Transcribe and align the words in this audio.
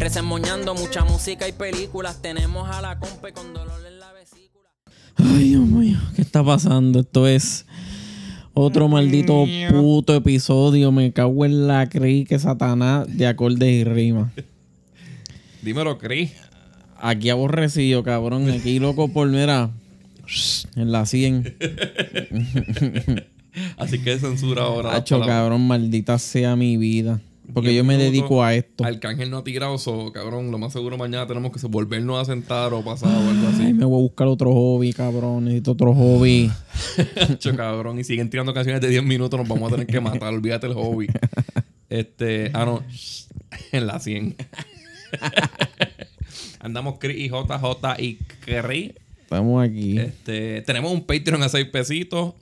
Resemoñando 0.00 0.74
mucha 0.74 1.04
música 1.04 1.46
y 1.46 1.52
películas. 1.52 2.22
Tenemos 2.22 2.66
a 2.70 2.80
la 2.80 2.98
compa 2.98 3.32
con 3.32 3.52
dolor 3.52 3.86
en 3.86 4.00
la 4.00 4.10
vesícula. 4.14 4.70
Ay, 5.16 5.50
Dios 5.50 5.66
mío, 5.66 5.98
¿qué 6.16 6.22
está 6.22 6.42
pasando? 6.42 7.00
Esto 7.00 7.28
es 7.28 7.66
otro 8.54 8.88
maldito 8.88 9.44
puto 9.68 10.14
episodio. 10.14 10.90
Me 10.90 11.12
cago 11.12 11.44
en 11.44 11.66
la 11.66 11.86
cri 11.90 12.24
que 12.24 12.38
Satanás 12.38 13.14
de 13.14 13.26
acordes 13.26 13.68
y 13.68 13.84
rimas. 13.84 14.32
Dímelo, 15.60 15.98
Chris. 15.98 16.32
Aquí 16.98 17.28
aborrecido, 17.28 18.02
cabrón. 18.02 18.48
Aquí 18.48 18.78
loco 18.78 19.08
por, 19.08 19.28
mira, 19.28 19.68
en 20.76 20.92
la 20.92 21.04
100. 21.04 21.56
Así 23.76 23.98
que 23.98 24.18
censura 24.18 24.62
ahora. 24.62 24.96
Hacho, 24.96 25.20
cabrón, 25.20 25.66
maldita 25.66 26.18
sea 26.18 26.56
mi 26.56 26.78
vida. 26.78 27.20
Porque 27.52 27.74
yo 27.74 27.84
me 27.84 27.96
minutos, 27.96 28.12
dedico 28.12 28.42
a 28.42 28.54
esto. 28.54 28.84
Arcángel 28.84 29.30
no 29.30 29.38
ha 29.38 29.44
tirado, 29.44 29.76
so, 29.78 30.12
cabrón. 30.12 30.50
Lo 30.50 30.58
más 30.58 30.72
seguro 30.72 30.96
mañana 30.96 31.26
tenemos 31.26 31.52
que 31.52 31.66
volvernos 31.66 32.20
a 32.20 32.24
sentar 32.24 32.72
o 32.72 32.82
pasar 32.82 33.08
o 33.08 33.28
algo 33.30 33.48
Ay, 33.48 33.54
así. 33.54 33.74
me 33.74 33.84
voy 33.84 33.98
a 33.98 34.02
buscar 34.02 34.26
otro 34.26 34.52
hobby, 34.52 34.92
cabrón. 34.92 35.44
Necesito 35.44 35.72
otro 35.72 35.94
hobby. 35.94 36.50
Hacho, 37.28 37.56
cabrón. 37.56 37.98
Y 37.98 38.04
siguen 38.04 38.30
tirando 38.30 38.54
canciones 38.54 38.80
de 38.80 38.88
10 38.88 39.04
minutos, 39.04 39.38
nos 39.38 39.48
vamos 39.48 39.68
a 39.72 39.76
tener 39.76 39.86
que 39.86 40.00
matar. 40.00 40.32
Olvídate 40.32 40.66
el 40.66 40.74
hobby. 40.74 41.08
Este, 41.88 42.50
ah, 42.54 42.64
no. 42.64 42.82
En 43.72 43.86
la 43.86 43.98
100. 43.98 44.36
Andamos 46.60 46.98
Chris 46.98 47.16
y 47.18 47.28
JJ 47.28 48.00
y 48.00 48.16
Chris. 48.40 48.92
Estamos 49.22 49.64
aquí. 49.64 49.98
Este, 49.98 50.62
tenemos 50.62 50.92
un 50.92 51.04
Patreon 51.04 51.42
a 51.42 51.48
6 51.48 51.66
pesitos. 51.66 52.34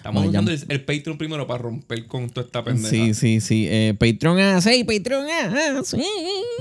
Estamos 0.00 0.26
usando 0.26 0.50
el, 0.50 0.64
el 0.68 0.82
Patreon 0.82 1.18
primero 1.18 1.46
para 1.46 1.58
romper 1.62 2.06
con 2.06 2.30
toda 2.30 2.46
esta 2.46 2.64
pendeja. 2.64 2.88
Sí, 2.88 3.12
sí, 3.12 3.38
sí. 3.40 3.66
Eh, 3.68 3.94
Patreon 3.98 4.38
A6, 4.38 4.86
Patreon 4.86 5.26
A6. 5.26 6.02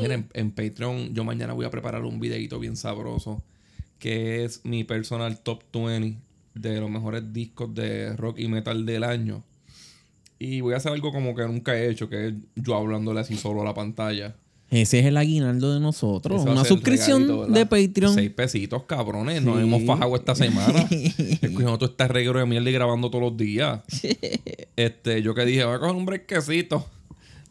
Miren, 0.02 0.28
en 0.34 0.52
Patreon 0.52 1.14
yo 1.14 1.23
mañana 1.23 1.54
voy 1.54 1.66
a 1.66 1.70
preparar 1.70 2.04
un 2.04 2.20
videito 2.20 2.60
bien 2.60 2.76
sabroso 2.76 3.42
que 3.98 4.44
es 4.44 4.66
mi 4.66 4.84
personal 4.84 5.40
top 5.40 5.64
20 5.73 6.17
de 6.54 6.82
los 6.82 6.90
mejores 6.90 7.32
discos 7.32 7.73
de 7.73 8.14
rock 8.17 8.40
y 8.40 8.50
metal 8.50 8.86
del 8.86 9.06
año. 9.06 9.42
Y 10.38 10.60
voy 10.60 10.73
a 10.73 10.78
hacer 10.78 10.92
algo 10.92 11.14
como 11.14 11.34
que 11.34 11.44
nunca 11.44 11.78
he 11.78 11.90
hecho, 11.90 12.10
que 12.10 12.28
es 12.28 12.34
yo 12.56 12.76
hablándole 12.76 13.22
así 13.22 13.38
solo 13.38 13.62
a 13.62 13.66
la 13.66 13.73
pantalla. 13.73 14.36
Ese 14.72 15.00
es 15.00 15.06
el 15.08 15.17
aguinaldo 15.17 15.73
de 15.73 15.80
nosotros. 15.80 16.44
Una 16.44 16.64
suscripción 16.64 17.52
de. 17.53 17.66
Patreon. 17.66 18.14
Seis 18.14 18.30
pesitos, 18.30 18.84
cabrones. 18.84 19.42
Nos 19.42 19.58
Sí. 19.58 19.64
hemos 19.64 19.84
fajado 19.84 20.16
esta 20.16 20.36
semana. 20.36 20.88
Escuchando 20.89 21.78
todo 21.80 21.89
este 21.89 22.08
reguero 22.08 22.39
de 22.39 22.45
mierda 22.45 22.70
y 22.70 22.73
grabando 22.73 23.09
todos 23.09 23.23
los 23.23 23.38
días. 23.38 23.81
este, 24.76 25.22
yo 25.23 25.34
que 25.34 25.45
dije, 25.45 25.64
voy 25.66 25.76
a 25.76 25.80
coger 25.80 25.95
un 25.95 26.06
brequecito. 26.06 26.86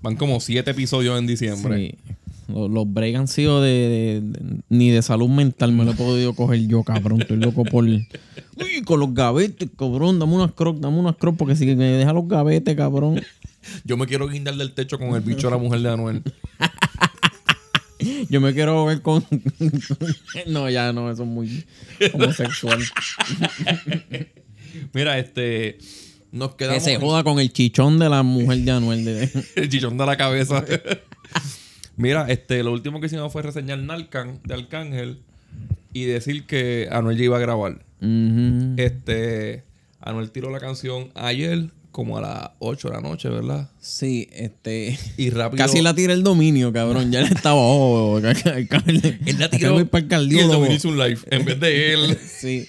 Van 0.01 0.15
como 0.15 0.39
siete 0.39 0.71
episodios 0.71 1.19
en 1.19 1.27
diciembre. 1.27 1.77
Sí. 2.07 2.15
Los, 2.53 2.71
los 2.71 2.87
han 3.15 3.29
sido 3.29 3.61
de, 3.61 3.71
de- 3.71 4.21
de- 4.23 4.61
Ni 4.71 4.91
de 4.91 5.03
salud 5.03 5.29
mental 5.29 5.73
me 5.73 5.85
lo 5.85 5.91
he 5.91 5.95
podido 5.95 6.35
coger 6.35 6.67
yo, 6.67 6.83
cabrón. 6.85 7.21
Estoy 7.21 7.37
loco 7.39 7.65
por... 7.65 7.85
Uy, 7.85 8.09
con 8.87 9.01
los 9.01 9.13
gavetes, 9.13 9.69
cabrón. 9.77 10.19
Dame 10.19 10.35
unas 10.35 10.53
crocs, 10.53 10.81
dame 10.81 10.99
unas 10.99 11.17
crocs 11.17 11.37
porque 11.37 11.57
si 11.57 11.67
me 11.67 11.85
deja 11.87 12.13
los 12.13 12.27
gavetes, 12.29 12.75
cabrón. 12.77 13.21
Yo 13.85 13.97
me 13.97 14.07
quiero 14.07 14.29
guindar 14.29 14.55
del 14.57 14.73
techo 14.73 14.99
con 14.99 15.09
el 15.15 15.21
bicho 15.21 15.49
de 15.49 15.51
la 15.51 15.59
mujer 15.59 15.81
de 15.81 15.91
Anuel. 15.91 16.23
Yo 18.31 18.41
me 18.41 18.55
quiero 18.55 18.85
ver 18.85 19.03
con... 19.03 19.25
no, 20.47 20.71
ya 20.71 20.93
no, 20.93 21.11
eso 21.11 21.25
es 21.25 21.29
muy 21.29 21.65
homosexual. 22.13 22.79
Mira, 24.93 25.19
este. 25.19 25.79
Nos 26.31 26.51
que 26.51 26.57
quedamos. 26.65 26.83
se 26.85 26.97
joda 26.97 27.25
con 27.25 27.41
el 27.41 27.53
chichón 27.53 27.99
de 27.99 28.09
la 28.09 28.23
mujer 28.23 28.59
de 28.59 28.71
Anuel. 28.71 29.05
de- 29.05 29.31
El 29.57 29.69
chichón 29.69 29.97
de 29.97 30.07
la 30.07 30.17
cabeza. 30.17 30.65
Mira, 31.97 32.27
este, 32.29 32.63
lo 32.63 32.73
último 32.73 33.01
que 33.01 33.07
hicimos 33.07 33.33
fue 33.33 33.43
reseñar 33.43 33.79
Nalcan 33.79 34.41
de 34.45 34.55
Arcángel 34.55 35.19
y 35.93 36.05
decir 36.05 36.45
que 36.45 36.89
Anuel 36.93 37.17
ya 37.17 37.25
iba 37.25 37.37
a 37.39 37.41
grabar. 37.41 37.85
Este. 38.77 39.65
Anuel 40.01 40.31
tiró 40.31 40.51
la 40.51 40.61
canción 40.61 41.11
ayer, 41.15 41.71
como 41.99 42.17
a 42.17 42.21
las 42.21 42.51
8 42.61 42.91
de 42.91 42.95
la 42.95 43.01
noche, 43.01 43.29
¿verdad? 43.29 43.69
Sí, 43.81 44.29
este... 44.31 44.97
Y 45.17 45.31
rápido. 45.31 45.59
Casi 45.65 45.83
la 45.83 45.95
tira 45.97 46.13
el 46.13 46.23
dominio, 46.23 46.73
cabrón. 46.73 47.11
Ya 47.11 47.23
le 47.23 47.27
estaba. 47.27 47.57
Oh, 47.59 48.19
Él 48.19 49.37
la 49.37 49.51
tiró. 49.51 49.85
Para 49.89 50.07
el 50.17 50.33
y 50.33 50.39
el 50.39 50.47
dominio 50.47 50.77
hizo 50.77 50.91
un 50.91 50.97
live 50.97 51.19
en 51.29 51.45
vez 51.45 51.59
de 51.59 51.95
él. 51.95 52.19
Sí. 52.39 52.69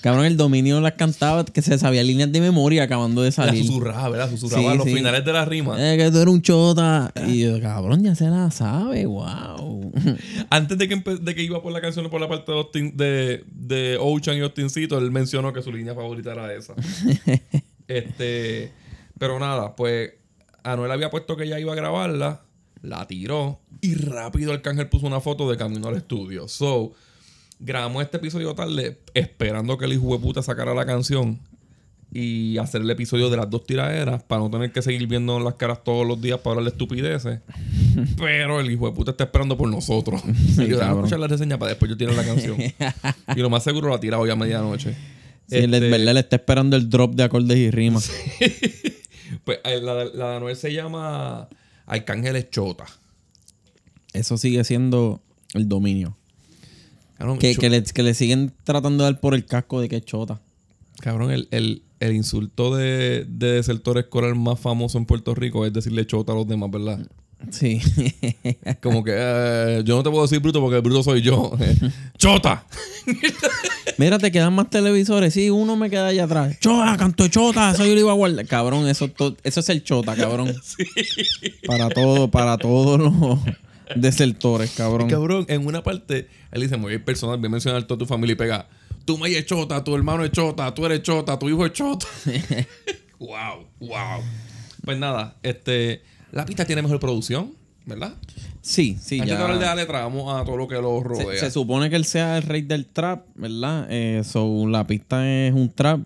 Cabrón, 0.00 0.26
el 0.26 0.36
dominio 0.36 0.80
las 0.80 0.92
cantaba 0.92 1.44
que 1.44 1.60
se 1.60 1.76
sabía 1.76 2.04
líneas 2.04 2.30
de 2.30 2.40
memoria 2.40 2.84
acabando 2.84 3.22
de 3.22 3.30
La 3.30 3.32
salir. 3.32 3.66
susurraba, 3.66 4.08
¿verdad? 4.10 4.30
Susurraba 4.30 4.62
Sí, 4.62 4.68
a 4.68 4.74
los 4.76 4.86
sí. 4.86 4.94
finales 4.94 5.24
de 5.24 5.32
la 5.32 5.44
rima. 5.44 5.74
Eh, 5.76 5.96
que 5.96 6.08
tú 6.12 6.18
eres 6.18 6.32
un 6.32 6.40
chota. 6.40 7.12
Y 7.26 7.40
yo, 7.40 7.60
cabrón, 7.60 8.04
ya 8.04 8.14
se 8.14 8.26
la 8.28 8.48
sabe, 8.52 9.06
wow. 9.06 9.92
Antes 10.50 10.78
de 10.78 10.88
que, 10.88 10.96
de 11.20 11.34
que 11.34 11.42
iba 11.42 11.60
por 11.60 11.72
la 11.72 11.80
canción 11.80 12.08
por 12.10 12.20
la 12.20 12.28
parte 12.28 12.52
de, 12.52 12.92
de, 12.92 13.44
de 13.50 13.96
Ocean 14.00 14.36
y 14.36 14.40
Austincito, 14.42 14.98
él 14.98 15.10
mencionó 15.10 15.52
que 15.52 15.62
su 15.62 15.72
línea 15.72 15.96
favorita 15.96 16.30
era 16.30 16.54
esa. 16.54 16.74
este, 17.88 18.72
pero 19.18 19.38
nada, 19.38 19.76
pues 19.76 20.12
Anuel 20.62 20.90
había 20.90 21.10
puesto 21.10 21.36
que 21.36 21.48
ya 21.48 21.58
iba 21.58 21.72
a 21.72 21.76
grabarla, 21.76 22.42
la 22.82 23.06
tiró 23.06 23.60
y 23.80 23.94
rápido 23.94 24.52
Arcángel 24.52 24.88
puso 24.88 25.06
una 25.06 25.20
foto 25.20 25.50
de 25.50 25.56
camino 25.56 25.88
al 25.88 25.96
estudio. 25.96 26.48
So, 26.48 26.92
grabamos 27.58 28.02
este 28.02 28.16
episodio 28.16 28.54
tarde 28.54 28.98
esperando 29.14 29.78
que 29.78 29.84
el 29.86 29.92
hijo 29.92 30.12
de 30.12 30.18
puta 30.18 30.42
sacara 30.42 30.74
la 30.74 30.86
canción 30.86 31.38
y 32.14 32.58
hacer 32.58 32.82
el 32.82 32.90
episodio 32.90 33.30
de 33.30 33.38
las 33.38 33.48
dos 33.48 33.64
tiraderas 33.64 34.22
para 34.22 34.42
no 34.42 34.50
tener 34.50 34.70
que 34.70 34.82
seguir 34.82 35.06
viendo 35.06 35.40
las 35.40 35.54
caras 35.54 35.82
todos 35.82 36.06
los 36.06 36.20
días 36.20 36.38
para 36.40 36.56
hablar 36.56 36.64
de 36.64 36.70
estupideces. 36.76 37.40
Pero 38.18 38.60
el 38.60 38.70
hijo 38.70 38.86
de 38.86 38.92
puta 38.92 39.12
está 39.12 39.24
esperando 39.24 39.56
por 39.56 39.68
nosotros. 39.68 40.22
y 40.58 40.66
yo, 40.66 40.78
cabrón. 40.78 40.98
escuchar 40.98 41.20
la 41.20 41.28
reseña 41.28 41.58
para 41.58 41.70
después 41.70 41.90
yo 41.90 41.96
tirar 41.96 42.14
la 42.14 42.24
canción. 42.24 42.58
y 43.36 43.40
lo 43.40 43.48
más 43.48 43.64
seguro 43.64 43.88
la 43.88 43.98
tira 43.98 44.18
hoy 44.18 44.28
a 44.28 44.36
medianoche. 44.36 44.94
Sí, 45.52 45.58
él, 45.58 45.74
Este, 45.74 45.86
es 45.86 45.90
verdad, 45.92 46.14
le 46.14 46.20
está 46.20 46.36
esperando 46.36 46.76
el 46.76 46.88
drop 46.90 47.14
de 47.14 47.22
acordes 47.24 47.56
y 47.58 47.70
rimas. 47.70 48.10
Pues 49.44 49.58
eh, 49.64 49.80
la, 49.80 50.04
la 50.04 50.30
de 50.30 50.36
Anuel 50.36 50.56
se 50.56 50.72
llama 50.74 51.48
Arcángeles 51.86 52.50
Chota. 52.50 52.84
Eso 54.12 54.36
sigue 54.36 54.62
siendo 54.62 55.22
el 55.54 55.68
dominio. 55.68 56.16
Cabrón, 57.16 57.38
Que, 57.38 57.54
cho- 57.54 57.60
que 57.62 57.70
le, 57.70 57.82
que 57.82 58.02
le 58.02 58.12
siguen 58.14 58.52
tratando 58.62 59.04
de 59.04 59.10
dar 59.10 59.20
por 59.20 59.34
el 59.34 59.46
casco 59.46 59.80
de 59.80 59.88
que 59.88 59.96
es 59.96 60.04
chota. 60.04 60.40
cabrón, 61.00 61.30
el, 61.30 61.48
el- 61.50 61.82
el 62.00 62.14
insulto 62.14 62.76
de, 62.76 63.24
de 63.28 63.52
desertor 63.52 63.96
escolar 63.96 64.34
más 64.34 64.60
famoso 64.60 64.98
en 64.98 65.06
Puerto 65.06 65.34
Rico 65.34 65.64
es 65.64 65.72
decirle 65.72 66.04
chota 66.06 66.32
a 66.32 66.34
los 66.34 66.46
demás, 66.46 66.70
¿verdad? 66.70 67.06
Sí. 67.50 67.80
Como 68.82 69.04
que 69.04 69.12
eh, 69.14 69.82
yo 69.84 69.96
no 69.96 70.02
te 70.02 70.10
puedo 70.10 70.22
decir 70.22 70.40
bruto 70.40 70.60
porque 70.60 70.76
el 70.76 70.82
bruto 70.82 71.02
soy 71.02 71.22
yo. 71.22 71.52
¡Chota! 72.18 72.64
Mira, 73.98 74.18
te 74.18 74.30
quedan 74.30 74.54
más 74.54 74.70
televisores. 74.70 75.34
Sí, 75.34 75.50
uno 75.50 75.76
me 75.76 75.90
queda 75.90 76.08
allá 76.08 76.24
atrás. 76.24 76.58
Chota, 76.60 76.96
canto 76.96 77.28
chota. 77.28 77.72
Eso 77.72 77.84
yo 77.86 77.94
lo 77.94 78.00
iba 78.00 78.12
a 78.12 78.14
guardar. 78.14 78.46
Cabrón, 78.46 78.88
eso, 78.88 79.10
eso 79.42 79.60
es 79.60 79.68
el 79.68 79.82
chota, 79.84 80.14
cabrón. 80.14 80.54
Para 81.66 81.88
todo, 81.88 82.30
para 82.30 82.58
todos 82.58 83.00
los 83.00 83.38
desertores, 83.96 84.70
cabrón. 84.76 85.08
Cabrón, 85.08 85.44
en 85.48 85.66
una 85.66 85.82
parte, 85.82 86.28
él 86.50 86.62
dice, 86.62 86.76
muy 86.76 86.90
bien 86.90 87.04
personal, 87.04 87.38
voy 87.38 87.46
a 87.46 87.50
mencionar 87.50 87.82
toda 87.84 87.98
tu 87.98 88.06
familia 88.06 88.32
y 88.32 88.36
pega, 88.36 88.68
tu 89.04 89.18
madre 89.18 89.38
es 89.38 89.46
chota, 89.46 89.82
tu 89.84 89.94
hermano 89.94 90.24
es 90.24 90.30
chota, 90.32 90.72
tú 90.74 90.86
eres 90.86 91.02
chota, 91.02 91.38
tu 91.38 91.48
hijo 91.48 91.66
es 91.66 91.72
chota. 91.72 92.06
wow, 93.18 93.66
wow. 93.80 94.22
Pues 94.84 94.98
nada, 94.98 95.36
este, 95.42 96.02
la 96.32 96.44
pista 96.46 96.64
tiene 96.64 96.82
mejor 96.82 96.98
producción, 96.98 97.52
¿verdad? 97.86 98.14
Sí, 98.60 98.96
sí, 99.00 99.20
Antes 99.20 99.30
ya. 99.30 99.36
de 99.38 99.42
hablar 99.42 99.58
de 99.58 99.66
la 99.66 99.74
letra, 99.74 100.00
vamos 100.00 100.34
a 100.34 100.44
todo 100.44 100.56
lo 100.56 100.68
que 100.68 100.74
lo 100.76 101.00
rodea. 101.02 101.38
se 101.38 101.50
supone 101.50 101.90
que 101.90 101.96
él 101.96 102.04
sea 102.04 102.36
el 102.38 102.42
rey 102.42 102.62
del 102.62 102.86
trap, 102.86 103.26
¿verdad? 103.34 103.86
Eh, 103.90 104.22
so, 104.24 104.66
la 104.68 104.86
pista 104.86 105.28
es 105.28 105.52
un 105.52 105.70
trap. 105.70 106.00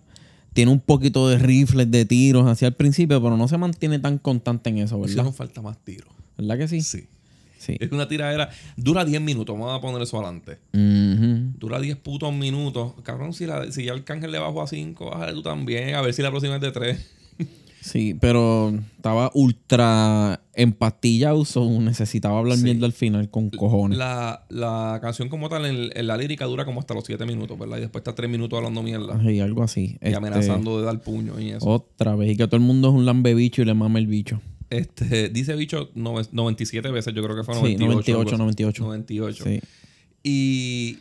Tiene 0.52 0.72
un 0.72 0.80
poquito 0.80 1.28
de 1.28 1.38
rifles, 1.38 1.90
de 1.90 2.06
tiros 2.06 2.46
hacia 2.46 2.68
el 2.68 2.74
principio, 2.74 3.22
pero 3.22 3.36
no 3.36 3.46
se 3.46 3.58
mantiene 3.58 3.98
tan 3.98 4.16
constante 4.18 4.70
en 4.70 4.78
eso, 4.78 4.98
¿verdad? 4.98 5.24
nos 5.24 5.36
falta 5.36 5.60
más 5.60 5.76
tiro. 5.84 6.08
¿Verdad 6.38 6.58
que 6.58 6.68
sí? 6.68 6.80
Sí. 6.80 7.06
Sí. 7.58 7.76
Es 7.80 7.90
una 7.90 8.06
tiradera, 8.06 8.48
dura 8.76 9.04
10 9.04 9.20
minutos, 9.20 9.58
vamos 9.58 9.76
a 9.76 9.80
poner 9.80 10.00
eso 10.00 10.16
adelante. 10.18 10.58
Dura 11.58 11.80
10 11.80 11.96
putos 11.96 12.32
minutos. 12.32 12.92
Cabrón, 13.02 13.32
si, 13.34 13.44
la, 13.44 13.70
si 13.72 13.84
ya 13.84 13.92
el 13.92 14.04
cángel 14.04 14.30
le 14.30 14.38
bajó 14.38 14.62
a 14.62 14.66
5, 14.66 15.10
bájale 15.10 15.32
tú 15.32 15.42
también. 15.42 15.94
A 15.94 16.00
ver 16.00 16.14
si 16.14 16.22
la 16.22 16.30
próxima 16.30 16.54
es 16.56 16.60
de 16.60 16.70
3. 16.72 17.06
Sí, 17.86 18.14
pero 18.20 18.74
estaba 18.96 19.30
ultra 19.34 20.40
empastillado, 20.54 21.44
so 21.44 21.68
necesitaba 21.80 22.38
hablar 22.40 22.58
Sí. 22.58 22.64
mierda 22.64 22.86
al 22.86 22.92
final 22.92 23.30
con 23.30 23.50
cojones. 23.50 23.96
La, 23.96 24.44
la 24.48 24.98
canción 25.00 25.28
como 25.28 25.48
tal, 25.48 25.66
en, 25.66 25.90
en 25.94 26.06
la 26.08 26.16
lírica 26.16 26.46
dura 26.46 26.64
como 26.64 26.80
hasta 26.80 26.94
los 26.94 27.04
7 27.04 27.24
minutos, 27.26 27.56
¿verdad? 27.58 27.76
Y 27.76 27.80
después 27.82 28.00
está 28.00 28.14
3 28.14 28.28
minutos 28.28 28.56
hablando 28.56 28.82
mierda. 28.82 29.20
Sí, 29.24 29.38
algo 29.38 29.62
así. 29.62 29.98
Y 30.02 30.06
Este, 30.06 30.16
amenazando 30.16 30.80
de 30.80 30.84
dar 30.86 31.00
puño 31.00 31.38
y 31.38 31.50
eso. 31.50 31.64
Otra 31.66 32.16
vez. 32.16 32.32
Y 32.32 32.36
que 32.36 32.46
todo 32.46 32.56
el 32.56 32.62
mundo 32.62 32.88
es 32.88 32.94
un 32.94 33.06
lambe 33.06 33.34
bicho 33.34 33.62
y 33.62 33.64
le 33.66 33.74
mama 33.74 34.00
el 34.00 34.08
bicho. 34.08 34.40
Este, 34.68 35.28
dice 35.28 35.54
bicho 35.54 35.92
nove- 35.94 36.28
97 36.32 36.90
veces, 36.90 37.14
yo 37.14 37.22
creo 37.22 37.36
que 37.36 37.44
fue 37.44 37.54
Sí, 37.54 37.76
98. 37.76 37.86
98, 37.92 38.20
algo 38.20 38.30
así. 38.30 38.42
98. 38.42 38.84
98. 38.84 39.44
Sí. 39.44 39.60
Y 40.24 40.98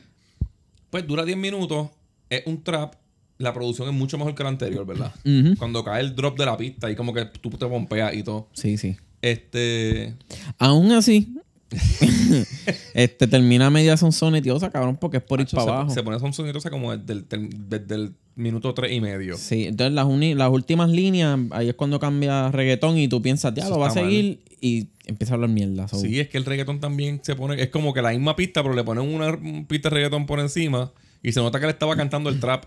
pues 0.92 1.08
dura 1.08 1.26
10 1.26 1.38
minutos, 1.38 1.90
es 2.30 2.44
un 2.46 2.62
trap, 2.64 2.94
la 3.38 3.54
producción 3.54 3.88
es 3.90 3.94
mucho 3.94 4.18
mejor 4.18 4.36
que 4.36 4.44
la 4.44 4.50
anterior, 4.50 4.86
¿verdad? 4.86 5.14
Cuando 5.58 5.84
cae 5.84 6.02
el 6.02 6.16
drop 6.16 6.38
de 6.38 6.46
la 6.46 6.58
pista 6.58 6.90
y 6.90 6.96
como 6.96 7.14
que 7.14 7.26
tú 7.26 7.50
te 7.50 7.66
pompeas 7.66 8.14
y 8.14 8.24
todo. 8.24 8.50
Sí, 8.54 8.78
sí. 8.78 8.96
Este, 9.22 10.16
Aún 10.60 10.92
así, 10.92 11.36
este 12.94 13.28
termina 13.28 13.70
media 13.70 13.98
sonsonetiosa, 13.98 14.70
cabrón, 14.70 14.98
porque 14.98 15.18
es 15.18 15.24
por 15.24 15.42
ir 15.42 15.48
para 15.48 15.64
se, 15.64 15.70
abajo. 15.70 15.90
se 15.90 16.04
pone 16.04 16.20
son 16.20 16.34
sonidosa 16.34 16.70
como 16.70 16.96
desde 16.96 17.26
el, 17.36 17.50
desde 17.70 17.96
el 17.96 18.14
minuto 18.36 18.74
3 18.74 18.92
y 18.92 19.02
medio. 19.02 19.38
Sí, 19.38 19.66
entonces 19.66 19.94
las, 19.94 20.06
últimas 20.50 20.90
líneas, 20.90 21.40
ahí 21.52 21.70
es 21.70 21.76
cuando 21.76 22.00
cambia 22.00 22.52
reggaetón 22.52 22.98
y 22.98 23.08
tú 23.08 23.22
piensas, 23.22 23.54
ya, 23.54 23.68
lo 23.70 23.80
va 23.80 23.88
a 23.88 23.94
mal. 23.96 24.04
seguir 24.04 24.44
y 24.62 24.90
empieza 25.06 25.34
a 25.34 25.36
hablar 25.36 25.50
mierda. 25.50 25.88
so- 25.88 25.98
Sí, 26.00 26.20
es 26.20 26.30
que 26.30 26.38
el 26.38 26.46
reggaetón 26.46 26.80
también 26.80 27.20
se 27.24 27.36
pone, 27.36 27.62
es 27.62 27.70
como 27.70 27.94
que 27.94 28.02
la 28.02 28.12
misma 28.12 28.36
pista, 28.36 28.62
pero 28.62 28.76
le 28.76 28.84
ponen 28.84 29.14
una 29.14 29.38
pista 29.68 29.90
de 29.90 29.96
reggaetón 29.96 30.26
por 30.26 30.40
encima 30.40 30.92
y 31.24 31.32
se 31.32 31.40
nota 31.40 31.60
que 31.60 31.66
le 31.66 31.72
estaba 31.72 31.96
cantando 31.96 32.30
el 32.30 32.40
trap 32.40 32.66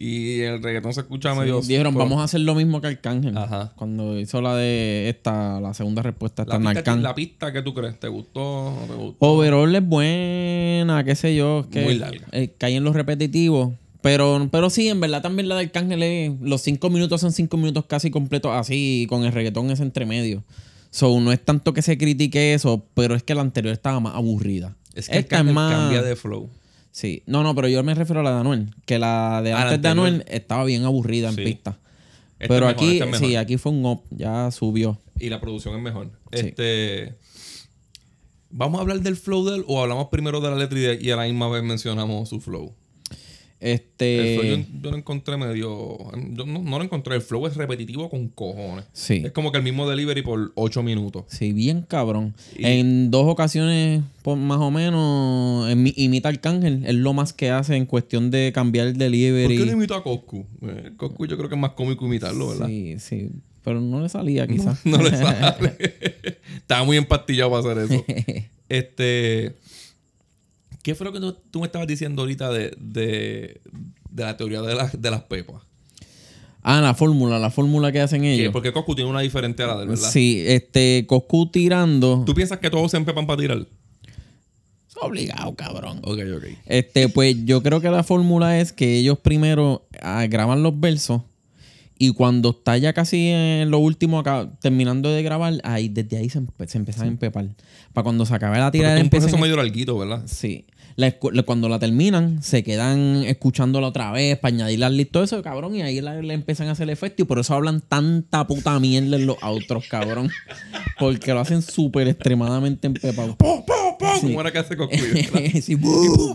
y 0.00 0.42
el 0.42 0.62
reggaetón 0.62 0.94
se 0.94 1.00
escucha 1.00 1.32
Sí, 1.34 1.40
medio... 1.40 1.60
dijeron, 1.60 1.92
vamos 1.94 2.20
a 2.20 2.24
hacer 2.24 2.40
lo 2.40 2.54
mismo 2.54 2.80
que 2.80 2.86
Arcángel. 2.86 3.36
Ajá. 3.36 3.72
Cuando 3.74 4.16
hizo 4.18 4.40
la 4.40 4.54
de 4.54 5.08
esta, 5.08 5.60
la 5.60 5.74
segunda 5.74 6.02
respuesta, 6.02 6.42
esta 6.42 6.56
la, 6.58 6.72
pista, 6.72 6.96
la 6.96 7.14
pista 7.16 7.52
que 7.52 7.62
tú 7.62 7.74
crees, 7.74 7.98
¿te 7.98 8.06
gustó 8.06 8.40
o 8.40 8.80
no 8.80 8.86
te 8.86 8.94
gustó? 8.94 9.16
Overall 9.26 9.74
es 9.74 9.84
buena, 9.86 11.02
qué 11.04 11.16
sé 11.16 11.34
yo. 11.34 11.66
Que, 11.70 11.82
Muy 11.82 11.94
larga. 11.98 12.26
eh, 12.30 12.54
cae 12.56 12.76
en 12.76 12.84
los 12.84 12.94
repetitivos. 12.94 13.72
Pero, 14.00 14.48
pero 14.52 14.70
sí, 14.70 14.88
en 14.88 15.00
verdad 15.00 15.20
también 15.20 15.48
la 15.48 15.56
de 15.56 15.62
Arcángel 15.64 16.02
es... 16.04 16.32
Los 16.40 16.60
cinco 16.62 16.88
minutos 16.90 17.20
son 17.20 17.32
cinco 17.32 17.56
minutos 17.56 17.84
casi 17.86 18.12
completos 18.12 18.52
así, 18.54 19.06
con 19.08 19.24
el 19.24 19.32
reggaetón 19.32 19.70
es 19.72 19.80
entre 19.80 20.06
medio. 20.06 20.44
So, 20.90 21.18
no 21.20 21.32
es 21.32 21.44
tanto 21.44 21.72
que 21.74 21.82
se 21.82 21.98
critique 21.98 22.54
eso, 22.54 22.86
pero 22.94 23.16
es 23.16 23.24
que 23.24 23.34
la 23.34 23.40
anterior 23.40 23.72
estaba 23.72 23.98
más 23.98 24.14
aburrida. 24.14 24.76
Es 24.94 25.08
que 25.08 25.18
Esta 25.18 25.40
es 25.40 25.44
más... 25.44 25.74
cambia 25.74 26.02
de 26.02 26.14
flow. 26.14 26.48
Sí. 26.98 27.22
No, 27.26 27.44
no, 27.44 27.54
pero 27.54 27.68
yo 27.68 27.80
me 27.84 27.94
refiero 27.94 28.20
a 28.20 28.24
la 28.24 28.32
de 28.34 28.40
Anuel. 28.40 28.74
Que 28.84 28.98
la 28.98 29.40
de 29.40 29.52
Ah, 29.52 29.62
antes 29.62 29.80
de. 29.82 29.88
Anuel 29.88 30.24
estaba 30.26 30.64
bien 30.64 30.84
aburrida 30.84 31.28
en 31.28 31.36
Sí. 31.36 31.44
pista. 31.44 31.78
Pero 32.38 32.66
mejor, 32.66 32.70
aquí, 32.70 33.00
sí, 33.18 33.36
aquí 33.36 33.56
fue 33.56 33.70
un 33.70 33.86
up. 33.86 34.02
Ya 34.10 34.50
subió. 34.50 35.00
Y 35.18 35.28
la 35.28 35.40
producción 35.40 35.76
es 35.76 35.82
mejor. 35.82 36.10
Sí. 36.32 36.46
Este. 36.48 37.14
¿Vamos 38.50 38.78
a 38.78 38.82
hablar 38.82 38.98
del 39.00 39.16
flow 39.16 39.44
de 39.48 39.56
él 39.58 39.64
o 39.68 39.80
hablamos 39.80 40.08
primero 40.08 40.40
de 40.40 40.50
la 40.50 40.56
letra 40.56 40.76
y, 40.78 40.82
de- 40.82 40.98
y 41.00 41.10
a 41.12 41.16
la 41.16 41.24
misma 41.24 41.48
vez 41.48 41.62
mencionamos 41.62 42.28
su 42.30 42.40
flow? 42.40 42.74
Este... 43.60 44.34
El 44.34 44.40
flow 44.40 44.56
yo, 44.56 44.64
yo 44.84 44.90
lo 44.92 44.96
encontré 44.96 45.36
medio. 45.36 45.98
Yo 46.32 46.46
no, 46.46 46.60
no 46.62 46.78
lo 46.78 46.84
encontré. 46.84 47.16
El 47.16 47.22
flow 47.22 47.46
es 47.48 47.56
repetitivo 47.56 48.08
con 48.08 48.28
cojones. 48.28 48.84
Sí. 48.92 49.22
Es 49.24 49.32
como 49.32 49.50
que 49.50 49.58
el 49.58 49.64
mismo 49.64 49.88
delivery 49.88 50.22
por 50.22 50.52
8 50.54 50.82
minutos. 50.84 51.24
Sí, 51.28 51.52
bien 51.52 51.82
cabrón. 51.82 52.34
Y- 52.56 52.64
En 52.64 53.10
dos 53.10 53.26
ocasiones, 53.26 54.02
pues, 54.22 54.36
más 54.38 54.58
o 54.58 54.70
menos, 54.70 55.68
imi- 55.72 55.94
imita 55.96 56.28
al 56.28 56.36
Arcángel. 56.36 56.84
Es 56.86 56.94
lo 56.94 57.12
más 57.14 57.32
que 57.32 57.50
hace 57.50 57.74
en 57.76 57.86
cuestión 57.86 58.30
de 58.30 58.52
cambiar 58.54 58.86
el 58.86 58.92
¿Por 58.92 58.98
qué 59.00 59.04
delivery. 59.04 59.56
no 59.66 59.72
imita 59.72 59.96
a 59.96 60.02
Coscu? 60.02 60.46
Eh, 60.62 60.92
Coscu 60.96 61.26
yo 61.26 61.36
creo 61.36 61.48
que 61.48 61.56
es 61.56 61.60
más 61.60 61.72
cómico 61.72 62.06
imitarlo, 62.06 62.48
¿verdad? 62.50 62.68
Sí, 62.68 62.96
sí. 63.00 63.30
Pero 63.64 63.80
no 63.80 64.00
le 64.00 64.08
salía, 64.08 64.46
quizás. 64.46 64.86
No 64.86 64.98
le 65.02 65.10
sale. 65.10 65.74
Estaba 66.58 66.84
muy 66.84 66.96
empastillado 66.96 67.50
para 67.50 67.82
hacer 67.82 67.92
eso. 67.92 68.04
Este. 68.70 69.54
¿Qué 70.88 70.94
fue 70.94 71.04
lo 71.06 71.12
que 71.12 71.20
tú, 71.20 71.36
tú 71.50 71.60
me 71.60 71.66
estabas 71.66 71.86
diciendo 71.86 72.22
ahorita 72.22 72.50
de, 72.50 72.72
de, 72.78 73.60
de 74.10 74.22
la 74.24 74.36
teoría 74.38 74.62
de, 74.62 74.74
las 74.74 75.00
de 75.00 75.10
las 75.10 75.22
pepas? 75.22 75.62
ah, 76.62 76.80
la 76.80 76.94
fórmula, 76.94 77.38
la 77.38 77.50
fórmula 77.50 77.92
que 77.92 78.00
hacen 78.00 78.24
ellos. 78.24 78.52
Porque 78.52 78.72
Coscu 78.72 78.94
tiene 78.94 79.10
una 79.10 79.20
diferente 79.20 79.62
a 79.62 79.66
la 79.66 79.76
de 79.76 79.82
él, 79.84 79.88
¿verdad? 79.90 80.10
Sí, 80.10 80.42
este, 80.46 81.04
Coscu 81.06 81.50
tirando. 81.50 82.22
¿Tú 82.26 82.34
piensas 82.34 82.58
que 82.58 82.70
todos 82.70 82.90
se 82.90 82.96
empepan 82.96 83.26
para 83.26 83.40
tirar? 83.40 83.66
Obligado, 85.00 85.54
cabrón. 85.54 85.98
Ok, 86.02 86.18
ok. 86.36 86.44
Este, 86.66 87.08
pues 87.08 87.36
yo 87.44 87.62
creo 87.62 87.80
que 87.80 87.88
la 87.90 88.02
fórmula 88.02 88.58
es 88.58 88.72
que 88.72 88.96
ellos 88.96 89.18
primero 89.20 89.86
ah, 90.02 90.26
graban 90.28 90.62
los 90.62 90.78
versos 90.80 91.22
y 92.00 92.12
cuando 92.12 92.50
está 92.50 92.76
ya 92.78 92.92
casi 92.92 93.28
en 93.28 93.70
lo 93.70 93.78
último, 93.78 94.18
acá, 94.18 94.50
terminando 94.60 95.10
de 95.10 95.22
grabar, 95.22 95.54
ahí 95.64 95.88
desde 95.88 96.16
ahí 96.16 96.28
se, 96.28 96.40
empe- 96.40 96.66
se 96.66 96.78
empiezan 96.78 97.04
a 97.04 97.08
empepar. 97.08 97.46
Para 97.92 98.02
cuando 98.04 98.24
se 98.26 98.34
acabe 98.34 98.58
la 98.58 98.70
tirada, 98.70 98.96
es 98.96 99.02
un 99.04 99.10
proceso 99.10 99.36
medio 99.38 99.56
larguito, 99.56 99.96
¿verdad? 99.98 100.22
Sí. 100.26 100.64
La 100.98 101.12
cuando 101.12 101.68
la 101.68 101.78
terminan, 101.78 102.42
se 102.42 102.64
quedan 102.64 103.22
escuchándola 103.24 103.86
otra 103.86 104.10
vez 104.10 104.36
para 104.36 104.52
añadir 104.52 104.80
las 104.80 104.90
listas, 104.90 105.12
todo 105.12 105.22
eso, 105.22 105.42
cabrón, 105.44 105.76
y 105.76 105.82
ahí 105.82 106.00
la- 106.00 106.20
le 106.20 106.34
empiezan 106.34 106.66
a 106.66 106.72
hacer 106.72 106.90
efecto 106.90 107.22
y 107.22 107.24
por 107.24 107.38
eso 107.38 107.54
hablan 107.54 107.80
tanta 107.80 108.44
puta 108.48 108.80
mierda 108.80 109.14
en 109.16 109.24
los 109.26 109.36
outros, 109.40 109.84
cabrón. 109.88 110.28
Porque 110.98 111.32
lo 111.32 111.38
hacen 111.38 111.62
súper 111.62 112.08
extremadamente 112.08 112.88
empepado. 112.88 113.36
¡Po, 113.36 113.64
po, 113.64 113.96
po! 113.96 114.06
¿Cómo 114.20 114.40
era 114.40 114.50
que 114.50 114.58
hace 114.58 114.76
Coscu? 114.76 114.96
¿verdad? 115.32 115.60
Sí, 115.62 115.76
bu, 115.76 116.34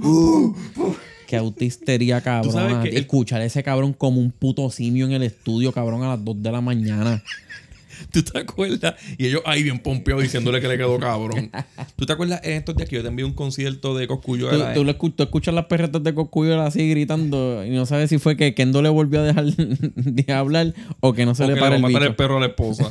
bu, 0.00 0.56
bu. 0.74 0.96
Qué 1.28 1.36
autistería, 1.36 2.20
cabrón. 2.20 2.84
el- 2.84 2.96
Escuchar 2.96 3.40
a 3.40 3.44
ese 3.44 3.62
cabrón 3.62 3.92
como 3.92 4.18
un 4.20 4.32
puto 4.32 4.68
simio 4.70 5.06
en 5.06 5.12
el 5.12 5.22
estudio, 5.22 5.70
cabrón, 5.70 6.02
a 6.02 6.08
las 6.08 6.24
2 6.24 6.42
de 6.42 6.50
la 6.50 6.60
mañana. 6.60 7.22
¿Tú 8.12 8.22
te 8.22 8.38
acuerdas? 8.38 8.94
Y 9.18 9.26
ellos 9.26 9.42
ahí 9.44 9.62
bien 9.62 9.78
pompeados 9.78 10.22
diciéndole 10.22 10.60
que 10.60 10.68
le 10.68 10.76
quedó 10.76 10.98
cabrón. 10.98 11.50
¿Tú 11.96 12.06
te 12.06 12.12
acuerdas 12.12 12.40
en 12.44 12.52
estos 12.54 12.76
días 12.76 12.88
que 12.88 12.96
yo 12.96 13.02
te 13.02 13.08
envié 13.08 13.24
un 13.24 13.32
concierto 13.34 13.96
de 13.96 14.06
Coscuyo 14.06 14.50
Tú, 14.50 14.56
la 14.58 14.74
tú 14.74 14.84
lo 14.84 14.92
escu- 14.98 15.14
tú 15.14 15.22
escuchas 15.22 15.54
las 15.54 15.66
perretas 15.66 16.02
de 16.02 16.14
Coscuyo 16.14 16.60
así 16.62 16.88
gritando 16.88 17.64
y 17.64 17.70
no 17.70 17.86
sabes 17.86 18.10
si 18.10 18.18
fue 18.18 18.36
que 18.36 18.54
Kendo 18.54 18.82
le 18.82 18.88
volvió 18.88 19.20
a 19.20 19.24
dejar 19.24 19.44
de 19.56 20.32
hablar 20.32 20.74
o 21.00 21.12
que 21.12 21.26
no 21.26 21.34
se 21.34 21.44
o 21.44 21.46
le 21.48 21.56
para 21.56 21.76
el 21.76 21.82
matar 21.82 22.02
el 22.04 22.14
perro 22.16 22.36
a 22.36 22.40
la 22.40 22.46
esposa? 22.46 22.88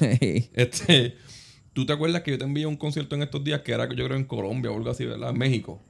este, 0.54 1.16
¿Tú 1.74 1.86
te 1.86 1.94
acuerdas 1.94 2.22
que 2.24 2.32
yo 2.32 2.38
te 2.38 2.44
envié 2.44 2.66
un 2.66 2.76
concierto 2.78 3.16
en 3.16 3.22
estos 3.24 3.44
días 3.44 3.62
que 3.62 3.72
era, 3.72 3.88
yo 3.94 4.06
creo, 4.06 4.18
en 4.18 4.26
Colombia 4.26 4.72
o 4.72 4.78
algo 4.78 4.90
así, 4.90 5.06
¿verdad? 5.06 5.30
En 5.30 5.38
México. 5.38 5.82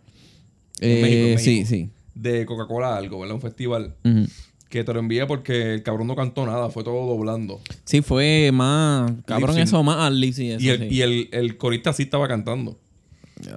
Eh, 0.80 1.00
México, 1.02 1.28
en 1.28 1.40
Sí, 1.40 1.50
México. 1.60 1.70
sí. 1.70 1.90
De 2.14 2.46
Coca-Cola 2.46 2.96
algo, 2.98 3.20
¿verdad? 3.20 3.36
Un 3.36 3.42
festival. 3.42 3.96
Ujú. 4.04 4.28
Que 4.72 4.84
te 4.84 4.94
lo 4.94 5.00
envié 5.00 5.28
porque 5.28 5.74
el 5.76 5.84
cabrón 5.84 6.08
no 6.08 6.16
cantó 6.16 6.46
nada, 6.46 6.70
fue 6.70 6.84
todo 6.84 7.06
doblando. 7.06 7.60
Sí, 7.84 8.02
fue 8.02 8.50
más. 8.54 9.12
Cabrón, 9.26 9.60
eso 9.60 9.84
más 9.84 9.98
al 9.98 10.20
sync, 10.34 10.38
eso 10.40 10.64
y 10.64 10.70
el, 10.70 10.80
sí. 10.80 10.88
y 10.90 11.02
el, 11.02 11.30
el 11.34 11.58
corista 11.58 11.92
sí 11.94 12.04
estaba 12.04 12.28
cantando. 12.28 12.80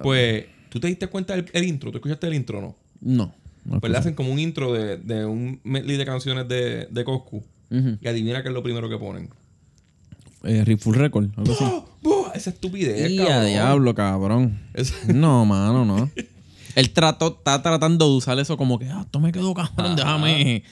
Pues, 0.03 0.45
¿tú 0.69 0.79
te 0.79 0.87
diste 0.87 1.07
cuenta 1.07 1.35
del 1.35 1.45
el 1.53 1.63
intro? 1.63 1.89
¿Tú 1.91 1.97
escuchaste 1.97 2.27
el 2.27 2.33
intro 2.33 2.57
o 2.59 2.61
no? 2.61 2.75
No. 3.01 3.33
no 3.63 3.79
Pues 3.79 3.91
le 3.91 3.97
hacen 3.97 4.13
como 4.13 4.31
un 4.31 4.39
intro 4.39 4.73
de, 4.73 4.97
de 4.97 5.25
un 5.25 5.59
medley 5.63 5.95
de 5.97 6.05
canciones 6.05 6.47
de, 6.47 6.87
de 6.91 7.03
Coscu. 7.05 7.43
Y 8.01 8.07
adivina 8.07 8.41
qué 8.43 8.49
es 8.49 8.53
lo 8.53 8.61
primero 8.63 8.89
que 8.89 8.97
ponen. 8.97 9.29
Eh, 10.43 10.63
Rifle 10.63 10.93
Record, 10.93 11.29
algo 11.37 11.53
así. 11.53 11.63
¡Buah! 12.03 12.31
Esa 12.35 12.49
estupidez, 12.51 13.09
Y 13.09 13.19
a 13.19 13.25
cabrón. 13.25 13.45
diablo, 13.47 13.95
cabrón. 13.95 14.59
Es- 14.73 14.93
No, 15.07 15.45
mano, 15.45 15.85
no. 15.85 16.09
Él 16.75 16.89
trató, 16.91 17.29
está 17.37 17.61
tratando 17.61 18.07
de 18.09 18.15
usar 18.17 18.37
eso 18.39 18.55
como 18.57 18.77
que, 18.77 18.85
ah, 18.89 19.01
esto 19.05 19.19
me 19.19 19.31
quedó 19.31 19.53
cabrón, 19.53 19.95
déjame. 19.95 20.63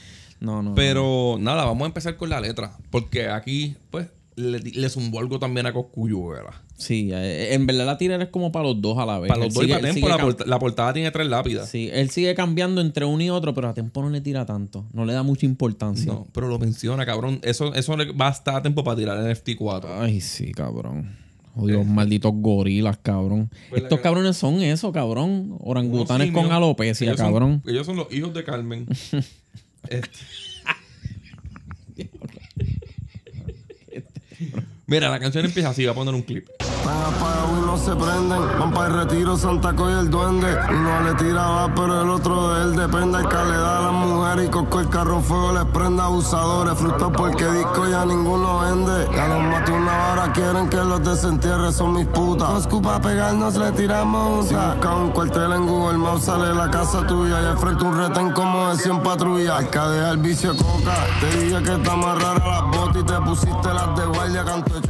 No, 0.44 0.62
no. 0.62 0.76
Pero 0.76 1.38
nada, 1.40 1.66
vamos 1.66 1.84
a 1.84 1.88
empezar 1.88 2.16
con 2.18 2.30
la 2.30 2.40
letra. 2.40 2.78
Porque 2.92 3.28
aquí, 3.30 3.76
pues, 3.90 4.08
le, 4.36 4.60
le 4.60 4.90
zumbó 4.90 5.20
algo 5.20 5.40
también 5.40 5.66
a 5.66 5.74
Coscuyo, 5.74 6.28
¿verdad? 6.28 6.52
Sí, 6.76 7.12
eh, 7.14 7.54
en 7.54 7.66
verdad 7.66 7.86
la 7.86 7.98
tirada 7.98 8.24
es 8.24 8.30
como 8.30 8.52
para 8.52 8.66
los 8.66 8.82
dos 8.82 8.98
a 8.98 9.06
la 9.06 9.20
vez. 9.20 9.30
Para 9.30 9.46
los 9.46 9.54
dos 9.54 9.64
y 9.64 9.68
para 9.68 9.82
Tempo, 9.82 10.10
la, 10.10 10.18
porta- 10.18 10.46
la 10.46 10.60
portada 10.60 10.92
tiene 10.92 11.12
tres 11.12 11.28
lápidas. 11.28 11.70
Sí, 11.70 11.90
él 11.94 12.10
sigue 12.10 12.36
cambiando 12.36 12.82
entre 12.82 13.06
uno 13.06 13.24
y 13.24 13.30
otro, 13.30 13.54
pero 13.54 13.70
a 13.70 13.74
Tempo 13.74 14.02
no 14.02 14.10
le 14.10 14.20
tira 14.22 14.46
tanto. 14.46 14.86
No 14.92 15.06
le 15.06 15.14
da 15.14 15.24
mucha 15.24 15.46
importancia. 15.46 16.12
No, 16.12 16.28
pero 16.34 16.48
lo 16.50 16.60
menciona, 16.60 17.06
cabrón. 17.06 17.40
Eso, 17.44 17.74
eso 17.76 17.96
le 17.96 18.12
va 18.12 18.28
a 18.28 18.32
estar 18.32 18.56
a 18.56 18.62
tiempo 18.62 18.84
para 18.84 18.98
tirar 18.98 19.18
el 19.20 19.34
FT4. 19.36 19.86
Ay, 20.00 20.20
sí, 20.20 20.52
cabrón. 20.52 21.16
Jodidos 21.56 21.86
malditos 21.86 22.32
gorilas, 22.36 22.98
cabrón. 22.98 23.52
Pues 23.70 23.84
Estos 23.84 24.00
cabrones 24.00 24.36
son 24.36 24.56
eso, 24.64 24.92
cabrón. 24.92 25.56
Orangutanes 25.60 26.32
con 26.32 26.52
alopecia, 26.52 27.06
Ellos 27.06 27.18
son- 27.20 27.28
cabrón. 27.32 27.62
ellos 27.68 27.86
son 27.86 27.96
los 27.96 28.12
hijos 28.12 28.34
de 28.34 28.44
Carmen. 28.44 28.88
Este- 29.90 30.26
Mira, 34.94 35.10
la 35.10 35.20
canción 35.20 35.44
empieza 35.44 35.70
así, 35.70 35.82
voy 35.86 35.92
a 35.92 35.96
poner 35.96 36.14
un 36.14 36.22
clip. 36.22 36.48
Y 36.60 37.66
no 37.66 37.78
se 37.78 37.96
prenden. 37.96 38.60
Van 38.60 38.72
para 38.72 38.88
el 38.88 38.94
retiro 38.94 39.36
Santa 39.36 39.74
Coy 39.74 39.92
el 39.92 40.10
duende. 40.12 40.56
Uno 40.70 41.02
le 41.02 41.16
tiraba, 41.16 41.74
pero 41.74 42.04
el 42.04 42.10
otro 42.12 42.54
de 42.54 42.64
él 42.64 42.76
depende. 42.76 43.18
El 43.18 43.28
que 43.28 43.36
le 43.36 43.58
da 43.58 43.80
a 43.80 43.82
las 43.82 43.92
mujeres 43.92 44.46
y 44.46 44.50
cosco 44.50 44.80
el 44.82 44.90
carro 44.90 45.20
fuego 45.20 45.54
les 45.54 45.66
prende 45.66 46.00
abusadores. 46.00 46.78
Frutos 46.78 47.12
porque 47.18 47.44
disco 47.44 47.88
ya 47.90 48.06
ninguno 48.06 48.60
vende. 48.60 49.08
Ya 49.16 49.28
los 49.30 49.42
maté 49.42 49.72
una 49.72 50.12
hora, 50.12 50.32
quieren 50.32 50.70
que 50.70 50.78
los 50.78 51.04
desentierre, 51.04 51.72
son 51.72 51.94
mis 51.94 52.06
putas. 52.06 52.54
Los 52.54 52.68
cupa 52.68 53.02
pegarnos, 53.02 53.56
le 53.56 53.72
tiramos. 53.72 54.48
Si 54.48 54.54
busca 54.54 54.96
un 54.96 55.10
cuartel 55.10 55.54
en 55.54 55.66
Google 55.66 55.98
Maps, 55.98 56.26
sale 56.26 56.54
la 56.54 56.70
casa 56.70 57.06
tuya. 57.08 57.42
Y 57.42 57.46
al 57.46 57.58
frente 57.58 57.84
un 57.84 57.98
retén 57.98 58.32
como 58.32 58.70
de 58.70 58.78
100 58.78 59.02
patrullas. 59.02 59.58
Al 59.58 59.70
cadear 59.72 60.12
el 60.12 60.18
vicio 60.18 60.56
coca. 60.56 60.94
Te 61.20 61.40
dije 61.40 61.64
que 61.64 61.74
está 61.74 61.96
más 61.96 62.22
rara 62.22 62.48
las 62.48 62.78
botas 62.78 63.02
y 63.02 63.06
te 63.06 63.20
pusiste 63.22 63.74
las 63.74 63.96
de 63.98 64.06
guardia 64.06 64.46
canto. 64.46 64.83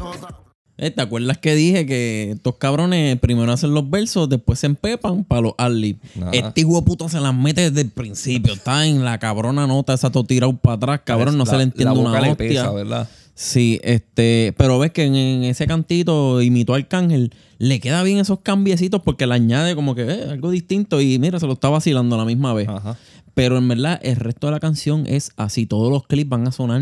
Eh, 0.76 0.90
¿Te 0.90 1.02
acuerdas 1.04 1.38
que 1.38 1.54
dije 1.54 1.86
que 1.86 2.32
estos 2.32 2.56
cabrones 2.56 3.20
primero 3.20 3.52
hacen 3.52 3.74
los 3.76 3.88
versos, 3.90 4.28
después 4.28 4.58
se 4.60 4.66
empepan 4.66 5.24
para 5.24 5.42
los 5.42 5.54
ad-lib? 5.58 5.98
Ajá. 6.20 6.32
Este 6.34 6.62
hijo 6.62 6.76
de 6.76 6.82
puta 6.82 7.08
se 7.10 7.20
las 7.20 7.34
mete 7.34 7.70
desde 7.70 7.82
el 7.82 7.92
principio. 7.92 8.54
Está 8.54 8.86
en 8.88 9.06
la 9.06 9.20
cabrona 9.20 9.68
nota 9.68 9.94
esa 9.94 10.12
todo 10.12 10.24
tirado 10.24 10.58
para 10.58 10.76
atrás, 10.76 11.02
cabrón. 11.06 11.38
No 11.38 11.46
La- 11.46 11.52
se 11.52 11.58
le 11.58 11.64
entiende 11.64 11.86
la 11.86 11.92
boca 11.92 12.10
una 12.10 12.22
le 12.22 12.32
hostia. 12.32 12.48
pesa, 12.48 12.72
¿verdad? 12.72 13.08
Sí, 13.36 13.80
este, 13.84 14.54
pero 14.58 14.80
ves 14.80 14.92
que 14.92 15.06
en, 15.06 15.16
en 15.16 15.44
ese 15.44 15.68
cantito 15.68 16.42
imitó 16.42 16.74
a 16.74 16.78
Arcángel, 16.78 17.34
le 17.60 17.80
queda 17.80 18.02
bien 18.04 18.18
esos 18.18 18.40
cambiecitos 18.42 19.02
porque 19.04 19.26
le 19.28 19.36
añade 19.36 19.76
como 19.76 19.94
que 19.96 20.04
eh, 20.04 20.24
algo 20.30 20.50
distinto 20.52 21.02
y 21.02 21.18
mira, 21.20 21.40
se 21.40 21.46
lo 21.48 21.54
está 21.54 21.70
vacilando 21.70 22.16
a 22.16 22.18
la 22.20 22.26
misma 22.26 22.54
vez. 22.54 22.68
Ajá. 22.68 22.98
Pero 23.36 23.58
en 23.58 23.68
verdad, 23.68 24.00
el 24.04 24.16
resto 24.18 24.48
de 24.48 24.52
la 24.54 24.60
canción 24.60 25.06
es 25.08 25.32
así, 25.38 25.66
todos 25.68 25.92
los 25.92 26.06
clips 26.08 26.30
van 26.30 26.48
a 26.48 26.52
sonar 26.52 26.82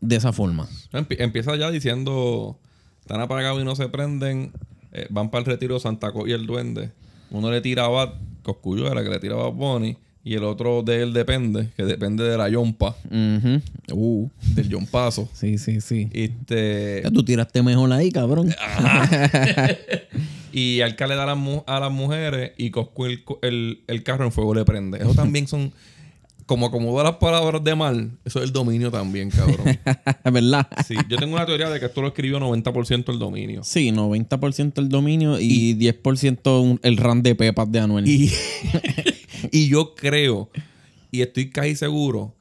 de 0.00 0.16
esa 0.16 0.32
forma. 0.32 0.68
Empie- 0.92 1.16
Empieza 1.20 1.56
ya 1.56 1.70
diciendo: 1.70 2.58
están 3.00 3.20
apagados 3.20 3.60
y 3.60 3.64
no 3.64 3.74
se 3.76 3.88
prenden. 3.88 4.52
eh, 4.92 5.06
van 5.10 5.30
para 5.30 5.40
el 5.40 5.46
retiro 5.46 5.78
Santa 5.80 6.12
Co 6.12 6.26
y 6.26 6.32
el 6.32 6.46
Duende. 6.46 6.90
Uno 7.30 7.50
le 7.50 7.60
tira 7.60 7.84
a 7.84 7.88
Bad, 7.88 8.10
Coscuyo 8.42 8.90
era 8.90 9.02
que 9.02 9.10
le 9.10 9.18
tiraba 9.18 9.46
a 9.46 9.50
Bonnie. 9.50 9.96
Y 10.24 10.34
el 10.34 10.42
otro 10.42 10.82
de 10.82 11.02
él 11.02 11.12
depende, 11.12 11.70
que 11.76 11.84
depende 11.84 12.24
de 12.24 12.36
la 12.36 12.48
yompa. 12.48 12.96
Uh, 13.92 14.28
del 14.54 14.68
yompazo. 14.68 15.28
sí, 15.32 15.56
sí, 15.56 15.80
sí. 15.80 16.08
Este, 16.12 17.00
Ya 17.04 17.10
tú 17.12 17.22
tiraste 17.24 17.62
mejor 17.62 17.92
ahí, 17.92 18.10
cabrón. 18.10 18.48
y 20.52 20.80
Alca 20.80 21.06
le 21.06 21.14
da 21.14 21.24
a 21.24 21.26
las, 21.26 21.36
mu- 21.36 21.62
a 21.66 21.80
las 21.80 21.92
mujeres 21.92 22.52
y 22.56 22.70
Coscu 22.70 23.06
el, 23.06 23.22
el- 23.42 23.80
el 23.86 24.02
carro 24.02 24.24
en 24.24 24.32
fuego 24.32 24.54
le 24.54 24.64
prende. 24.64 24.98
Eso 24.98 25.14
también 25.14 25.46
son, 25.46 25.72
como 26.46 26.66
acomoda 26.66 27.02
las 27.04 27.16
palabras 27.16 27.62
de 27.64 27.74
mal, 27.74 28.12
eso 28.24 28.38
es 28.38 28.44
el 28.46 28.52
dominio 28.52 28.90
también, 28.90 29.30
cabrón. 29.30 29.78
¿Verdad? 30.32 30.68
Sí, 30.86 30.94
yo 31.08 31.16
tengo 31.18 31.34
una 31.34 31.44
teoría 31.44 31.68
de 31.68 31.80
que 31.80 31.86
esto 31.86 32.00
lo 32.02 32.08
escribió 32.08 32.38
90% 32.38 33.08
el 33.12 33.18
dominio. 33.18 33.64
Sí, 33.64 33.90
90% 33.90 34.78
el 34.78 34.88
dominio 34.88 35.40
y, 35.40 35.74
10% 35.74 36.60
un- 36.62 36.80
el 36.82 36.96
ran 36.96 37.22
de 37.22 37.34
pepas 37.34 37.70
de 37.72 37.80
Anuel. 37.80 38.06
Y, 38.08 38.30
y 39.52 39.68
yo 39.68 39.94
creo, 39.94 40.50
y 41.10 41.22
estoy 41.22 41.50
casi 41.50 41.74
seguro, 41.76 42.34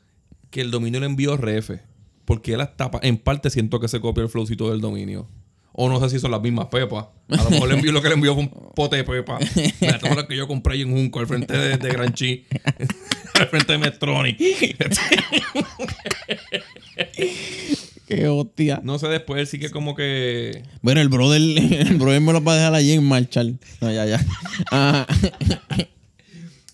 que 0.51 0.61
el 0.61 0.71
dominio 0.71 0.99
le 0.99 1.07
envió 1.07 1.35
refe. 1.35 1.81
Porque 2.25 2.53
él 2.53 2.61
hasta 2.61 2.89
pa- 2.91 2.99
en 3.03 3.17
parte 3.17 3.49
siento 3.49 3.79
que 3.79 3.87
se 3.87 3.99
copia 3.99 4.23
el 4.23 4.29
flowcito 4.29 4.69
del 4.71 4.81
dominio. 4.81 5.27
O 5.77 5.89
no 5.89 5.99
sé 5.99 6.09
si 6.09 6.19
son 6.21 6.31
las 6.31 6.41
mismas 6.41 6.67
pepas. 6.67 7.07
A 7.29 7.43
lo 7.43 7.49
mejor 7.49 7.67
le 7.67 7.75
envió 7.75 7.91
lo 7.91 8.01
que 8.01 8.07
le 8.07 8.13
envió 8.15 8.33
fue 8.33 8.43
un 8.43 8.49
pote 8.73 8.95
de 8.95 9.03
pepa. 9.03 9.37
Mira, 9.81 9.99
todo 9.99 10.15
lo 10.15 10.25
que 10.25 10.37
yo 10.37 10.47
compré 10.47 10.75
ahí 10.75 10.81
en 10.83 10.91
Junco, 10.91 11.19
al 11.19 11.27
frente 11.27 11.57
de, 11.57 11.77
de 11.77 11.89
Gran 11.89 12.13
Chi. 12.13 12.45
al 13.33 13.47
frente 13.47 13.73
de 13.73 13.77
Metronic. 13.79 14.37
Qué 18.07 18.27
hostia. 18.27 18.79
no 18.83 18.99
sé, 18.99 19.07
después 19.07 19.41
él 19.41 19.47
sí 19.47 19.59
que 19.59 19.69
como 19.71 19.95
que... 19.95 20.63
Bueno, 20.81 21.01
el 21.01 21.09
brother, 21.09 21.41
el 21.41 21.97
brother 21.97 22.21
me 22.21 22.33
lo 22.33 22.43
va 22.43 22.53
a 22.53 22.55
dejar 22.55 22.75
allí 22.75 22.93
en 22.93 23.03
Marshall. 23.03 23.57
No, 23.81 23.91
ya, 23.91 24.05
ya. 24.05 24.23
Ah, 24.71 25.07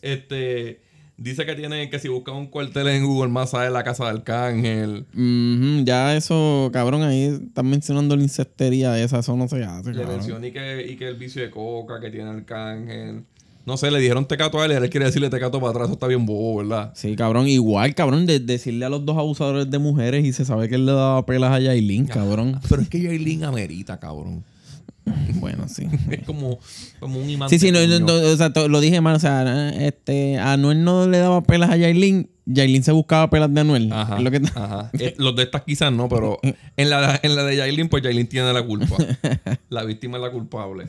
Este... 0.01 0.81
Dice 1.23 1.45
que 1.45 1.53
tiene 1.53 1.87
que 1.91 1.99
si 1.99 2.07
busca 2.07 2.31
un 2.31 2.47
cuartel 2.47 2.87
en 2.87 3.05
Google 3.05 3.29
más 3.29 3.51
sabe 3.51 3.69
la 3.69 3.83
casa 3.83 4.05
de 4.05 4.09
Arcángel. 4.09 5.05
ujú, 5.13 5.83
ya 5.85 6.15
eso, 6.15 6.71
cabrón, 6.73 7.03
ahí 7.03 7.25
están 7.25 7.67
mencionando 7.69 8.15
la 8.15 8.23
incestuería 8.23 8.99
esa, 8.99 9.19
eso 9.19 9.35
no 9.37 9.47
se 9.47 9.63
hace, 9.63 9.91
Le 9.91 9.97
cabrón. 10.01 10.15
mencioné 10.17 10.47
y 10.47 10.51
que, 10.51 10.87
y 10.91 10.95
que 10.95 11.07
el 11.07 11.15
vicio 11.17 11.43
de 11.43 11.51
coca 11.51 11.99
que 11.99 12.09
tiene 12.09 12.29
Arcángel. 12.31 13.23
No 13.67 13.77
sé, 13.77 13.91
le 13.91 13.99
dijeron 13.99 14.25
tecato 14.27 14.59
a 14.59 14.65
él 14.65 14.71
y 14.71 14.75
él 14.75 14.89
quiere 14.89 15.05
decirle 15.05 15.29
tecato 15.29 15.59
para 15.59 15.69
atrás. 15.69 15.85
Eso 15.85 15.93
está 15.93 16.07
bien 16.07 16.25
bobo, 16.25 16.57
¿verdad? 16.57 16.91
Sí, 16.95 17.15
cabrón, 17.15 17.47
igual, 17.47 17.93
cabrón, 17.93 18.25
de 18.25 18.39
decirle 18.39 18.85
a 18.85 18.89
los 18.89 19.05
dos 19.05 19.15
abusadores 19.15 19.69
de 19.69 19.77
mujeres 19.77 20.25
y 20.25 20.33
se 20.33 20.43
sabe 20.45 20.67
que 20.67 20.73
él 20.75 20.87
le 20.87 20.93
daba 20.93 21.23
pelas 21.27 21.51
a 21.51 21.59
Yailin, 21.59 22.05
cabrón. 22.07 22.59
Pero 22.67 22.81
es 22.81 22.89
que 22.89 22.99
Yailin 22.99 23.43
amerita, 23.43 23.99
cabrón. 23.99 24.43
Bueno, 25.35 25.67
sí. 25.67 25.87
Es 26.11 26.23
como, 26.25 26.59
como 26.99 27.19
un 27.19 27.29
imán. 27.29 27.49
Sí, 27.49 27.57
sí, 27.59 27.71
no, 27.71 27.79
no, 27.99 28.13
o 28.13 28.35
sea, 28.37 28.49
lo 28.67 28.79
dije 28.79 29.01
mal, 29.01 29.15
o 29.15 29.19
sea, 29.19 29.69
este, 29.69 30.37
a 30.37 30.53
Anuel 30.53 30.83
no 30.83 31.07
le 31.07 31.17
daba 31.17 31.41
pelas 31.41 31.69
a 31.71 31.77
Yailin, 31.77 32.29
Yailin 32.45 32.83
se 32.83 32.91
buscaba 32.91 33.29
pelas 33.29 33.51
de 33.53 33.61
Anuel. 33.61 33.91
Ajá. 33.91 34.19
Lo 34.19 34.29
que- 34.29 34.41
ajá. 34.53 34.91
Eh, 34.99 35.15
Los 35.17 35.35
de 35.35 35.43
estas 35.43 35.63
quizás 35.63 35.91
no, 35.91 36.07
pero 36.09 36.39
en 36.43 36.89
la, 36.89 37.19
en 37.23 37.35
la 37.35 37.43
de 37.43 37.55
Yailin, 37.55 37.89
pues 37.89 38.03
Yailin 38.03 38.27
tiene 38.27 38.53
la 38.53 38.63
culpa. 38.63 38.95
la 39.69 39.83
víctima 39.83 40.17
es 40.17 40.23
la 40.23 40.31
culpable. 40.31 40.85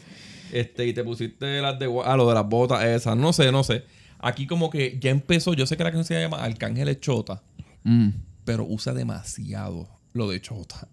Este, 0.52 0.86
y 0.86 0.92
te 0.92 1.02
pusiste 1.02 1.62
las 1.62 1.78
de 1.78 1.86
ah, 2.04 2.16
lo 2.16 2.28
de 2.28 2.34
las 2.34 2.46
botas 2.46 2.84
esas. 2.84 3.16
No 3.16 3.32
sé, 3.32 3.50
no 3.50 3.64
sé. 3.64 3.84
Aquí 4.18 4.46
como 4.46 4.68
que 4.68 4.98
ya 5.00 5.10
empezó, 5.10 5.54
yo 5.54 5.66
sé 5.66 5.76
que 5.78 5.84
la 5.84 5.90
canción 5.90 6.04
se 6.18 6.20
llama 6.22 6.44
Arcángel 6.44 7.00
Chota, 7.00 7.42
Mm. 7.84 8.10
pero 8.44 8.64
usa 8.68 8.92
demasiado 8.92 9.88
lo 10.12 10.28
de 10.28 10.40
Chota. 10.40 10.88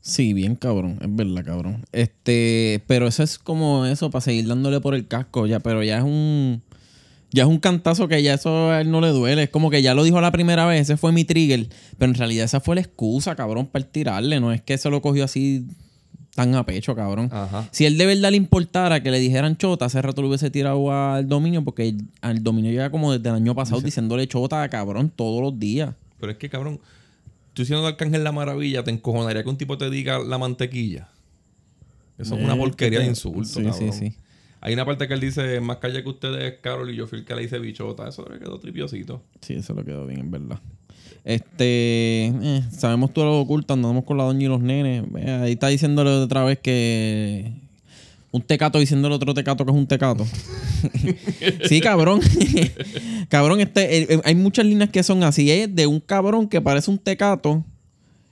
Sí, 0.00 0.32
bien 0.32 0.56
cabrón, 0.56 0.98
es 1.00 1.14
verdad, 1.14 1.44
cabrón. 1.44 1.84
Este, 1.92 2.82
pero 2.86 3.06
eso 3.06 3.22
es 3.22 3.38
como 3.38 3.84
eso, 3.86 4.10
para 4.10 4.22
seguir 4.22 4.46
dándole 4.46 4.80
por 4.80 4.94
el 4.94 5.06
casco, 5.06 5.46
ya, 5.46 5.60
pero 5.60 5.82
ya 5.82 5.98
es 5.98 6.04
un. 6.04 6.62
Ya 7.32 7.44
es 7.44 7.48
un 7.48 7.58
cantazo 7.58 8.08
que 8.08 8.20
ya 8.22 8.34
eso 8.34 8.72
a 8.72 8.80
él 8.80 8.90
no 8.90 9.00
le 9.00 9.08
duele. 9.10 9.44
Es 9.44 9.50
como 9.50 9.70
que 9.70 9.82
ya 9.82 9.94
lo 9.94 10.02
dijo 10.02 10.20
la 10.20 10.32
primera 10.32 10.66
vez, 10.66 10.80
ese 10.80 10.96
fue 10.96 11.12
mi 11.12 11.24
trigger. 11.24 11.68
Pero 11.96 12.10
en 12.10 12.18
realidad 12.18 12.44
esa 12.44 12.58
fue 12.58 12.74
la 12.74 12.80
excusa, 12.80 13.36
cabrón, 13.36 13.66
para 13.66 13.84
tirarle. 13.84 14.40
No 14.40 14.52
es 14.52 14.62
que 14.62 14.76
se 14.78 14.90
lo 14.90 15.00
cogió 15.00 15.22
así 15.22 15.64
tan 16.34 16.54
a 16.56 16.66
pecho, 16.66 16.96
cabrón. 16.96 17.28
Ajá. 17.30 17.68
Si 17.70 17.86
él 17.86 17.98
de 17.98 18.06
verdad 18.06 18.32
le 18.32 18.36
importara 18.36 19.00
que 19.02 19.12
le 19.12 19.20
dijeran 19.20 19.56
chota, 19.56 19.84
hace 19.84 20.02
rato 20.02 20.22
lo 20.22 20.28
hubiese 20.28 20.50
tirado 20.50 20.92
al 20.92 21.28
dominio, 21.28 21.62
porque 21.62 21.94
al 22.20 22.42
dominio 22.42 22.72
llega 22.72 22.90
como 22.90 23.12
desde 23.12 23.28
el 23.28 23.36
año 23.36 23.54
pasado 23.54 23.80
diciéndole 23.80 24.26
chota, 24.26 24.68
cabrón, 24.68 25.12
todos 25.14 25.40
los 25.40 25.56
días. 25.56 25.94
Pero 26.18 26.32
es 26.32 26.38
que, 26.38 26.50
cabrón, 26.50 26.80
tú 27.54 27.64
siendo 27.64 27.86
Arcángel 27.86 28.24
la 28.24 28.32
maravilla, 28.32 28.82
te 28.84 28.90
encojonaría 28.90 29.42
que 29.42 29.48
un 29.48 29.56
tipo 29.58 29.76
te 29.78 29.90
diga 29.90 30.18
la 30.18 30.38
mantequilla. 30.38 31.08
Eso 32.18 32.36
es 32.36 32.44
una 32.44 32.54
Eh, 32.54 32.58
porquería 32.58 32.98
que- 32.98 33.04
de 33.04 33.10
insulto, 33.10 33.44
sí, 33.44 33.62
cabrón. 33.64 33.92
sí, 33.92 34.10
sí. 34.10 34.14
Hay 34.62 34.74
una 34.74 34.84
parte 34.84 35.08
que 35.08 35.14
él 35.14 35.20
dice, 35.20 35.58
más 35.60 35.78
calle 35.78 36.02
que 36.02 36.08
ustedes, 36.10 36.58
Carol, 36.60 36.90
y 36.90 36.96
yo 36.96 37.06
fui 37.06 37.20
el 37.20 37.24
que 37.24 37.34
le 37.34 37.44
hice 37.44 37.58
bichota. 37.58 38.06
Eso 38.08 38.28
le 38.30 38.38
quedó 38.38 38.58
tripiosito. 38.60 39.22
Sí, 39.40 39.54
eso 39.54 39.72
lo 39.72 39.82
quedó 39.84 40.06
bien, 40.06 40.20
en 40.20 40.30
verdad. 40.30 40.58
Este, 41.24 42.26
eh, 42.26 42.62
sabemos 42.70 43.12
tú 43.14 43.22
lo 43.22 43.40
ocultas, 43.40 43.76
andamos 43.76 44.04
con 44.04 44.18
la 44.18 44.24
doña 44.24 44.44
y 44.44 44.48
los 44.48 44.60
nenes. 44.60 45.04
Eh, 45.16 45.30
ahí 45.30 45.52
está 45.52 45.68
diciéndole 45.68 46.10
otra 46.10 46.44
vez 46.44 46.58
que 46.58 47.52
un 48.32 48.42
tecato 48.42 48.78
diciéndole 48.78 49.14
otro 49.14 49.34
tecato 49.34 49.64
que 49.64 49.72
es 49.72 49.76
un 49.76 49.86
tecato. 49.86 50.24
sí, 51.68 51.80
cabrón. 51.80 52.20
cabrón, 53.28 53.60
este, 53.60 53.98
eh, 53.98 54.06
eh, 54.10 54.20
hay 54.24 54.34
muchas 54.34 54.64
líneas 54.66 54.90
que 54.90 55.02
son 55.02 55.22
así. 55.24 55.50
Es 55.50 55.74
de 55.74 55.86
un 55.86 56.00
cabrón 56.00 56.48
que 56.48 56.60
parece 56.60 56.90
un 56.90 56.98
tecato 56.98 57.64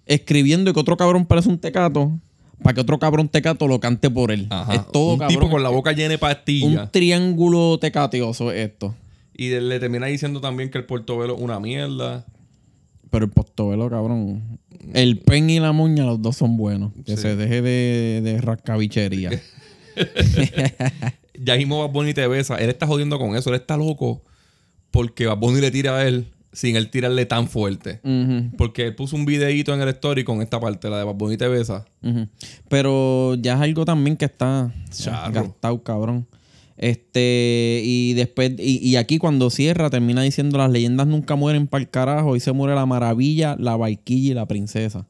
escribiendo 0.06 0.72
que 0.72 0.80
otro 0.80 0.96
cabrón 0.96 1.26
parece 1.26 1.48
un 1.48 1.58
tecato 1.58 2.18
para 2.62 2.74
que 2.74 2.80
otro 2.80 2.98
cabrón 2.98 3.28
tecato 3.28 3.66
lo 3.68 3.78
cante 3.80 4.08
por 4.10 4.30
él. 4.30 4.46
Ajá. 4.50 4.74
Es 4.74 4.92
todo, 4.92 5.12
un 5.14 5.18
cabrón. 5.18 5.36
tipo 5.40 5.50
con 5.50 5.62
la 5.62 5.68
boca 5.68 5.92
llena 5.92 6.08
de 6.10 6.14
un 6.14 6.20
pastillas. 6.20 6.92
triángulo 6.92 7.78
tecatioso 7.78 8.50
es 8.52 8.68
esto. 8.70 8.94
Y 9.34 9.50
le 9.50 9.78
termina 9.78 10.06
diciendo 10.06 10.40
también 10.40 10.70
que 10.70 10.78
el 10.78 10.84
portobelo 10.84 11.36
es 11.36 11.40
una 11.42 11.60
mierda. 11.60 12.24
Pero 13.10 13.24
el 13.26 13.30
postobelo, 13.30 13.88
cabrón. 13.88 14.58
El 14.92 15.18
pen 15.18 15.48
y 15.50 15.60
la 15.60 15.72
muña, 15.72 16.04
los 16.04 16.20
dos 16.20 16.36
son 16.36 16.56
buenos. 16.56 16.92
Que 17.06 17.16
Sí. 17.16 17.22
se 17.22 17.36
deje 17.36 17.62
de, 17.62 18.20
de 18.22 18.40
rascabichería. 18.40 19.30
Ya 21.40 21.56
mismo 21.56 21.78
Bad 21.78 21.92
Bunny 21.92 22.14
te 22.14 22.26
besa. 22.26 22.56
Él 22.56 22.68
está 22.68 22.86
jodiendo 22.86 23.18
con 23.18 23.36
eso. 23.36 23.50
Él 23.50 23.56
está 23.56 23.76
loco 23.76 24.22
porque 24.90 25.26
Bad 25.26 25.38
Bunny 25.38 25.60
le 25.60 25.70
tira 25.70 25.96
a 25.96 26.06
él 26.06 26.26
sin 26.52 26.76
él 26.76 26.90
tirarle 26.90 27.26
tan 27.26 27.48
fuerte. 27.48 28.00
Porque 28.56 28.86
él 28.86 28.94
puso 28.94 29.16
un 29.16 29.24
videíto 29.24 29.72
en 29.74 29.80
el 29.80 29.88
story 29.90 30.24
con 30.24 30.42
esta 30.42 30.58
parte, 30.58 30.90
la 30.90 30.98
de 30.98 31.04
Bad 31.04 31.14
Bunny 31.14 31.36
te 31.36 31.46
besa. 31.46 31.84
Pero 32.68 33.34
ya 33.36 33.54
es 33.54 33.60
algo 33.60 33.84
también 33.84 34.16
que 34.16 34.24
está 34.24 34.72
gastado, 35.32 35.82
cabrón. 35.82 36.26
Este, 36.76 37.82
y 37.84 38.14
después, 38.14 38.52
y, 38.58 38.78
y 38.78 38.96
aquí 38.96 39.18
cuando 39.18 39.50
cierra, 39.50 39.90
termina 39.90 40.22
diciendo 40.22 40.58
las 40.58 40.70
leyendas 40.70 41.06
nunca 41.06 41.34
mueren 41.34 41.66
para 41.66 41.82
el 41.82 41.90
carajo. 41.90 42.34
Y 42.34 42.40
se 42.40 42.52
muere 42.52 42.74
la 42.74 42.86
maravilla, 42.86 43.56
la 43.58 43.76
barquilla 43.76 44.30
y 44.32 44.34
la 44.34 44.46
princesa. 44.46 45.06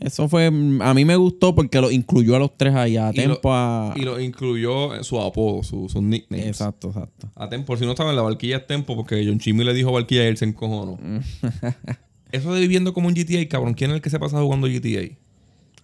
Eso 0.00 0.28
fue, 0.28 0.46
a 0.46 0.94
mí 0.94 1.04
me 1.04 1.16
gustó 1.16 1.54
porque 1.54 1.80
lo 1.80 1.90
incluyó 1.90 2.36
a 2.36 2.38
los 2.38 2.56
tres 2.56 2.74
ahí, 2.74 2.96
a 2.96 3.12
Tempo, 3.12 3.52
a... 3.52 3.94
Y 3.96 4.02
lo 4.02 4.20
incluyó 4.20 4.94
en 4.94 5.02
su 5.02 5.20
apodo, 5.20 5.62
su, 5.64 5.88
sus 5.88 6.02
nicknames. 6.02 6.46
Exacto, 6.46 6.88
exacto. 6.88 7.28
A 7.34 7.48
Tempo, 7.48 7.66
por 7.66 7.78
si 7.78 7.86
no 7.86 7.96
saben, 7.96 8.14
la 8.14 8.22
barquilla 8.22 8.58
es 8.58 8.66
Tempo 8.66 8.94
porque 8.94 9.24
John 9.26 9.40
Chimmy 9.40 9.64
le 9.64 9.74
dijo 9.74 9.90
barquilla 9.90 10.24
y 10.24 10.28
él 10.28 10.36
se 10.36 10.44
encojonó. 10.44 10.98
Eso 12.32 12.54
de 12.54 12.60
viviendo 12.60 12.94
como 12.94 13.08
un 13.08 13.14
GTA, 13.14 13.48
cabrón, 13.48 13.74
¿quién 13.74 13.90
es 13.90 13.96
el 13.96 14.02
que 14.02 14.10
se 14.10 14.20
pasa 14.20 14.40
jugando 14.40 14.68
GTA? 14.68 15.16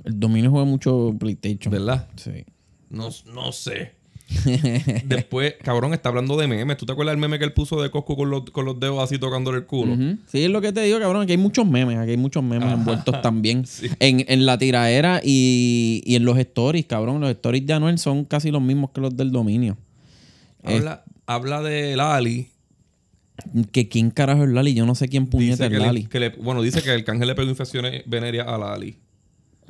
El 0.04 0.20
dominio 0.20 0.50
juega 0.50 0.66
mucho 0.66 1.14
PlayStation. 1.18 1.72
¿Verdad? 1.72 2.08
Sí. 2.16 2.44
No, 2.90 3.08
no 3.32 3.52
sé. 3.52 3.94
Después, 5.04 5.54
cabrón, 5.62 5.92
está 5.94 6.08
hablando 6.08 6.36
de 6.36 6.46
memes. 6.46 6.76
¿Tú 6.76 6.86
te 6.86 6.92
acuerdas 6.92 7.12
del 7.12 7.20
meme 7.20 7.38
que 7.38 7.44
él 7.44 7.52
puso 7.52 7.80
de 7.82 7.90
Coscu 7.90 8.16
con 8.16 8.30
los, 8.30 8.42
con 8.50 8.64
los 8.64 8.78
dedos 8.80 9.02
así 9.02 9.18
tocándole 9.18 9.58
el 9.58 9.66
culo? 9.66 9.94
Ujú. 9.94 10.16
Sí, 10.26 10.44
es 10.44 10.50
lo 10.50 10.60
que 10.60 10.72
te 10.72 10.82
digo, 10.82 10.98
cabrón. 10.98 11.22
Aquí 11.22 11.32
hay 11.32 11.38
muchos 11.38 11.66
memes. 11.66 11.98
Aquí 11.98 12.12
hay 12.12 12.16
muchos 12.16 12.42
memes 12.42 12.72
envueltos 12.72 13.20
también. 13.22 13.64
En, 14.00 14.24
en 14.28 14.46
la 14.46 14.58
tiraera 14.58 15.20
y, 15.22 16.02
y 16.04 16.14
en 16.16 16.24
los 16.24 16.38
stories, 16.38 16.86
cabrón. 16.86 17.20
Los 17.20 17.30
stories 17.30 17.66
de 17.66 17.72
Anuel 17.74 17.98
son 17.98 18.24
casi 18.24 18.50
los 18.50 18.62
mismos 18.62 18.90
que 18.90 19.00
los 19.00 19.16
del 19.16 19.30
dominio. 19.30 19.76
Habla, 20.62 21.04
habla 21.26 21.62
de 21.62 21.96
Lali. 21.96 22.48
Que 23.72 23.88
quién 23.88 24.10
carajo 24.10 24.44
es 24.44 24.50
Lali. 24.50 24.74
Yo 24.74 24.86
no 24.86 24.94
sé 24.94 25.08
quién 25.08 25.26
puñeta 25.26 25.66
es 25.66 25.72
le- 25.72 25.78
Lali. 25.78 26.06
que 26.06 26.20
le- 26.20 26.30
bueno, 26.30 26.62
dice 26.62 26.82
que 26.82 26.94
el 26.94 27.04
cángel 27.04 27.28
le 27.28 27.34
pegó 27.34 27.48
infecciones 27.50 28.02
venéreas 28.06 28.46
a 28.48 28.56
Lali. 28.58 28.96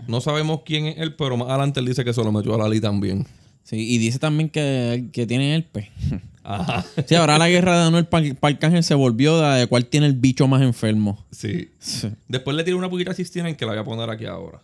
No 0.07 0.21
sabemos 0.21 0.61
quién 0.65 0.87
es 0.87 0.99
él, 0.99 1.15
pero 1.15 1.37
más 1.37 1.49
adelante 1.49 1.81
él 1.81 1.87
dice 1.87 2.05
que 2.05 2.13
se 2.13 2.23
lo 2.23 2.31
metió 2.33 2.55
a 2.55 2.59
Lali 2.59 2.81
también. 2.81 3.27
Sí, 3.65 3.77
y 3.77 3.99
dice 3.99 4.19
también 4.19 4.51
que, 4.51 5.09
que 5.13 5.27
tiene 5.27 5.55
herpes. 5.57 5.89
Ajá. 6.45 6.85
Sí, 7.07 7.15
ahora 7.15 7.39
la 7.39 7.49
guerra 7.49 7.81
de 7.81 7.87
Anuel 7.87 8.07
para 8.07 8.27
Arcángel 8.43 8.85
se 8.85 8.95
volvió 8.95 9.41
de, 9.41 9.61
de 9.61 9.67
cuál 9.67 9.87
tiene 9.87 10.07
el 10.07 10.13
bicho 10.13 10.47
más 10.47 10.61
enfermo. 10.61 11.25
Sí. 11.31 11.71
Sí. 11.79 12.11
Después 12.29 12.55
le 12.55 12.65
tiré 12.65 12.77
una 12.77 12.91
poquita 12.91 13.13
a 13.13 13.15
Sistina 13.15 13.53
que 13.57 13.65
la 13.65 13.73
voy 13.73 13.81
a 13.81 13.85
poner 13.85 14.11
aquí 14.11 14.27
ahora. 14.27 14.63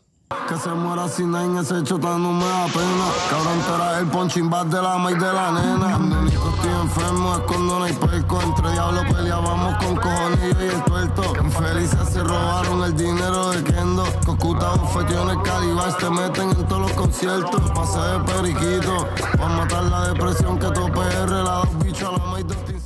Que 0.51 0.57
se 0.57 0.69
muera 0.71 1.09
sin 1.09 1.35
en 1.35 1.59
ese 1.59 1.83
chota 1.83 2.17
no 2.17 2.33
me 2.33 2.45
da 2.45 2.67
pena. 2.67 3.07
Cabrón, 3.31 3.59
tú 3.67 3.99
el 3.99 4.07
punching 4.07 4.49
de 4.49 4.83
la 4.83 4.97
maíz 4.97 5.19
de 5.19 5.33
la 5.33 5.51
nena. 5.51 5.97
Cuando 5.97 6.27
estoy 6.29 6.71
enfermo 6.83 7.35
es 7.35 7.41
cuando 7.41 7.79
no 7.79 7.85
hay 7.85 7.93
perco. 7.93 8.41
Entre 8.43 8.73
diablos 8.73 9.05
peleábamos 9.13 9.77
con 9.85 9.97
cojonillo 9.97 10.65
y 10.65 10.69
el 10.69 10.85
tuerto. 10.85 11.23
Infelices 11.43 12.09
se 12.09 12.23
robaron 12.23 12.85
el 12.85 12.97
dinero 12.97 13.51
de 13.51 13.65
Kendo. 13.65 14.05
Cocuta, 14.25 14.71
bofetiones, 14.75 15.37
calibas 15.43 15.97
te 15.99 16.11
meten 16.11 16.51
en 16.51 16.67
todos 16.69 16.83
los 16.83 16.93
conciertos. 16.93 17.71
Pasé 17.73 18.01
de 18.01 18.21
periquito. 18.21 19.09
Pa' 19.37 19.49
matar 19.49 19.85
la 19.85 20.09
depresión 20.09 20.59
que 20.61 20.67
tope 20.67 21.01
R. 21.01 21.43
La 21.43 21.65
dos 21.65 21.79
bichos 21.79 22.09
a 22.09 22.13
la 22.13 22.25
maíz 22.27 22.47
de. 22.47 22.80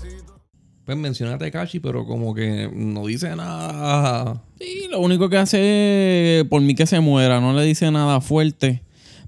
Pues 0.84 0.98
menciona 0.98 1.34
a 1.34 1.38
Tekashi, 1.38 1.80
pero 1.80 2.04
como 2.04 2.34
que 2.34 2.70
no 2.74 3.06
dice 3.06 3.34
nada. 3.34 4.42
Sí, 4.60 4.86
lo 4.90 5.00
único 5.00 5.30
que 5.30 5.38
hace 5.38 6.40
es 6.40 6.44
por 6.44 6.60
mí 6.60 6.74
que 6.74 6.86
se 6.86 7.00
muera, 7.00 7.40
no 7.40 7.54
le 7.54 7.64
dice 7.64 7.90
nada 7.90 8.20
fuerte, 8.20 8.82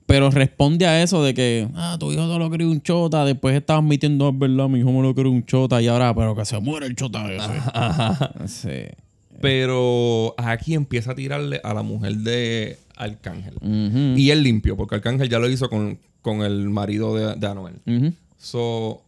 pero 0.04 0.30
responde 0.30 0.86
a 0.86 1.02
eso 1.02 1.24
de 1.24 1.32
que, 1.32 1.68
ah, 1.74 1.96
tu 1.98 2.12
hijo 2.12 2.30
te 2.30 2.38
lo 2.38 2.50
crió 2.50 2.70
un 2.70 2.82
chota, 2.82 3.24
después 3.24 3.56
estaba 3.56 3.78
admitiendo, 3.78 4.28
es 4.28 4.38
verdad, 4.38 4.68
mi 4.68 4.80
hijo 4.80 4.92
me 4.92 5.00
lo 5.00 5.14
crió 5.14 5.30
un 5.30 5.46
chota 5.46 5.80
y 5.80 5.88
ahora, 5.88 6.14
pero 6.14 6.36
que 6.36 6.44
se 6.44 6.60
muera 6.60 6.84
el 6.86 6.94
chota 6.94 7.26
ese. 7.32 8.46
Sí. 8.46 8.94
Pero 9.40 10.34
aquí 10.38 10.74
empieza 10.74 11.12
a 11.12 11.14
tirarle 11.14 11.60
a 11.62 11.74
la 11.74 11.82
mujer 11.82 12.16
de 12.18 12.78
Arcángel. 12.96 13.54
Y 14.16 14.30
él 14.30 14.42
limpio, 14.42 14.76
porque 14.76 14.96
Arcángel 14.96 15.28
ya 15.28 15.38
lo 15.38 15.48
hizo 15.48 15.68
con, 15.68 15.98
con 16.22 16.42
el 16.42 16.68
marido 16.70 17.14
de, 17.14 17.34
de 17.34 17.46
Anuel. 17.46 17.74
So, 18.38 19.02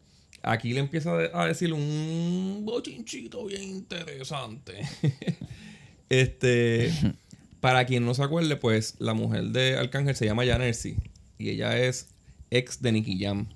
aquí 0.51 0.73
le 0.73 0.81
empieza 0.81 1.13
a 1.35 1.47
decir 1.47 1.73
un 1.73 2.63
bochinchito 2.65 3.45
bien 3.47 3.63
interesante. 3.63 4.81
este, 6.09 6.91
para 7.61 7.85
quien 7.87 8.05
no 8.05 8.15
se 8.15 8.23
acuerde, 8.23 8.57
pues 8.57 8.95
la 8.99 9.15
mujer 9.15 9.45
de 9.47 9.77
Arcángel 9.77 10.17
se 10.17 10.27
llama 10.27 10.45
Janercy 10.47 10.97
y 11.39 11.51
ella 11.51 11.79
es 11.79 12.09
ex 12.51 12.81
de 12.83 12.93
Nicky 12.93 13.19
Jam. 13.23 13.47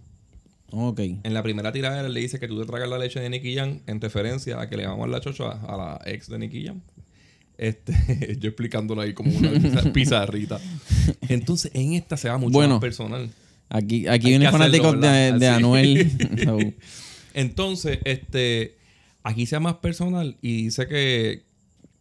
Ok. 0.71 1.01
En 1.01 1.35
la 1.35 1.43
primera 1.43 1.71
tirada 1.73 2.09
le 2.09 2.21
dice 2.21 2.39
que 2.41 2.49
tú 2.49 2.59
te 2.61 2.67
tragas 2.67 2.89
la 2.89 2.99
leche 2.99 3.21
de 3.21 3.29
Nicky 3.29 3.55
Jam 3.55 3.81
en 3.87 4.01
referencia 4.01 4.61
a 4.61 4.69
que 4.69 4.77
le 4.77 4.87
vamos 4.87 5.05
a 5.05 5.09
la 5.11 5.21
chocho 5.21 5.47
a, 5.47 5.53
a 5.61 5.77
la 5.77 6.01
ex 6.11 6.29
de 6.29 6.39
Nicky 6.39 6.65
Jam. 6.67 6.81
Este, 7.59 8.37
yo 8.41 8.49
explicándolo 8.49 9.03
ahí 9.03 9.13
como 9.13 9.31
una 9.37 9.51
pizar- 9.53 9.93
pizarrita. 9.93 10.59
Entonces, 11.29 11.71
en 11.75 11.93
esta 11.93 12.17
se 12.17 12.29
va 12.29 12.39
mucho 12.39 12.53
Bueno. 12.55 12.75
más 12.75 12.81
personal. 12.81 13.31
Aquí, 13.75 14.07
aquí 14.07 14.33
Hay 14.35 14.39
que 14.39 14.47
hacerlo, 14.47 14.51
fanáticos 14.59 15.01
de, 15.01 15.39
de. 15.39 15.49
Anuel. 15.49 16.11
So, 16.45 16.59
Entonces, 17.35 17.99
este, 18.05 18.77
aquí 19.23 19.47
sea 19.47 19.61
más 19.61 19.77
personal 19.77 20.37
y 20.43 20.65
dice 20.65 20.87
que, 20.87 21.45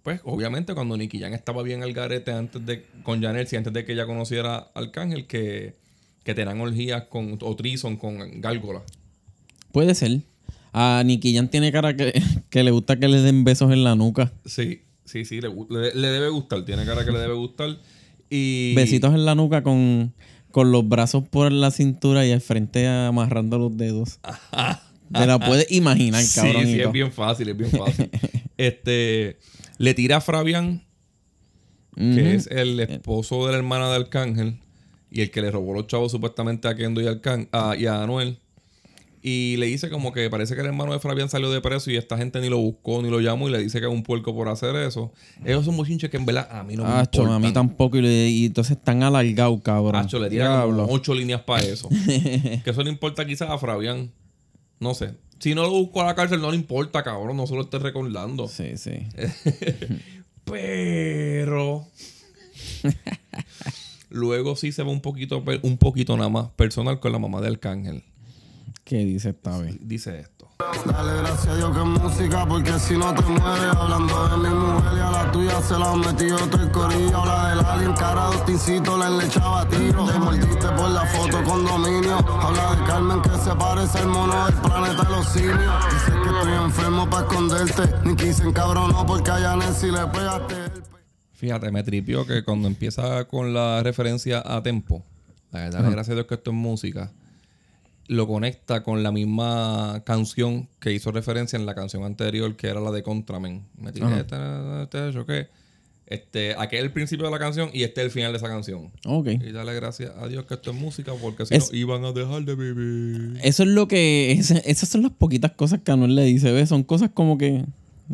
pues, 0.04 0.20
obviamente 0.26 0.74
cuando 0.74 0.98
Nicky 0.98 1.20
Jam 1.20 1.34
estaba 1.34 1.64
bien 1.64 1.84
al 1.84 1.94
garete 1.94 2.32
antes 2.32 2.66
de, 2.66 2.86
con 3.04 3.22
Janelsi, 3.22 3.56
antes 3.56 3.72
de 3.72 3.86
que 3.86 3.94
ella 3.94 4.06
conociera 4.06 4.56
a 4.58 4.72
Arcángel, 4.76 5.28
que, 5.28 5.76
que 6.24 6.34
tenían 6.34 6.60
orgías 6.60 7.04
con, 7.04 7.38
o 7.42 7.56
trison 7.56 7.96
con 7.96 8.42
gárgolas. 8.42 8.84
puede 9.72 9.96
ser. 9.96 10.20
A 10.74 11.04
Nicky 11.06 11.34
Jam 11.36 11.48
tiene 11.50 11.72
cara 11.72 11.96
que, 11.96 12.22
que 12.50 12.64
le 12.64 12.72
gusta 12.72 12.98
que 13.00 13.08
le 13.08 13.22
den 13.22 13.44
besos 13.44 13.72
en 13.72 13.84
la 13.84 13.96
nuca. 13.96 14.34
Sí, 14.46 14.82
sí, 15.06 15.24
sí, 15.26 15.40
le, 15.42 15.50
le- 15.70 15.94
le 15.96 16.08
debe 16.08 16.30
gustar, 16.30 16.64
tiene 16.66 16.86
cara 16.86 17.06
que 17.06 17.12
le 17.12 17.20
debe 17.20 17.34
gustar. 17.36 17.78
Y 18.30 18.74
Besitos 18.76 19.14
en 19.14 19.26
la 19.26 19.36
nuca 19.36 19.62
con, 19.64 20.14
con 20.52 20.72
los 20.72 20.88
brazos 20.88 21.24
por 21.28 21.52
la 21.52 21.72
cintura 21.72 22.26
y 22.26 22.32
al 22.32 22.42
frente 22.42 22.88
amarrando 22.88 23.58
los 23.58 23.76
dedos. 23.78 24.20
Te 25.14 25.26
la 25.28 25.40
puedes 25.40 25.70
imaginar, 25.72 26.24
Sí, 26.24 26.40
cabrón. 26.40 26.66
sí, 26.66 26.78
y 26.78 26.82
es 26.82 26.92
bien 26.92 27.12
fácil, 27.12 27.50
es 27.50 27.58
bien 27.58 27.72
fácil. 27.72 28.10
este, 28.58 29.40
le 29.78 29.94
tira 29.94 30.18
a 30.18 30.22
Fabián, 30.22 30.84
que 31.96 32.36
es 32.36 32.48
el 32.48 32.80
esposo 32.80 33.46
de 33.46 33.52
la 33.52 33.58
hermana 33.58 33.90
de 33.90 33.98
Arcángel 33.98 34.60
y 35.10 35.22
el 35.22 35.30
que 35.32 35.42
le 35.42 35.52
robó 35.52 35.74
los 35.74 35.88
chavos 35.88 36.12
supuestamente 36.14 36.70
a 36.70 36.76
Kendo 36.76 37.02
y, 37.02 37.08
Arcán- 37.08 37.50
a- 37.52 37.76
y 37.78 37.86
a 37.88 38.02
Anuel. 38.02 38.40
Y 39.24 39.56
le 39.58 39.68
dice 39.68 39.90
como 39.92 40.12
que 40.14 40.30
parece 40.32 40.56
que 40.56 40.62
el 40.62 40.68
hermano 40.68 40.94
de 40.94 41.00
Fabián 41.00 41.30
salió 41.30 41.52
de 41.52 41.62
preso 41.62 41.92
y 41.92 41.96
esta 41.98 42.18
gente 42.18 42.42
ni 42.42 42.50
lo 42.50 42.58
buscó 42.58 43.04
ni 43.04 43.10
lo 43.12 43.20
llamó 43.22 43.48
y 43.50 43.52
le 43.52 43.60
dice 43.60 43.80
que 43.80 43.86
es 43.86 43.92
un 43.92 44.02
puerco 44.02 44.34
por 44.34 44.48
hacer 44.50 44.76
eso. 44.78 45.12
Esos 45.46 45.64
son 45.66 45.78
bochinches 45.78 46.10
que 46.10 46.18
en 46.18 46.26
verdad 46.26 46.48
a 46.52 46.64
mí 46.64 46.76
no 46.76 46.84
me 46.84 46.90
Acho, 46.90 47.22
importan. 47.22 47.44
a 47.44 47.48
mí 47.48 47.54
tampoco. 47.54 47.98
Y, 47.98 48.02
le- 48.02 48.30
y 48.30 48.46
entonces 48.48 48.78
están 48.78 49.04
alargados, 49.04 49.62
cabrón. 49.62 49.96
Acho, 49.96 50.18
le 50.18 50.30
tira 50.30 50.64
como 50.64 50.86
ocho 50.86 51.14
líneas 51.14 51.42
para 51.42 51.62
eso. 51.64 51.88
que 52.64 52.64
eso 52.66 52.82
le 52.82 52.90
importa 52.90 53.24
quizás 53.26 53.50
a 53.52 53.58
Fabián. 53.60 54.12
No 54.80 54.96
sé. 54.96 55.14
Si 55.38 55.54
no 55.54 55.64
lo 55.64 55.70
busco 55.72 56.02
a 56.02 56.06
la 56.06 56.16
cárcel, 56.16 56.42
no 56.42 56.50
le 56.50 56.58
importa, 56.58 57.04
cabrón. 57.04 57.38
No 57.38 57.46
se 57.46 57.54
lo 57.54 57.62
esté 57.62 57.78
recordando. 57.78 58.48
Sí, 58.48 58.76
sí. 58.78 58.92
Pero. 60.46 61.86
Luego 64.10 64.56
sí 64.56 64.72
se 64.72 64.84
va 64.84 64.90
un 64.92 65.02
poquito, 65.02 65.44
un 65.62 65.78
poquito 65.78 66.18
nada 66.18 66.30
más 66.30 66.50
personal 66.56 67.00
con 67.00 67.12
la 67.12 67.20
mamá 67.20 67.40
de 67.42 67.48
Arcángel. 67.48 68.04
¿Qué 68.92 69.06
dice 69.06 69.30
esta 69.30 69.58
vez? 69.58 69.78
Dice 69.80 70.20
esto. 70.20 70.50
Dale 70.86 71.18
gracias 71.20 71.48
a 71.48 71.56
Dios 71.56 71.72
que 71.72 71.80
es 71.80 71.86
música, 71.86 72.46
porque 72.46 72.78
si 72.78 72.98
no 72.98 73.14
te 73.14 73.22
mueres 73.22 73.74
hablando 73.74 74.28
de 74.28 74.50
mi 74.50 74.54
mujer 74.54 74.98
y 74.98 75.00
a 75.00 75.12
la 75.12 75.32
tuya 75.32 75.62
se 75.62 75.80
la 75.80 75.92
han 75.94 76.02
metido 76.02 76.38
todo 76.50 76.62
el 76.62 76.72
corillo. 76.72 77.18
Habla 77.20 77.50
del 77.56 77.66
alien, 77.66 77.94
cara 77.94 78.30
de 78.30 78.36
Ostincito, 78.36 78.98
la 78.98 79.08
enlechaba 79.08 79.66
tiro. 79.70 80.06
Te 80.06 80.20
mordiste 80.20 80.68
por 80.76 80.90
la 80.90 81.06
foto 81.06 81.42
con 81.46 81.66
dominio. 81.66 82.18
Habla 82.18 82.76
de 82.76 82.84
Carmen 82.86 83.22
que 83.22 83.30
se 83.30 83.56
parece 83.56 83.98
al 84.00 84.08
mono 84.10 84.46
del 84.48 84.56
planeta 84.56 85.04
de 85.04 85.10
los 85.10 85.26
simios. 85.30 85.86
Dice 85.94 86.12
que 86.22 86.30
estoy 86.30 86.52
enfermo 86.66 87.10
para 87.10 87.26
esconderte. 87.28 87.84
Ni 88.04 88.16
quise 88.18 88.44
encabronó 88.44 89.06
porque 89.06 89.32
a 89.32 89.56
Nancy 89.56 89.90
le 89.90 90.06
pegaste 90.08 90.66
el 90.66 90.72
pe- 90.74 90.90
Fíjate, 91.32 91.72
me 91.72 91.82
tripió 91.84 92.28
que 92.28 92.44
cuando 92.44 92.68
empieza 92.68 93.24
con 93.24 93.54
la 93.54 93.82
referencia 93.84 94.44
a 94.46 94.62
tempo, 94.62 95.06
la 95.52 95.62
verdad, 95.62 95.80
gracias 95.92 96.10
a 96.10 96.14
Dios 96.16 96.26
que 96.28 96.36
esto 96.36 96.52
es 96.52 96.58
música, 96.58 97.14
lo 98.08 98.28
conecta 98.28 98.84
con 98.84 99.04
la 99.04 99.12
misma 99.12 100.02
canción 100.06 100.68
que 100.80 100.92
hizo 100.92 101.12
referencia 101.12 101.58
en 101.58 101.66
la 101.66 101.76
canción 101.76 102.04
anterior, 102.04 102.56
que 102.56 102.68
era 102.68 102.80
la 102.82 102.92
de 102.92 103.04
Contramen. 103.04 103.64
Me 103.78 103.92
tiré 103.92 104.06
este, 104.20 104.36
este, 104.84 105.26
¿qué? 105.26 105.48
Este, 106.08 106.56
aquel 106.58 106.80
es 106.80 106.86
el 106.86 106.92
principio 106.92 107.26
de 107.26 107.32
la 107.32 107.40
canción 107.40 107.70
y 107.72 107.84
este 107.84 108.02
es 108.02 108.06
el 108.08 108.12
final 108.12 108.34
de 108.34 108.38
esa 108.38 108.50
canción. 108.50 108.92
Ok. 109.06 109.28
Y 109.30 109.52
dale 109.54 109.74
gracias 109.74 110.12
a 110.20 110.28
Dios 110.28 110.46
que 110.46 110.56
esto 110.56 110.72
es 110.72 110.76
música, 110.78 111.14
porque 111.22 111.46
si 111.46 111.56
Es- 111.56 111.72
no 111.72 111.78
iban 111.78 112.04
a 112.04 112.12
dejar 112.12 112.44
de 112.44 112.56
vivir. 112.56 113.40
Eso 113.44 113.64
es 113.64 113.70
lo 113.70 113.88
que. 113.88 114.32
ese- 114.34 114.62
esas 114.70 114.90
son 114.90 115.04
las 115.04 115.12
poquitas 115.14 115.52
cosas 115.54 115.80
que 115.82 115.92
Anuel 115.92 116.16
le 116.16 116.26
dice, 116.26 116.52
¿ves? 116.52 116.68
Son 116.68 116.84
cosas 116.84 117.12
como 117.14 117.38
que. 117.38 117.64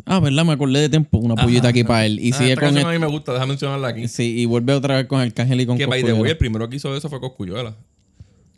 Ah, 0.04 0.20
¿verdad? 0.20 0.44
Me 0.44 0.52
acordé 0.52 0.78
de 0.80 0.88
tiempo. 0.88 1.18
Una 1.18 1.34
pollita 1.34 1.66
aquí 1.68 1.82
para 1.82 2.06
él. 2.06 2.20
Y 2.20 2.30
Ah, 2.32 2.36
sigue 2.38 2.50
esta 2.52 2.60
con. 2.60 2.68
canción 2.74 2.88
el- 2.92 2.96
a 2.96 3.00
mí 3.00 3.04
me 3.04 3.10
gusta, 3.10 3.32
déjame 3.32 3.48
mencionarla 3.54 3.88
aquí. 3.88 4.06
sí, 4.06 4.42
y 4.42 4.44
vuelve 4.46 4.74
otra 4.74 4.94
vez 4.98 5.06
con 5.06 5.18
Arcángel 5.20 5.60
y 5.60 5.66
con 5.66 5.76
que 5.76 5.86
by 5.86 5.98
the 6.02 6.04
way, 6.04 6.10
Cosculluela. 6.12 6.30
el 6.30 6.38
primero 6.38 6.68
que 6.68 6.76
hizo 6.76 6.96
eso 6.96 7.08
fue 7.08 7.18
Coscuyuela. 7.18 7.74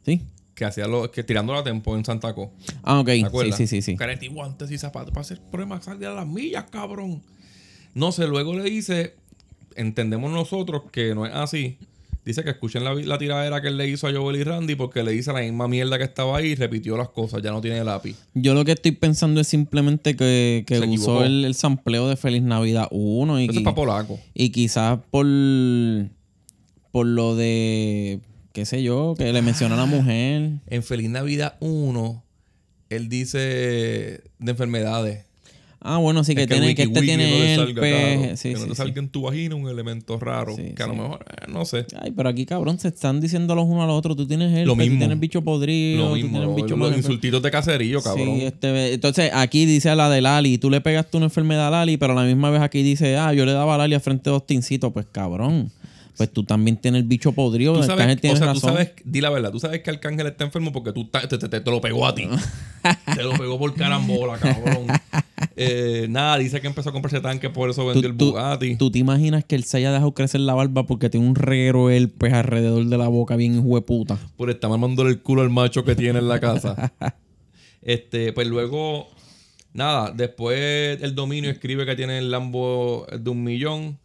Sí. 0.04 0.20
Que 0.60 0.66
hacía 0.66 0.86
lo, 0.86 1.10
que 1.10 1.24
tirando 1.24 1.54
la 1.54 1.64
tempo 1.64 1.96
en 1.96 2.04
Santaco. 2.04 2.50
Ah, 2.82 3.00
ok. 3.00 3.06
¿Te 3.06 3.16
Sí, 3.16 3.24
acuerdas? 3.24 3.56
sí, 3.56 3.66
sí, 3.66 3.80
sí. 3.80 3.96
Careta 3.96 4.26
y 4.26 4.28
guantes 4.28 4.70
y 4.70 4.76
zapatos 4.76 5.08
para 5.08 5.22
hacer 5.22 5.40
pruebas 5.50 5.86
salir 5.86 6.06
a 6.08 6.12
las 6.12 6.26
millas, 6.26 6.66
cabrón. 6.70 7.22
No 7.94 8.12
sé, 8.12 8.26
luego 8.26 8.52
le 8.54 8.64
dice, 8.64 9.14
entendemos 9.74 10.30
nosotros 10.30 10.82
que 10.92 11.14
no 11.14 11.24
es 11.24 11.32
así. 11.34 11.78
Dice 12.26 12.44
que 12.44 12.50
escuchen 12.50 12.84
la, 12.84 12.92
la 12.92 13.16
tiradera 13.16 13.62
que 13.62 13.68
él 13.68 13.78
le 13.78 13.88
hizo 13.88 14.06
a 14.06 14.12
Joel 14.12 14.36
y 14.36 14.44
Randy 14.44 14.74
porque 14.74 15.02
le 15.02 15.12
dice 15.12 15.32
la 15.32 15.40
misma 15.40 15.66
mierda 15.66 15.96
que 15.96 16.04
estaba 16.04 16.36
ahí 16.36 16.48
y 16.48 16.54
repitió 16.56 16.94
las 16.98 17.08
cosas, 17.08 17.40
ya 17.42 17.52
no 17.52 17.62
tiene 17.62 17.82
lápiz. 17.82 18.14
Yo 18.34 18.52
lo 18.52 18.62
que 18.66 18.72
estoy 18.72 18.92
pensando 18.92 19.40
es 19.40 19.46
simplemente 19.48 20.14
que, 20.14 20.64
que 20.66 20.78
usó 20.80 21.24
el, 21.24 21.46
el 21.46 21.54
sampleo 21.54 22.06
de 22.06 22.16
Feliz 22.16 22.42
Navidad 22.42 22.86
1 22.90 23.40
y, 23.40 23.44
Eso 23.46 23.52
es 23.60 23.64
para 23.64 23.74
polaco. 23.74 24.20
y 24.34 24.50
quizás 24.50 24.98
por, 25.10 25.24
por 26.92 27.06
lo 27.06 27.34
de, 27.34 28.20
qué 28.52 28.64
sé 28.64 28.82
yo, 28.82 29.14
que 29.16 29.32
le 29.32 29.42
mencionó 29.42 29.74
a 29.74 29.78
la 29.78 29.86
mujer. 29.86 30.50
En 30.66 30.82
Feliz 30.82 31.08
Navidad 31.10 31.56
1, 31.60 32.22
él 32.90 33.08
dice 33.08 33.38
de 34.38 34.50
enfermedades. 34.50 35.24
Ah, 35.82 35.96
bueno, 35.96 36.24
sí, 36.24 36.34
que, 36.34 36.42
Es 36.42 36.46
tiene, 36.48 36.68
el 36.68 36.74
que 36.74 36.82
este 36.82 37.00
tiene 37.00 37.30
no 37.30 37.42
el 37.42 37.56
salga, 37.56 37.80
pe- 37.80 38.18
claro. 38.18 38.36
sí, 38.36 38.48
que 38.50 38.54
no 38.56 38.64
te 38.64 38.68
sí. 38.68 38.74
salga 38.76 39.00
en 39.00 39.08
tu 39.08 39.22
vagina 39.22 39.54
un 39.54 39.66
elemento 39.66 40.18
raro. 40.20 40.54
Que 40.54 40.82
a 40.82 40.86
lo 40.86 40.94
mejor, 40.94 41.24
eh, 41.30 41.46
no 41.50 41.64
sé. 41.64 41.86
Ay, 41.98 42.10
pero 42.14 42.28
aquí, 42.28 42.44
cabrón, 42.44 42.78
se 42.78 42.88
están 42.88 43.18
diciendo 43.18 43.54
los 43.54 43.64
unos 43.64 43.84
a 43.84 43.86
los 43.86 43.96
otros. 43.96 44.14
Tú 44.14 44.26
tienes 44.26 44.52
el 44.58 44.66
Lo 44.66 44.72
tú 44.74 44.76
mismo. 44.76 44.98
tienes 44.98 45.18
bicho 45.18 45.40
podrido, 45.40 46.02
Lo 46.02 46.08
tú 46.10 46.14
mismo, 46.16 46.30
tienes 46.32 46.48
lo- 46.48 46.54
bicho 46.54 46.76
los 46.76 46.88
más- 46.90 46.98
insultitos 46.98 47.40
de 47.42 47.50
caserío, 47.50 48.02
cabrón. 48.02 48.26
Sí, 48.40 48.44
este, 48.44 48.92
entonces 48.92 49.30
aquí 49.32 49.64
dice 49.64 49.88
a 49.88 49.94
la 49.94 50.10
de 50.10 50.20
Lali, 50.20 50.58
tú 50.58 50.68
le 50.68 50.82
pegaste 50.82 51.16
una 51.16 51.26
enfermedad 51.26 51.68
a 51.68 51.70
Lali, 51.70 51.96
pero 51.96 52.12
a 52.12 52.16
la 52.16 52.24
misma 52.24 52.50
vez 52.50 52.60
aquí 52.60 52.82
dice, 52.82 53.16
ah, 53.16 53.32
yo 53.32 53.46
le 53.46 53.52
daba 53.52 53.76
a 53.76 53.78
Lali 53.78 53.94
a 53.94 54.00
frente 54.00 54.28
de 54.28 54.36
Ostincito. 54.36 54.90
Pues 54.90 55.06
cabrón, 55.10 55.70
pues 56.16 56.32
tú 56.32 56.44
también 56.44 56.76
tienes 56.76 57.02
el 57.02 57.08
bicho 57.08 57.32
podrido. 57.32 57.74
Tú 57.74 57.82
sabes, 57.82 58.18
o 58.24 58.36
sea, 58.36 58.52
tú 58.52 58.60
sabes, 58.60 58.92
di 59.04 59.20
la 59.20 59.30
verdad, 59.30 59.50
tú 59.50 59.60
sabes 59.60 59.80
que 59.82 59.90
Arcángel 59.90 60.26
está 60.26 60.44
enfermo 60.44 60.72
porque 60.72 60.92
tú 60.92 61.06
te, 61.06 61.26
te- 61.26 61.38
te- 61.38 61.60
te 61.60 61.70
lo 61.70 61.80
pegó 61.80 62.06
a 62.06 62.14
ti. 62.14 62.28
te 63.14 63.22
lo 63.22 63.32
pegó 63.32 63.58
por 63.58 63.74
carambola, 63.74 64.38
cabrón. 64.38 64.86
Eh, 65.56 66.06
nada, 66.08 66.38
dice 66.38 66.60
que 66.60 66.66
empezó 66.66 66.90
a 66.90 66.92
comprarse 66.92 67.20
tanque, 67.20 67.50
por 67.50 67.70
eso 67.70 67.86
vendió 67.86 68.06
el 68.08 68.12
Bugatti. 68.14 68.76
¿Tú 68.76 68.90
te 68.90 68.98
imaginas 68.98 69.44
que 69.44 69.56
él 69.56 69.64
se 69.64 69.78
haya 69.78 69.92
dejado 69.92 70.12
crecer 70.14 70.40
la 70.40 70.54
barba 70.54 70.86
porque 70.86 71.10
tiene 71.10 71.26
un 71.26 71.34
reguero 71.34 71.88
pues 72.18 72.32
alrededor 72.32 72.84
de 72.86 72.98
la 72.98 73.08
boca 73.08 73.36
bien 73.36 73.56
hijo 73.58 73.74
de 73.74 73.82
puta? 73.82 74.18
por 74.36 74.50
estar 74.50 74.70
mamándole 74.70 75.10
el 75.10 75.20
culo 75.22 75.42
al 75.42 75.50
macho 75.50 75.84
que 75.84 75.94
tiene 75.94 76.18
en 76.18 76.28
la 76.28 76.40
casa. 76.40 76.92
este, 77.82 78.32
pues 78.32 78.46
luego, 78.46 79.08
nada, 79.72 80.12
después 80.14 81.00
el 81.02 81.14
dominio 81.14 81.50
escribe 81.50 81.86
que 81.86 81.96
tiene 81.96 82.18
el 82.18 82.30
Lambo 82.30 83.06
de 83.18 83.30
un 83.30 83.42
millón. 83.42 83.98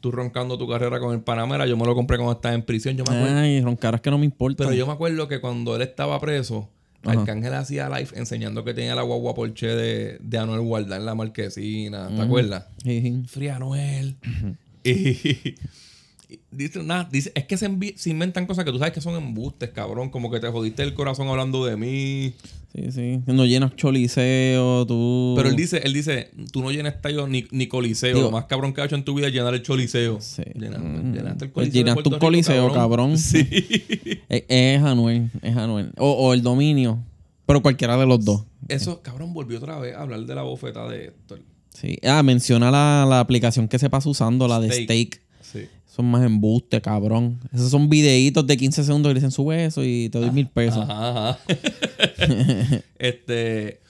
Tú 0.00 0.10
roncando 0.10 0.56
tu 0.56 0.66
carrera 0.66 0.98
con 0.98 1.14
el 1.14 1.20
Panamera. 1.20 1.66
Yo 1.66 1.76
me 1.76 1.84
lo 1.84 1.94
compré 1.94 2.16
cuando 2.16 2.32
estaba 2.32 2.54
en 2.54 2.62
prisión. 2.62 2.96
Yo 2.96 3.04
me 3.04 3.16
acuerdo. 3.16 3.38
Ay, 3.38 3.60
roncaras 3.60 4.00
que 4.00 4.10
no 4.10 4.18
me 4.18 4.24
importa. 4.24 4.64
Pero 4.64 4.74
yo 4.74 4.86
me 4.86 4.92
acuerdo 4.92 5.28
que 5.28 5.40
cuando 5.40 5.76
él 5.76 5.82
estaba 5.82 6.18
preso, 6.20 6.70
Ajá. 7.04 7.20
Arcángel 7.20 7.54
hacía 7.54 7.88
live 7.88 8.10
enseñando 8.14 8.64
que 8.64 8.74
tenía 8.74 8.94
la 8.94 9.02
guagua 9.02 9.34
Porsche 9.34 9.68
de, 9.68 10.18
de 10.20 10.38
Anuel 10.38 10.60
Guarda 10.62 10.96
en 10.96 11.04
la 11.04 11.14
marquesina. 11.14 12.08
¿Te 12.08 12.22
acuerdas? 12.22 12.66
Sí. 12.82 13.22
Fría 13.26 13.56
Anuel. 13.56 14.16
y, 14.84 14.90
y 14.90 15.54
dice, 16.50 16.82
nada, 16.82 17.08
dice, 17.10 17.32
es 17.34 17.44
que 17.44 17.56
se, 17.56 17.66
inventan 18.10 18.46
cosas 18.46 18.64
que 18.64 18.70
tú 18.72 18.78
sabes 18.78 18.92
que 18.94 19.00
son 19.00 19.14
embustes, 19.14 19.70
cabrón. 19.70 20.10
Como 20.10 20.30
que 20.30 20.40
te 20.40 20.48
jodiste 20.48 20.82
el 20.82 20.94
corazón 20.94 21.28
hablando 21.28 21.64
de 21.64 21.76
mí. 21.76 22.32
Sí, 22.74 22.92
sí. 22.92 23.20
No 23.26 23.44
llenas 23.46 23.74
choliseo, 23.76 24.86
tú. 24.86 25.34
Pero 25.36 25.48
él 25.48 25.56
dice, 25.56 25.80
él 25.84 25.92
dice, 25.92 26.30
tú 26.52 26.62
no 26.62 26.70
llenas 26.70 26.94
estadio 26.94 27.26
ni, 27.26 27.46
ni 27.50 27.66
coliseo. 27.66 28.14
Digo- 28.14 28.26
Lo 28.26 28.30
más 28.30 28.44
cabrón 28.44 28.72
que 28.72 28.80
has 28.80 28.86
hecho 28.86 28.96
en 28.96 29.04
tu 29.04 29.14
vida 29.14 29.26
es 29.28 29.32
llenar 29.32 29.54
el 29.54 29.62
choliseo. 29.62 30.20
Sí. 30.20 30.42
Llenaste, 30.54 30.78
Mm. 30.88 31.12
llenaste 31.14 31.44
el 31.46 31.50
Pues 31.50 31.68
coliseo. 31.68 31.86
un 31.88 31.94
Puerto 31.94 32.10
Rico, 32.10 32.20
coliseo, 32.20 32.72
cabrón. 32.72 33.18
Sí. 33.18 33.40
Es, 34.28 34.44
es 34.48 34.82
Anuel, 34.82 35.30
es 35.42 35.56
Anuel. 35.56 35.92
O, 35.98 36.10
o 36.12 36.32
el 36.34 36.42
dominio. 36.42 37.02
Pero 37.46 37.62
cualquiera 37.62 37.96
de 37.96 38.06
los 38.06 38.24
dos. 38.24 38.44
Eso, 38.68 39.02
cabrón, 39.02 39.34
volvió 39.34 39.58
otra 39.58 39.78
vez 39.80 39.96
a 39.96 40.02
hablar 40.02 40.20
de 40.20 40.34
la 40.36 40.42
bofeta 40.42 40.88
de 40.88 41.06
Héctor. 41.06 41.40
Sí. 41.74 41.98
Ah, 42.04 42.22
menciona 42.22 42.70
la, 42.70 43.04
la 43.08 43.18
aplicación 43.18 43.66
que 43.66 43.78
se 43.80 43.90
pasa 43.90 44.08
usando, 44.08 44.46
la 44.46 44.60
de. 44.60 44.70
Steak. 44.70 45.20
Sí. 45.40 45.66
Son 45.94 46.06
más 46.06 46.24
embuste, 46.24 46.80
cabrón. 46.80 47.40
Esos 47.52 47.70
son 47.70 47.88
videitos 47.90 48.46
de 48.46 48.56
15 48.56 48.84
segundos 48.84 49.10
que 49.10 49.14
dicen 49.14 49.30
sube 49.32 49.64
eso 49.64 49.82
y 49.84 50.08
te 50.08 50.18
doy 50.20 50.30
mil 50.30 50.46
pesos. 50.48 50.88
Ajá, 50.88 51.30
ajá. 51.30 51.38
este, 52.98 53.80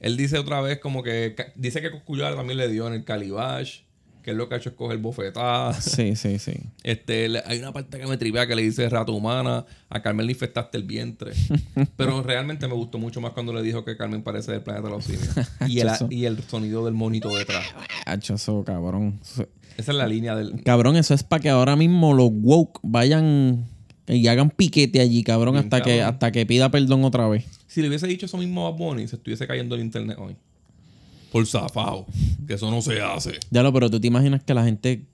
él 0.00 0.16
dice 0.16 0.38
otra 0.38 0.60
vez 0.60 0.78
como 0.80 1.02
que 1.02 1.34
dice 1.54 1.80
que 1.80 1.90
Coscullar 1.90 2.34
también 2.34 2.58
le 2.58 2.68
dio 2.68 2.86
en 2.88 2.94
el 2.94 3.04
Calibash, 3.04 3.80
que 4.22 4.30
es 4.32 4.36
lo 4.36 4.48
que 4.48 4.54
ha 4.54 4.58
hecho 4.58 4.70
es 4.70 4.74
coger 4.74 4.98
bofetadas. 4.98 5.84
Sí, 5.94 6.16
sí, 6.16 6.38
sí. 6.38 6.54
Este, 6.82 7.28
le- 7.28 7.42
hay 7.46 7.58
una 7.58 7.72
parte 7.72 7.98
que 7.98 8.06
me 8.06 8.16
tripea 8.16 8.46
que 8.46 8.56
le 8.56 8.62
dice 8.62 8.88
rato 8.88 9.12
humana, 9.12 9.64
a 9.88 10.02
Carmen 10.02 10.26
le 10.26 10.32
infectaste 10.32 10.76
el 10.78 10.84
vientre. 10.84 11.32
Pero 11.96 12.22
realmente 12.22 12.66
me 12.66 12.74
gustó 12.74 12.98
mucho 12.98 13.20
más 13.20 13.32
cuando 13.32 13.52
le 13.52 13.62
dijo 13.62 13.84
que 13.84 13.96
Carmen 13.96 14.22
parece 14.22 14.52
del 14.52 14.62
planeta 14.62 14.88
de 14.88 14.94
los 14.94 15.04
simios. 15.04 15.28
Y 15.68 15.80
el, 15.80 15.90
y 16.10 16.24
el 16.24 16.42
sonido 16.42 16.84
del 16.84 16.94
monito 16.94 17.28
detrás. 17.36 17.64
Hacho, 18.06 18.34
eso, 18.34 18.64
cabrón. 18.64 19.20
Esa 19.76 19.92
es 19.92 19.98
la 19.98 20.06
línea 20.06 20.34
del. 20.34 20.62
Cabrón, 20.62 20.96
eso 20.96 21.14
es 21.14 21.22
para 21.22 21.42
que 21.42 21.48
ahora 21.48 21.76
mismo 21.76 22.14
los 22.14 22.30
woke 22.32 22.80
vayan 22.82 23.66
y 24.06 24.26
hagan 24.26 24.50
piquete 24.50 25.00
allí, 25.00 25.22
cabrón, 25.22 25.54
Bien 25.54 25.64
hasta 25.64 25.82
que 25.82 26.02
hasta 26.02 26.32
que 26.32 26.46
pida 26.46 26.70
perdón 26.70 27.04
otra 27.04 27.28
vez. 27.28 27.44
Si 27.66 27.80
le 27.82 27.88
hubiese 27.88 28.06
dicho 28.06 28.26
eso 28.26 28.36
mismo 28.38 28.66
a 28.66 28.70
Bunny, 28.70 29.08
se 29.08 29.16
estuviese 29.16 29.46
cayendo 29.46 29.74
el 29.74 29.80
internet 29.80 30.16
hoy. 30.18 30.36
Por 31.32 31.46
zafao. 31.46 32.06
Que 32.46 32.54
eso 32.54 32.70
no 32.70 32.80
se 32.80 33.00
hace. 33.00 33.32
Ya 33.50 33.62
lo, 33.62 33.72
pero 33.72 33.90
tú 33.90 33.98
te 33.98 34.06
imaginas 34.06 34.44
que 34.44 34.54
la 34.54 34.62
gente 34.64 35.06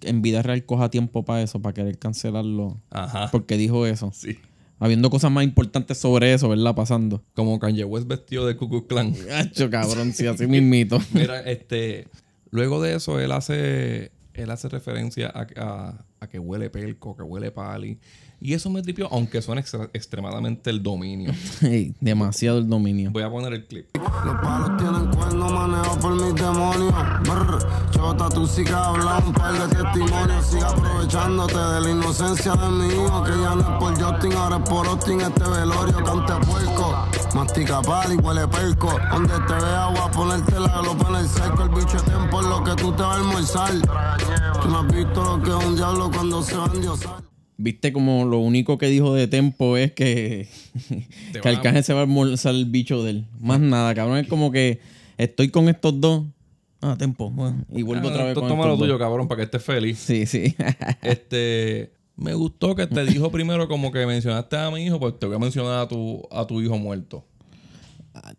en 0.00 0.22
vida 0.22 0.42
real 0.42 0.64
coja 0.64 0.90
tiempo 0.90 1.24
para 1.24 1.42
eso, 1.42 1.60
para 1.60 1.74
querer 1.74 1.98
cancelarlo. 1.98 2.80
Ajá. 2.90 3.28
Porque 3.30 3.56
dijo 3.56 3.86
eso. 3.86 4.10
Sí. 4.12 4.38
Habiendo 4.80 5.10
cosas 5.10 5.30
más 5.30 5.44
importantes 5.44 5.98
sobre 5.98 6.34
eso, 6.34 6.48
¿verdad? 6.48 6.74
Pasando. 6.74 7.22
Como 7.34 7.60
Kanye 7.60 7.84
West 7.84 8.08
vestido 8.08 8.46
de 8.46 8.56
Ku 8.56 8.68
Klux 8.68 8.88
Klan. 8.88 9.14
Hacho, 9.32 9.70
cabrón, 9.70 10.12
sí, 10.12 10.26
así 10.26 10.48
mismito. 10.48 11.00
Mira, 11.12 11.40
este. 11.42 12.08
Luego 12.52 12.80
de 12.80 12.94
eso, 12.94 13.18
él 13.18 13.32
hace. 13.32 14.12
Él 14.34 14.50
hace 14.50 14.68
referencia 14.68 15.28
a, 15.34 15.46
a- 15.56 16.04
a 16.20 16.26
que 16.28 16.38
huele 16.38 16.70
pelco, 16.70 17.16
que 17.16 17.22
huele 17.22 17.50
pali. 17.50 17.98
Y 18.42 18.54
eso 18.54 18.68
me 18.70 18.82
tripió, 18.82 19.08
aunque 19.12 19.40
suena 19.40 19.60
extra- 19.60 19.88
extremadamente 19.92 20.68
el 20.70 20.82
dominio. 20.82 21.32
Ey, 21.62 21.94
demasiado 22.00 22.58
el 22.58 22.68
dominio. 22.68 23.10
Voy 23.12 23.22
a 23.22 23.30
poner 23.30 23.52
el 23.52 23.66
clip. 23.66 23.86
Los 24.24 24.34
palos 24.40 24.76
tienen 24.78 25.06
cuernos 25.12 25.52
manejados 25.52 25.98
por 25.98 26.12
mis 26.14 26.34
demonios. 26.34 26.94
Brr, 27.22 27.58
chota, 27.92 28.28
tú 28.30 28.46
sí 28.46 28.64
que 28.64 28.72
hablas 28.72 29.24
un 29.24 29.32
par 29.32 29.52
de 29.52 29.74
testimonios. 29.76 30.46
Sigue 30.46 30.64
aprovechándote 30.64 31.56
de 31.56 31.80
la 31.82 31.90
inocencia 31.90 32.52
de 32.54 32.68
mi 32.68 32.86
hijo. 32.94 33.22
Que 33.24 33.30
ya 33.30 33.54
no 33.54 33.60
es 33.60 33.78
por 33.78 34.02
Justin, 34.02 34.32
ahora 34.32 34.56
es 34.56 34.68
por 34.70 34.86
Austin. 34.86 35.20
Este 35.20 35.44
velorio 35.44 36.04
cante 36.04 36.46
puerco. 36.46 36.96
Mastica 37.34 37.80
pal 37.82 38.12
y 38.12 38.16
huele 38.16 38.46
perco. 38.48 38.92
Donde 39.10 39.34
te 39.46 39.54
vea, 39.54 39.86
voy 39.86 39.98
a 39.98 40.10
ponerte 40.10 40.58
la 40.60 40.80
glopa 40.80 41.08
en 41.10 41.14
el 41.16 41.28
cerco. 41.28 41.62
El 41.62 41.68
bicho 41.70 41.96
es 41.96 42.04
tiempo 42.04 42.40
en 42.42 42.50
lo 42.50 42.64
que 42.64 42.74
tú 42.74 42.92
te 42.92 43.02
vas 43.02 43.16
a 43.16 43.20
almorzar. 43.20 43.72
Tú 44.62 44.68
no 44.68 44.78
has 44.80 44.86
visto 44.94 45.22
lo 45.24 45.42
que 45.42 45.50
es 45.50 45.64
un 45.66 45.76
diablo 45.76 46.10
cuando 46.10 46.42
se 46.42 46.56
va 46.56 46.64
a 46.66 46.74
endiosar. 46.74 47.31
Viste 47.62 47.92
como 47.92 48.24
lo 48.24 48.38
único 48.38 48.76
que 48.76 48.86
dijo 48.88 49.14
de 49.14 49.28
Tempo 49.28 49.76
es 49.76 49.92
que, 49.92 50.48
que 51.40 51.48
Arcángel 51.48 51.84
se 51.84 51.92
va 51.92 52.00
a 52.00 52.02
almorzar 52.02 52.54
el 52.56 52.64
bicho 52.64 53.04
de 53.04 53.10
él. 53.10 53.24
Más 53.40 53.60
nada, 53.60 53.94
cabrón. 53.94 54.18
Es 54.18 54.26
como 54.26 54.50
que 54.50 54.80
estoy 55.16 55.48
con 55.50 55.68
estos 55.68 56.00
dos. 56.00 56.24
Ah, 56.80 56.96
Tempo. 56.98 57.30
Bueno, 57.30 57.64
y 57.72 57.82
vuelvo 57.82 58.08
otra 58.08 58.24
vez 58.24 58.32
Ah, 58.36 58.40
con 58.40 58.48
Toma 58.48 58.66
lo 58.66 58.76
tuyo, 58.76 58.94
dos. 58.94 58.98
cabrón, 58.98 59.28
para 59.28 59.36
que 59.38 59.44
estés 59.44 59.62
feliz. 59.62 59.96
Sí, 59.98 60.26
sí. 60.26 60.56
Este. 61.02 61.92
Me 62.16 62.34
gustó 62.34 62.74
que 62.74 62.86
te 62.86 63.04
dijo 63.06 63.30
primero 63.30 63.68
como 63.68 63.90
que 63.92 64.04
mencionaste 64.06 64.56
a 64.56 64.70
mi 64.70 64.84
hijo, 64.84 64.98
pues 65.00 65.18
te 65.18 65.26
voy 65.26 65.36
a 65.36 65.38
mencionar 65.38 65.78
a 65.80 65.88
tu, 65.88 66.22
a 66.30 66.46
tu 66.46 66.60
hijo 66.60 66.76
muerto. 66.78 67.24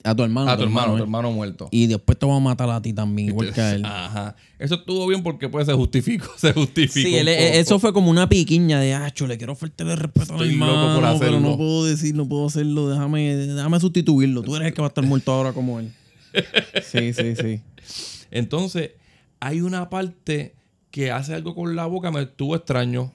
A 0.04 0.16
tu 0.16 0.24
hermano. 0.24 0.50
A 0.52 0.58
tu 0.58 0.64
hermano, 0.64 0.94
¿eh? 0.94 0.98
tu 0.98 1.04
hermano 1.04 1.32
muerto. 1.32 1.68
Y 1.72 1.88
después 1.88 2.18
te 2.18 2.26
voy 2.26 2.38
a 2.38 2.40
matar 2.40 2.70
a 2.70 2.82
ti 2.82 2.94
también, 2.94 3.30
igual 3.30 3.54
que 3.54 3.62
a 3.62 3.74
él. 3.76 3.84
Ajá. 3.86 4.36
Eso 4.60 4.76
estuvo 4.76 5.08
bien 5.08 5.24
porque 5.24 5.50
pues 5.50 5.66
se 5.66 5.74
justificó, 5.74 6.28
se 6.38 6.54
justificó. 6.54 7.08
Sí, 7.10 7.16
él- 7.16 7.28
eso 7.28 7.80
fue 7.80 7.92
como 7.94 8.10
una 8.12 8.30
piquiña 8.30 8.80
de, 8.80 8.94
acho, 8.94 9.26
le 9.28 9.38
quiero 9.38 9.54
el 9.54 9.98
respeto 9.98 10.34
a 10.34 10.38
mi 10.38 10.44
Estoy 10.44 10.56
loco 10.58 10.72
hermano, 10.72 10.94
por 10.94 11.04
pero 11.04 11.16
hacerlo". 11.16 11.40
no 11.40 11.58
puedo 11.58 11.86
decir, 11.86 12.16
no 12.16 12.28
puedo 12.28 12.46
hacerlo, 12.48 12.90
déjame, 12.90 13.36
déjame 13.36 13.80
sustituirlo. 13.80 14.42
Tú 14.44 14.56
eres 14.56 14.68
el 14.70 14.74
que 14.74 14.82
va 14.82 14.88
a 14.88 14.90
estar 14.90 15.04
muerto 15.06 15.32
ahora 15.32 15.54
como 15.54 15.80
él. 15.80 15.92
Sí, 16.84 17.14
sí, 17.14 17.36
sí. 17.36 17.60
Entonces, 18.32 18.92
hay 19.40 19.62
una 19.62 19.90
parte 19.90 20.56
que 20.92 21.12
hace 21.12 21.34
algo 21.34 21.56
con 21.56 21.76
la 21.76 21.86
boca, 21.86 22.12
me 22.12 22.22
estuvo 22.22 22.56
extraño. 22.56 23.12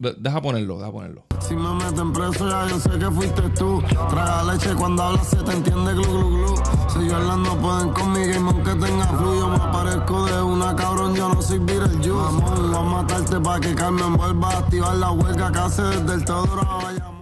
De- 0.00 0.14
Deja 0.18 0.40
ponerlo, 0.40 0.78
deja 0.78 0.90
ponerlo. 0.90 1.24
Si 1.46 1.54
me 1.54 1.74
meten 1.74 2.10
preso 2.14 2.48
ya 2.48 2.66
yo 2.66 2.80
sé 2.80 2.90
que 2.98 3.10
fuiste 3.10 3.42
tú. 3.50 3.82
Traga 4.08 4.44
leche 4.44 4.74
cuando 4.74 5.02
hablas 5.02 5.26
se 5.28 5.36
te 5.36 5.52
entiende 5.52 5.92
glu 5.92 6.02
glu 6.04 6.28
glu. 6.30 6.54
Si 6.88 7.06
yo 7.06 7.36
no 7.36 7.54
pueden 7.58 7.90
con 7.90 8.12
mi 8.12 8.26
game 8.26 8.50
aunque 8.50 8.74
tenga 8.76 9.06
flu 9.06 9.38
Yo 9.38 9.48
me 9.48 9.56
aparezco 9.56 10.24
de 10.24 10.42
una 10.42 10.74
cabrón, 10.74 11.14
yo 11.14 11.28
no 11.28 11.42
soy 11.42 11.58
Beetlejuice. 11.58 12.08
Mamón, 12.10 12.70
voy 12.72 12.76
a 12.76 12.82
matarte 12.82 13.40
pa' 13.40 13.60
que 13.60 13.74
Carmen 13.74 14.16
vuelva 14.16 14.48
a 14.50 14.58
activar 14.60 14.96
la 14.96 15.10
huelga 15.10 15.52
que 15.52 15.58
hace 15.58 15.82
desde 15.82 16.14
el 16.14 16.24
Teodoro 16.24 16.62
a 16.62 16.82
Bayamón 16.82 17.19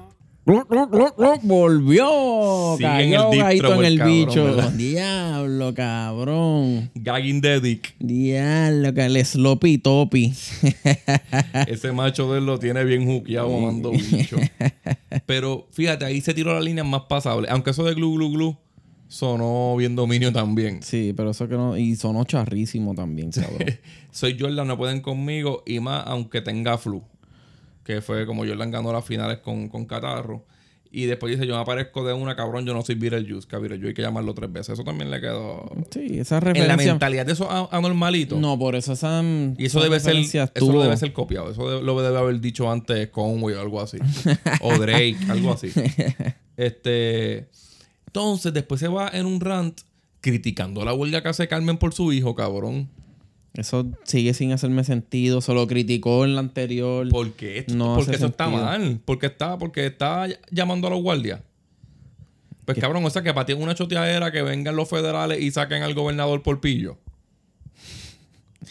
Volvió. 1.42 2.74
En 2.76 2.80
Cayó 2.80 3.32
el 3.32 3.40
en 3.40 3.60
por 3.60 3.84
el 3.84 3.98
cabrón, 3.98 4.16
bicho. 4.16 4.44
¿verdad? 4.44 4.72
Diablo, 4.72 5.74
cabrón. 5.74 6.90
Gagging 6.94 7.42
the 7.42 7.60
dick. 7.60 7.94
Diablo, 7.98 8.94
que 8.94 9.04
el 9.04 9.26
sloppy 9.26 9.76
topi. 9.76 10.32
Ese 11.66 11.92
macho 11.92 12.32
de 12.32 12.38
él 12.38 12.46
lo 12.46 12.58
tiene 12.58 12.82
bien 12.84 13.04
juqueado, 13.04 13.50
mamando 13.50 13.90
bicho. 13.90 14.38
Pero 15.26 15.68
fíjate, 15.72 16.06
ahí 16.06 16.22
se 16.22 16.32
tiró 16.32 16.54
la 16.54 16.60
línea 16.60 16.82
más 16.82 17.02
pasable. 17.02 17.48
Aunque 17.50 17.70
eso 17.70 17.84
de 17.84 17.92
glu 17.92 18.14
glu 18.14 18.30
glu 18.30 18.56
sonó 19.06 19.76
bien 19.76 19.96
dominio 19.96 20.32
también. 20.32 20.82
sí, 20.82 21.12
pero 21.14 21.30
eso 21.30 21.46
que 21.48 21.56
no. 21.56 21.76
Y 21.76 21.96
sonó 21.96 22.24
charrísimo 22.24 22.94
también, 22.94 23.32
cabrón. 23.32 23.78
Soy 24.10 24.38
Jordan, 24.38 24.66
no 24.66 24.78
pueden 24.78 25.00
conmigo. 25.02 25.62
Y 25.66 25.80
más, 25.80 26.04
aunque 26.06 26.40
tenga 26.40 26.78
flu. 26.78 27.02
Que 27.88 28.02
fue 28.02 28.26
como 28.26 28.44
Jordan 28.46 28.70
ganó 28.70 28.92
las 28.92 29.02
finales 29.04 29.38
con, 29.38 29.70
con 29.70 29.86
Catarro. 29.86 30.44
Y 30.90 31.04
después 31.06 31.30
dice, 31.32 31.46
yo 31.46 31.54
me 31.54 31.60
aparezco 31.62 32.06
de 32.06 32.12
una, 32.12 32.36
cabrón, 32.36 32.66
yo 32.66 32.74
no 32.74 32.82
soy 32.84 32.96
Beetlejuice. 32.96 33.48
Que 33.48 33.56
a 33.56 33.58
Beetlejuice 33.58 33.88
hay 33.88 33.94
que 33.94 34.02
llamarlo 34.02 34.34
tres 34.34 34.52
veces. 34.52 34.74
Eso 34.74 34.84
también 34.84 35.10
le 35.10 35.20
quedó... 35.22 35.70
Sí, 35.90 36.18
esa 36.18 36.36
En 36.36 36.44
la 36.44 36.52
referencia. 36.52 36.92
mentalidad 36.92 37.24
de 37.26 37.32
esos 37.32 37.46
a- 37.50 37.68
anormalitos. 37.72 38.38
No, 38.38 38.58
por 38.58 38.74
eso 38.74 38.92
esa. 38.92 39.22
Y 39.56 39.64
eso 39.66 39.80
debe 39.82 40.00
ser, 40.00 40.10
referencia 40.14 40.50
eso 40.54 40.70
lo 40.72 40.82
debe 40.82 40.96
ser 40.98 41.12
copiado. 41.14 41.50
Eso 41.50 41.70
de- 41.70 41.82
lo 41.82 42.00
debe 42.02 42.18
haber 42.18 42.40
dicho 42.40 42.70
antes 42.70 43.08
Conway 43.08 43.54
o 43.54 43.60
algo 43.62 43.80
así. 43.80 43.96
o 44.60 44.76
Drake, 44.78 45.16
algo 45.30 45.52
así. 45.54 45.70
Este. 46.56 47.48
Entonces, 48.06 48.52
después 48.52 48.80
se 48.80 48.88
va 48.88 49.08
en 49.12 49.26
un 49.26 49.40
rant 49.40 49.80
criticando 50.20 50.84
la 50.84 50.92
huelga 50.94 51.22
que 51.22 51.28
hace 51.28 51.46
Carmen 51.48 51.78
por 51.78 51.94
su 51.94 52.12
hijo, 52.12 52.34
cabrón. 52.34 52.88
Eso 53.54 53.86
sigue 54.04 54.34
sin 54.34 54.52
hacerme 54.52 54.84
sentido. 54.84 55.40
Se 55.40 55.52
lo 55.54 55.66
criticó 55.66 56.24
en 56.24 56.34
la 56.34 56.40
anterior. 56.40 57.08
¿Por 57.08 57.32
qué? 57.32 57.58
Esto- 57.58 57.74
No 57.74 57.96
porque 57.96 58.16
eso 58.16 58.26
está 58.26 58.48
mal. 58.48 59.00
Porque 59.04 59.26
está, 59.26 59.58
porque 59.58 59.86
está 59.86 60.26
llamando 60.50 60.86
a 60.86 60.90
los 60.90 61.02
guardias. 61.02 61.40
Pues 62.64 62.78
cabrón, 62.78 63.04
o 63.04 63.10
sea 63.10 63.22
que 63.22 63.32
para 63.32 63.46
ti 63.46 63.52
es 63.52 63.58
una 63.58 63.74
choteadera 63.74 64.30
que 64.30 64.42
vengan 64.42 64.76
los 64.76 64.88
federales 64.88 65.40
y 65.40 65.50
saquen 65.50 65.82
al 65.82 65.94
gobernador 65.94 66.42
por 66.42 66.60
pillo. 66.60 66.98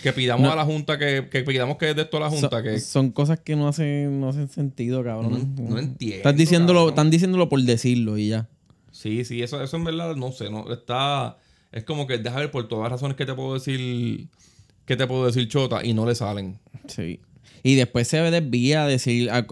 Que 0.03 0.13
pidamos 0.13 0.43
No. 0.45 0.51
a 0.51 0.55
la 0.55 0.63
Junta 0.65 0.97
que, 0.99 1.27
que 1.31 1.41
pidamos 1.41 1.77
que 1.77 1.93
de 1.95 2.03
esto 2.03 2.17
a 2.17 2.19
la 2.19 2.29
Junta 2.29 2.61
que. 2.61 2.79
son 2.79 3.09
cosas 3.11 3.39
que 3.39 3.55
no 3.55 3.67
hacen, 3.67 4.19
no 4.21 4.29
hacen 4.29 4.47
sentido, 4.49 5.03
cabrón. 5.03 5.55
No- 5.55 5.69
no 5.71 5.79
entiendo, 5.79 6.17
Estás 6.17 6.35
diciéndolo, 6.35 6.79
cabrón. 6.81 6.93
están 6.93 7.09
diciéndolo 7.09 7.49
por 7.49 7.61
decirlo 7.63 8.17
y 8.17 8.27
ya. 8.29 8.47
Sí, 8.91 9.25
sí, 9.25 9.41
eso, 9.41 9.61
eso 9.63 9.77
en 9.77 9.83
verdad, 9.85 10.15
no 10.15 10.31
sé, 10.31 10.51
no, 10.51 10.71
está. 10.71 11.37
Es 11.71 11.83
como 11.83 12.05
que 12.05 12.19
deja 12.19 12.37
ver 12.39 12.51
por 12.51 12.67
todas 12.67 12.83
las 12.83 12.91
razones 12.93 13.17
que 13.17 13.25
te 13.25 13.33
puedo 13.33 13.55
decir. 13.55 14.27
Que 14.88 14.95
te 14.95 15.06
puedo 15.06 15.28
decir 15.28 15.47
chota 15.47 15.86
y 15.86 15.93
no 15.93 16.08
le 16.08 16.15
salen. 16.15 16.58
Sí. 16.88 17.19
Y 17.62 17.76
después 17.76 18.08
se 18.08 18.17
desvía 18.19 18.84
a 18.86 18.88
decir, 18.88 19.30
a- 19.30 19.45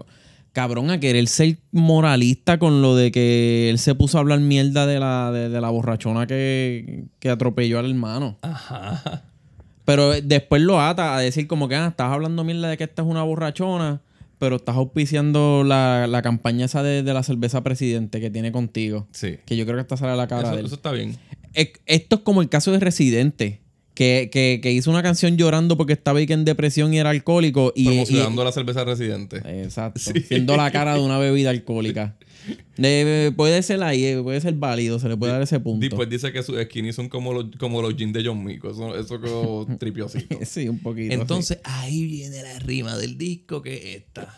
cabrón, 0.52 0.90
a 0.90 0.98
querer 0.98 1.28
ser 1.28 1.58
moralista 1.70 2.58
con 2.58 2.80
lo 2.82 2.96
de 2.96 3.12
que 3.12 3.68
él 3.70 3.78
se 3.78 3.94
puso 3.94 4.16
a 4.16 4.22
hablar 4.22 4.40
mierda 4.40 4.86
de 4.86 4.98
la, 4.98 5.30
de, 5.30 5.48
de 5.50 5.60
la 5.60 5.68
borrachona 5.70 6.26
que, 6.26 7.04
que 7.18 7.28
atropelló 7.30 7.78
al 7.78 7.86
hermano. 7.90 8.38
Ajá. 8.42 9.22
Pero 9.84 10.10
después 10.20 10.62
lo 10.62 10.80
ata 10.80 11.16
a 11.16 11.20
decir 11.20 11.46
como 11.46 11.68
que, 11.68 11.76
ah, 11.76 11.88
estás 11.88 12.10
hablando 12.10 12.42
mierda 12.42 12.68
de 12.68 12.76
que 12.76 12.84
esta 12.84 13.02
es 13.02 13.08
una 13.08 13.22
borrachona, 13.22 14.00
pero 14.38 14.56
estás 14.56 14.74
auspiciando 14.76 15.62
la, 15.64 16.06
la 16.08 16.22
campaña 16.22 16.64
esa 16.64 16.82
de, 16.82 17.02
de 17.02 17.14
la 17.14 17.22
cerveza 17.22 17.62
presidente 17.62 18.20
que 18.20 18.30
tiene 18.30 18.50
contigo. 18.50 19.06
Sí. 19.12 19.36
Que 19.46 19.56
yo 19.56 19.64
creo 19.64 19.76
que 19.76 19.82
esta 19.82 19.96
sale 19.96 20.12
a 20.12 20.16
la 20.16 20.26
cara 20.26 20.42
Eso, 20.42 20.52
de 20.54 20.60
él. 20.60 20.66
eso 20.66 20.74
está 20.76 20.90
bien. 20.92 21.16
Es- 21.52 21.72
Esto 21.86 22.16
es 22.16 22.22
como 22.22 22.40
el 22.42 22.48
caso 22.48 22.72
de 22.72 22.80
Residente. 22.80 23.60
Que, 23.96 24.28
que- 24.30 24.60
que 24.62 24.70
hizo 24.72 24.90
una 24.90 25.02
canción 25.02 25.36
llorando 25.38 25.76
porque 25.78 25.94
estaba 25.94 26.18
ahí 26.18 26.26
que 26.26 26.34
en 26.34 26.44
depresión 26.44 26.92
y 26.92 26.98
era 26.98 27.10
alcohólico. 27.10 27.72
Y, 27.74 27.86
Promocionando 27.86 28.42
y- 28.42 28.44
la 28.44 28.52
cerveza 28.52 28.84
residente. 28.84 29.38
Exacto. 29.64 29.98
Sí. 30.00 30.20
Siendo 30.20 30.54
la 30.56 30.70
cara 30.70 30.94
de 30.94 31.00
una 31.00 31.18
bebida 31.18 31.48
alcohólica. 31.50 32.14
Eh, 32.78 33.32
puede 33.36 33.60
ser 33.62 33.82
ahí, 33.82 34.04
eh, 34.04 34.20
puede 34.22 34.40
ser 34.40 34.52
válido, 34.54 34.98
se 35.00 35.08
le 35.08 35.16
puede 35.16 35.32
dar 35.32 35.40
ese 35.42 35.58
punto. 35.58 35.84
Después 35.84 36.08
dice 36.10 36.30
que 36.30 36.42
sus 36.42 36.60
skinny 36.62 36.92
son 36.92 37.08
como 37.08 37.32
los, 37.32 37.46
como 37.58 37.80
los 37.82 37.96
jeans 37.96 38.12
de 38.12 38.22
John 38.24 38.44
Mico. 38.44 38.70
Eso, 38.70 38.94
eso 38.96 39.20
quedó 39.20 39.66
tripiosito. 39.80 40.38
sí, 40.44 40.68
un 40.68 40.78
poquito. 40.80 41.14
Entonces 41.14 41.58
ahí 41.64 42.04
viene 42.06 42.42
la 42.42 42.58
rima 42.60 42.96
del 42.98 43.16
disco 43.16 43.62
que 43.62 43.74
es 43.76 43.96
esta. 44.02 44.36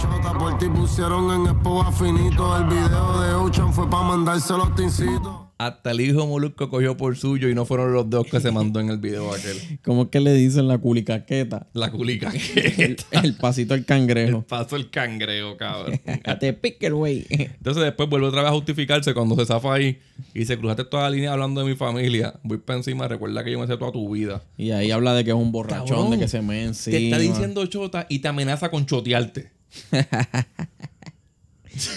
Chota 0.00 0.32
por 0.38 0.56
ti 0.58 0.66
pusieron 0.68 1.46
en 1.46 1.92
finito. 1.92 2.56
El 2.56 2.64
video 2.66 3.20
de 3.20 3.34
Ocean 3.34 3.72
fue 3.74 3.90
pa' 3.90 4.02
mandárselo 4.04 4.62
a 4.64 4.74
Tincito. 4.74 5.51
Hasta 5.66 5.92
el 5.92 6.00
hijo 6.00 6.26
Molusco 6.26 6.68
cogió 6.68 6.96
por 6.96 7.16
suyo 7.16 7.48
y 7.48 7.54
no 7.54 7.64
fueron 7.64 7.92
los 7.92 8.10
dos 8.10 8.26
que 8.26 8.40
se 8.40 8.50
mandó 8.50 8.80
en 8.80 8.88
el 8.90 8.98
video 8.98 9.32
aquel. 9.32 9.56
¿Cómo 9.84 10.02
es 10.02 10.08
que 10.08 10.18
le 10.18 10.34
dicen 10.34 10.66
la 10.66 10.78
culicaqueta? 10.78 11.68
La 11.72 11.92
culica. 11.92 12.32
El, 12.76 12.96
el 13.12 13.34
pasito 13.34 13.74
al 13.74 13.84
cangrejo. 13.84 14.44
El 14.72 14.90
cangrejo, 14.90 15.56
cabrón. 15.56 16.00
Te 16.40 16.52
pique 16.52 16.86
el 16.86 16.94
güey. 16.94 17.26
Entonces 17.30 17.84
después 17.84 18.08
vuelve 18.08 18.26
otra 18.26 18.42
vez 18.42 18.50
a 18.50 18.54
justificarse 18.54 19.14
cuando 19.14 19.36
se 19.36 19.46
zafa 19.46 19.74
ahí 19.74 20.00
y 20.34 20.40
dice, 20.40 20.58
cruzaste 20.58 20.84
toda 20.84 21.04
la 21.04 21.10
línea 21.10 21.32
hablando 21.32 21.60
de 21.60 21.70
mi 21.70 21.76
familia. 21.76 22.34
Voy 22.42 22.58
para 22.58 22.78
encima, 22.78 23.06
recuerda 23.06 23.44
que 23.44 23.52
yo 23.52 23.60
me 23.60 23.68
sé 23.68 23.76
toda 23.76 23.92
tu 23.92 24.10
vida. 24.12 24.42
Y 24.56 24.72
ahí 24.72 24.90
habla 24.90 25.14
de 25.14 25.22
que 25.22 25.30
es 25.30 25.36
un 25.36 25.52
borrachón, 25.52 25.86
Cabrón, 25.86 26.10
de 26.10 26.18
que 26.18 26.28
se 26.28 26.42
me 26.42 26.64
encima. 26.64 26.96
Te 26.96 27.04
está 27.04 27.18
diciendo 27.18 27.64
chota 27.66 28.06
y 28.08 28.18
te 28.18 28.26
amenaza 28.26 28.68
con 28.68 28.84
chotearte. 28.84 29.52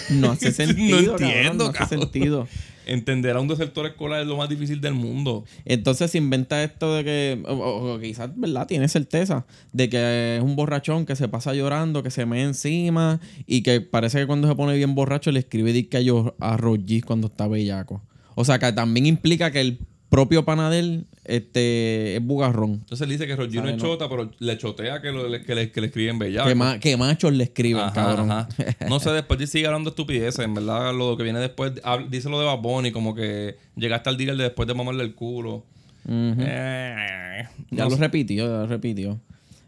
No 0.08 0.30
hace 0.30 0.52
sentido. 0.52 1.00
No 1.00 1.06
cabrón, 1.18 1.28
entiendo, 1.30 1.64
no 1.64 1.70
hace 1.70 1.78
cabrón. 1.78 2.00
sentido. 2.00 2.48
Entender 2.86 3.36
a 3.36 3.40
un 3.40 3.48
desertor 3.48 3.86
escolar 3.86 4.20
es 4.20 4.26
lo 4.26 4.36
más 4.36 4.48
difícil 4.48 4.80
del 4.80 4.94
mundo. 4.94 5.44
Entonces 5.64 6.10
se 6.10 6.18
inventa 6.18 6.62
esto 6.62 6.94
de 6.94 7.04
que, 7.04 7.42
o, 7.46 7.98
quizás, 8.00 8.30
¿verdad? 8.36 8.66
Tiene 8.66 8.88
certeza 8.88 9.44
de 9.72 9.88
que 9.88 10.36
es 10.36 10.42
un 10.42 10.56
borrachón 10.56 11.04
que 11.04 11.16
se 11.16 11.28
pasa 11.28 11.52
llorando, 11.54 12.02
que 12.02 12.10
se 12.10 12.26
me 12.26 12.42
encima 12.42 13.20
y 13.46 13.62
que 13.62 13.80
parece 13.80 14.20
que 14.20 14.26
cuando 14.26 14.48
se 14.48 14.54
pone 14.54 14.76
bien 14.76 14.94
borracho 14.94 15.32
le 15.32 15.40
escribe 15.40 15.72
disque 15.72 15.98
a, 15.98 16.54
a 16.54 16.58
cuando 17.04 17.26
está 17.26 17.48
bellaco. 17.48 18.02
O 18.34 18.44
sea, 18.44 18.58
que 18.58 18.72
también 18.72 19.06
implica 19.06 19.50
que 19.50 19.60
el 19.60 19.78
propio 20.08 20.44
panadel 20.44 21.06
este, 21.28 22.16
es 22.16 22.22
bugarrón. 22.24 22.72
Entonces 22.74 23.00
él 23.02 23.10
dice 23.10 23.26
que 23.26 23.36
Rogino 23.36 23.68
es 23.68 23.76
chota, 23.76 24.08
pero 24.08 24.30
le 24.38 24.58
chotea 24.58 25.02
que, 25.02 25.12
lo- 25.12 25.30
que, 25.44 25.54
le, 25.54 25.70
que 25.72 25.80
le 25.80 25.86
escriben 25.88 26.18
bellaco. 26.18 26.48
Que, 26.48 26.54
ma- 26.54 26.78
que 26.78 26.96
machos 26.96 27.32
le 27.32 27.44
escriben, 27.44 27.82
Ajá, 27.82 27.92
cabrón. 27.92 28.30
ajá. 28.30 28.48
No 28.88 29.00
sé, 29.00 29.10
después 29.10 29.48
sigue 29.50 29.66
hablando 29.66 29.90
de 29.90 29.92
estupideces. 29.92 30.44
En 30.44 30.54
verdad, 30.54 30.94
lo 30.94 31.16
que 31.16 31.22
viene 31.24 31.38
después, 31.40 31.72
dice 32.08 32.28
lo 32.30 32.38
de 32.40 32.46
Bad 32.46 32.58
Bunny, 32.60 32.92
como 32.92 33.14
que 33.14 33.56
llegaste 33.76 34.08
al 34.08 34.16
dealer 34.16 34.36
de 34.36 34.44
después 34.44 34.66
de 34.68 34.74
mamarle 34.74 35.02
el 35.04 35.14
culo. 35.14 35.64
Eh, 36.08 37.48
Ya 37.70 37.84
no 37.84 37.90
lo 37.90 37.96
sé. 37.96 38.02
repitió, 38.02 38.44
ya 38.46 38.50
lo 38.60 38.66
repitió. 38.66 39.20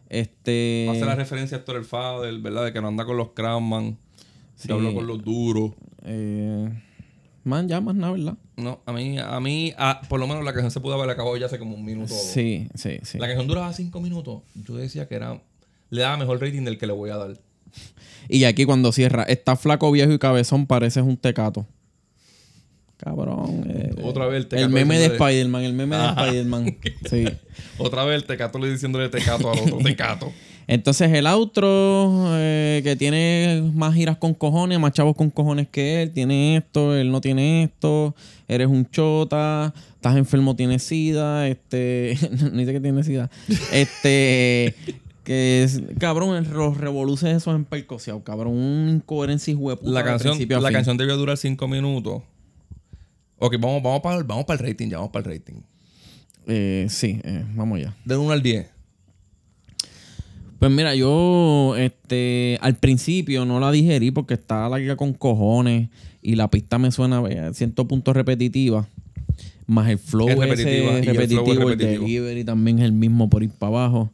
Este. 0.08 0.88
Hace 0.90 1.04
la 1.04 1.14
referencia 1.14 1.56
a 1.56 1.60
Héctor 1.60 1.76
el 1.76 1.84
Fader, 1.84 2.38
¿verdad? 2.38 2.64
De 2.64 2.72
que 2.72 2.80
no 2.80 2.88
anda 2.88 3.04
con 3.04 3.16
los 3.16 3.30
Crackman. 3.30 3.98
Sí. 4.56 4.68
Que 4.68 4.74
habla 4.74 4.92
con 4.92 5.06
los 5.06 5.22
duros. 5.22 5.72
eh, 6.04 6.68
man, 7.48 7.66
ya 7.68 7.80
más 7.80 7.94
nada, 7.96 8.12
¿verdad? 8.12 8.34
No, 8.56 8.80
a 8.86 8.92
mí, 8.92 9.18
a 9.18 9.40
mí, 9.40 9.72
a- 9.76 10.00
por 10.08 10.20
lo 10.20 10.26
menos 10.28 10.44
la 10.44 10.52
canción 10.52 10.70
se 10.70 10.80
pudo 10.80 10.94
haber 10.94 11.10
acabado 11.10 11.36
ya 11.36 11.46
hace 11.46 11.58
como 11.58 11.74
un 11.74 11.84
minuto. 11.84 12.14
Sí, 12.14 12.68
sí, 12.74 12.98
sí. 13.02 13.18
La 13.18 13.26
canción 13.26 13.46
duraba 13.48 13.72
cinco 13.72 14.00
minutos. 14.00 14.42
Yo 14.54 14.76
decía 14.76 15.08
que 15.08 15.14
era. 15.16 15.40
Le 15.90 16.02
daba 16.02 16.16
mejor 16.18 16.40
rating 16.40 16.62
del 16.64 16.78
que 16.78 16.86
le 16.86 16.92
voy 16.92 17.10
a 17.10 17.16
dar. 17.16 17.30
Y 18.30 18.44
aquí 18.44 18.66
cuando 18.66 18.92
cierra, 18.92 19.22
está 19.22 19.56
flaco, 19.56 19.90
viejo 19.90 20.12
y 20.12 20.18
cabezón, 20.18 20.66
pareces 20.66 21.02
un 21.02 21.16
tecato. 21.16 21.66
Cabrón. 22.98 23.64
eh, 23.68 23.94
Otra 24.02 24.26
vez 24.26 24.36
el 24.38 24.42
el 24.42 24.48
tecato 24.48 24.68
meme 24.70 24.98
de 24.98 25.06
Spider-Man, 25.06 25.62
el 25.62 25.72
meme 25.72 25.96
de 25.96 26.02
Ajá. 26.02 26.24
Spider-Man. 26.26 26.78
Sí. 27.08 27.24
Otra 27.78 28.04
vez 28.04 28.16
el 28.16 28.24
tecato 28.26 28.58
le 28.58 28.70
diciéndole 28.70 29.08
tecato 29.08 29.50
al 29.52 29.58
otro 29.60 29.78
tecato. 29.84 30.32
Entonces 30.68 31.10
el 31.14 31.26
outro, 31.26 32.26
eh, 32.36 32.82
que 32.84 32.94
tiene 32.94 33.62
más 33.72 33.94
giras 33.94 34.18
con 34.18 34.34
cojones, 34.34 34.78
más 34.78 34.92
chavos 34.92 35.16
con 35.16 35.30
cojones 35.30 35.66
que 35.66 36.02
él, 36.02 36.10
tiene 36.12 36.58
esto, 36.58 36.94
él 36.94 37.10
no 37.10 37.22
tiene 37.22 37.64
esto, 37.64 38.14
eres 38.46 38.66
un 38.66 38.88
chota, 38.90 39.72
estás 39.94 40.18
enfermo, 40.18 40.54
tienes 40.56 40.82
sida, 40.82 41.48
este, 41.48 42.18
no 42.52 42.58
dice 42.58 42.74
que 42.74 42.80
tiene 42.80 43.02
sida, 43.02 43.30
este, 43.72 44.74
que 45.24 45.62
es, 45.62 45.80
cabrón, 45.98 46.46
los 46.52 46.76
revoluces 46.76 47.34
esos 47.34 47.54
en 47.54 47.64
percociado, 47.64 48.22
cabrón, 48.22 48.52
una 48.52 48.90
incoherencia 48.90 49.54
y 49.54 49.58
La 49.80 50.04
canción, 50.04 50.38
la 50.46 50.70
canción 50.70 50.98
debió 50.98 51.16
durar 51.16 51.38
cinco 51.38 51.66
minutos. 51.66 52.22
Ok, 53.38 53.54
vamos, 53.58 53.82
vamos 53.82 54.00
para 54.02 54.22
vamos 54.22 54.44
el 54.50 54.58
rating, 54.58 54.88
ya 54.88 54.98
vamos 54.98 55.12
para 55.12 55.30
el 55.30 55.38
rating. 55.38 55.62
Eh, 56.46 56.86
sí, 56.90 57.22
eh, 57.24 57.46
vamos 57.54 57.80
ya. 57.80 57.96
De 58.04 58.18
1 58.18 58.32
al 58.32 58.42
10. 58.42 58.77
Pues 60.58 60.72
mira, 60.72 60.94
yo 60.94 61.74
este 61.76 62.58
al 62.60 62.74
principio 62.76 63.44
no 63.44 63.60
la 63.60 63.70
digerí 63.70 64.10
porque 64.10 64.34
estaba 64.34 64.68
larga 64.70 64.96
con 64.96 65.12
cojones 65.12 65.88
y 66.20 66.34
la 66.34 66.50
pista 66.50 66.78
me 66.78 66.90
suena 66.90 67.18
a 67.20 67.52
cierto 67.54 67.86
punto 67.86 68.12
repetitiva. 68.12 68.88
Más 69.66 69.88
el 69.88 69.98
flow 69.98 70.28
Es 70.28 70.34
ese 70.36 70.46
repetitiva, 70.46 70.92
y 70.92 70.96
el 70.96 71.04
flow 71.04 71.10
es 71.12 71.16
repetitivo, 71.16 71.52
el, 71.52 71.68
repetitivo. 71.78 72.04
delivery 72.04 72.44
también 72.44 72.78
es 72.80 72.84
el 72.86 72.92
mismo 72.92 73.28
por 73.30 73.42
ir 73.42 73.50
para 73.50 73.68
abajo. 73.70 74.10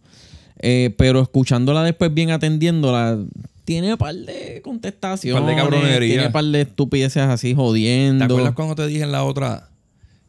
Eh, 0.58 0.94
pero 0.98 1.20
escuchándola 1.22 1.82
después 1.82 2.12
bien 2.12 2.30
atendiéndola, 2.30 3.18
tiene 3.64 3.92
un 3.92 3.98
par 3.98 4.14
de 4.14 4.60
contestaciones. 4.62 5.40
Par 5.40 5.48
de 5.50 5.56
cabronería. 5.56 6.08
Tiene 6.08 6.26
un 6.26 6.32
par 6.32 6.44
de 6.44 6.60
estupideces 6.62 7.22
así 7.22 7.50
¿Te 7.50 7.54
jodiendo. 7.54 8.24
acuerdas 8.24 8.52
cuando 8.54 8.74
te 8.74 8.86
dije 8.86 9.02
en 9.02 9.12
la 9.12 9.24
otra? 9.24 9.70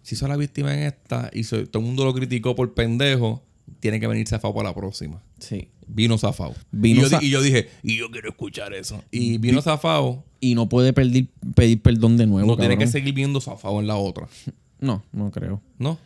Si 0.03 0.15
soy 0.15 0.29
la 0.29 0.37
víctima 0.37 0.73
en 0.73 0.83
esta 0.83 1.29
y 1.33 1.43
soy- 1.43 1.65
todo 1.65 1.81
el 1.81 1.87
mundo 1.87 2.05
lo 2.05 2.13
criticó 2.13 2.55
por 2.55 2.73
pendejo, 2.73 3.41
tiene 3.85 3.99
que 3.99 4.07
venir 4.07 4.27
zafado 4.27 4.51
para 4.51 4.69
la 4.69 4.73
próxima. 4.75 5.21
Sí. 5.37 5.67
Vino 5.87 6.17
zafado. 6.17 6.55
Vino 6.71 7.05
y, 7.21 7.29
yo, 7.29 7.39
y 7.39 7.43
dije, 7.43 7.69
y 7.83 7.97
yo 7.97 8.09
quiero 8.09 8.29
escuchar 8.29 8.73
eso. 8.73 8.99
Y 9.11 9.37
vino 9.37 9.61
zafado. 9.61 10.23
Y 10.39 10.55
no 10.55 10.67
puede 10.67 10.91
pedir, 10.91 11.27
pedir 11.53 11.79
perdón 11.83 12.17
de 12.17 12.25
nuevo. 12.25 12.47
No 12.47 12.57
tiene 12.57 12.79
que 12.79 12.87
seguir 12.87 13.13
viendo 13.13 13.39
zafado 13.39 13.79
en 13.79 13.85
la 13.85 13.95
otra. 13.95 14.27
No, 14.79 15.03
no 15.11 15.29
creo. 15.29 15.61
¿No? 15.77 15.99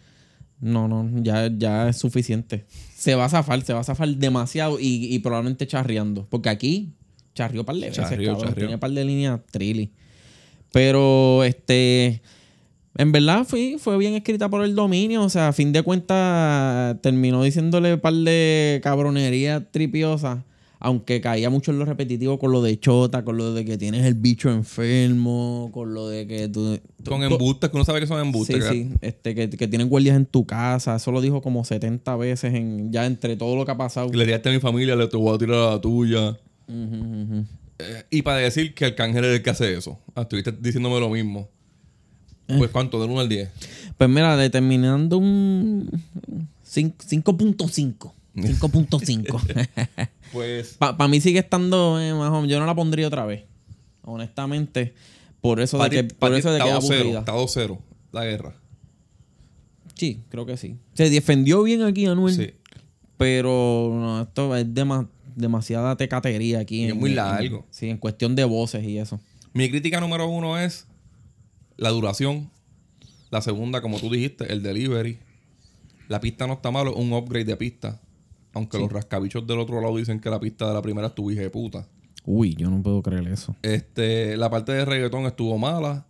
No, 0.59 0.89
no, 0.89 1.09
ya, 1.23 1.49
ya 1.57 1.87
es 1.87 1.95
suficiente. 1.95 2.65
Se 2.97 3.15
va 3.15 3.23
a 3.23 3.29
zafar, 3.29 3.61
se 3.61 3.71
va 3.71 3.79
a 3.79 3.83
zafar 3.85 4.09
demasiado 4.09 4.77
y, 4.77 5.07
y 5.15 5.19
probablemente 5.19 5.65
charreando. 5.65 6.27
Porque 6.29 6.49
aquí 6.49 6.89
charrió 7.33 7.63
par 7.63 7.75
de 7.77 7.87
veces, 7.87 8.03
Charrió, 8.09 8.33
cabrón. 8.33 8.49
charrió. 8.49 8.65
Tiene 8.67 8.77
par 8.77 8.91
de 8.91 9.05
líneas 9.05 9.39
trilly. 9.51 9.93
Pero, 10.73 11.45
este... 11.45 12.21
En 12.97 13.11
verdad 13.11 13.45
fue, 13.45 13.77
fue 13.79 13.97
bien 13.97 14.13
escrita 14.13 14.49
por 14.49 14.63
el 14.63 14.75
dominio. 14.75 15.23
O 15.23 15.29
sea, 15.29 15.49
a 15.49 15.53
fin 15.53 15.71
de 15.71 15.83
cuentas 15.83 16.97
terminó 17.01 17.43
diciéndole 17.43 17.93
un 17.93 17.99
par 17.99 18.13
de 18.13 18.79
cabronería 18.83 19.69
tripiosa. 19.71 20.45
Aunque 20.81 21.19
caía 21.19 21.49
mucho 21.49 21.71
en 21.71 21.79
lo 21.79 21.83
repetitivo 21.83 22.39
con 22.39 22.53
lo 22.53 22.61
de 22.61 22.79
chota, 22.79 23.25
con 23.25 23.35
lo 23.35 23.53
de 23.53 23.65
que 23.65 23.77
tienes 23.77 24.05
el 24.05 24.13
bicho 24.13 24.49
enfermo, 24.49 25.69
con 25.73 25.93
lo 25.93 26.07
de 26.07 26.25
que 26.25 26.47
tú... 26.47 26.79
Con 27.05 27.21
embustes, 27.21 27.69
que 27.69 27.75
uno 27.75 27.83
sabe 27.83 27.99
que 27.99 28.07
son 28.07 28.21
embustes. 28.21 28.63
Sí, 28.63 28.71
sí. 28.71 28.93
Este, 29.01 29.35
que, 29.35 29.49
que 29.49 29.67
tienen 29.67 29.89
guardias 29.89 30.15
en 30.15 30.25
tu 30.25 30.45
casa. 30.45 30.95
Eso 30.95 31.11
lo 31.11 31.19
dijo 31.19 31.41
como 31.41 31.65
70 31.65 32.15
veces 32.15 32.53
en, 32.53 32.93
ya 32.93 33.05
entre 33.05 33.35
todo 33.35 33.57
lo 33.57 33.65
que 33.65 33.71
ha 33.71 33.77
pasado. 33.77 34.09
Le 34.09 34.25
diste 34.25 34.47
a 34.47 34.53
mi 34.53 34.59
familia, 34.59 34.95
le 34.95 35.09
te 35.09 35.17
voy 35.17 35.35
a 35.35 35.37
tirar 35.37 35.55
a 35.55 35.71
la 35.71 35.81
tuya. 35.81 36.39
Eh, 36.69 38.03
y 38.09 38.21
para 38.21 38.37
decir 38.37 38.73
que 38.73 38.85
el 38.85 38.95
cángel 38.95 39.25
es 39.25 39.35
el 39.35 39.41
que 39.41 39.49
hace 39.49 39.77
eso. 39.77 39.99
Ah, 40.15 40.21
estuviste 40.21 40.53
diciéndome 40.53 40.97
lo 41.01 41.09
mismo. 41.09 41.49
Pues 42.57 42.69
cuánto, 42.71 42.99
del 43.01 43.09
1 43.11 43.19
al 43.21 43.29
10. 43.29 43.49
Pues 43.97 44.09
mira, 44.09 44.35
determinando 44.37 45.17
un 45.17 45.89
cin- 46.65 46.93
5.5. 46.97 48.11
5.5. 48.35 49.69
Pues 50.31 50.75
Para 50.77 51.07
mí 51.07 51.19
sigue 51.21 51.39
estando 51.39 51.99
eh, 51.99 52.13
más 52.13 52.29
o 52.29 52.33
menos. 52.35 52.49
Yo 52.49 52.59
no 52.59 52.65
la 52.65 52.75
pondría 52.75 53.07
otra 53.07 53.25
vez. 53.25 53.43
Honestamente. 54.03 54.93
Por 55.41 55.59
eso 55.59 55.81
de 55.81 55.89
que, 55.89 56.03
por 56.03 56.33
eso 56.33 56.51
de 56.51 56.59
que 56.59 56.69
es 56.69 56.75
está 56.75 56.87
2-0, 56.93 56.95
aburrida. 56.99 57.19
está 57.19 57.33
2-0 57.33 57.79
la 58.11 58.25
guerra. 58.25 58.55
Sí, 59.95 60.21
creo 60.29 60.45
que 60.45 60.57
sí. 60.57 60.75
Se 60.93 61.09
defendió 61.09 61.63
bien 61.63 61.81
aquí, 61.83 62.05
Anuel. 62.05 62.35
Sí. 62.35 62.51
Pero 63.17 63.91
no, 63.93 64.21
esto 64.21 64.55
es 64.55 64.65
dema- 64.67 65.07
demasiada 65.35 65.95
tecatería 65.97 66.59
aquí. 66.59 66.83
Y 66.85 66.87
es 66.89 66.95
muy 66.95 67.09
en- 67.11 67.15
largo. 67.17 67.65
sí, 67.69 67.89
en 67.89 67.97
cuestión 67.97 68.35
de 68.35 68.43
voces 68.45 68.83
y 68.83 68.97
eso. 68.97 69.19
Mi 69.53 69.69
crítica 69.69 69.99
número 69.99 70.27
uno 70.27 70.57
es 70.59 70.85
la 71.79 71.89
duración. 71.89 72.51
La 73.31 73.41
segunda, 73.41 73.81
como 73.81 73.99
tú 73.99 74.09
dijiste, 74.09 74.51
el 74.51 74.61
delivery. 74.61 75.19
La 76.07 76.19
pista 76.19 76.47
no 76.47 76.53
está 76.53 76.71
malo, 76.71 76.91
es 76.91 76.97
un 76.97 77.13
upgrade 77.13 77.45
de 77.45 77.57
pista. 77.57 78.01
Aunque 78.53 78.79
los 78.79 78.91
rascabichos 78.91 79.45
del 79.45 79.59
otro 79.59 79.79
lado 79.79 79.95
dicen 79.95 80.19
que 80.19 80.29
la 80.29 80.39
pista 80.39 80.67
de 80.67 80.73
la 80.73 80.81
primera 80.81 81.07
estuvo 81.07 81.31
hija 81.31 81.41
de 81.41 81.49
puta. 81.49 81.87
Uy, 82.25 82.55
yo 82.55 82.69
no 82.69 82.81
puedo 82.81 83.01
creer 83.01 83.27
eso. 83.27 83.55
Este, 83.61 84.35
la 84.35 84.49
parte 84.49 84.71
de 84.71 84.85
reggaetón 84.85 85.25
estuvo 85.25 85.57
mala. 85.57 86.07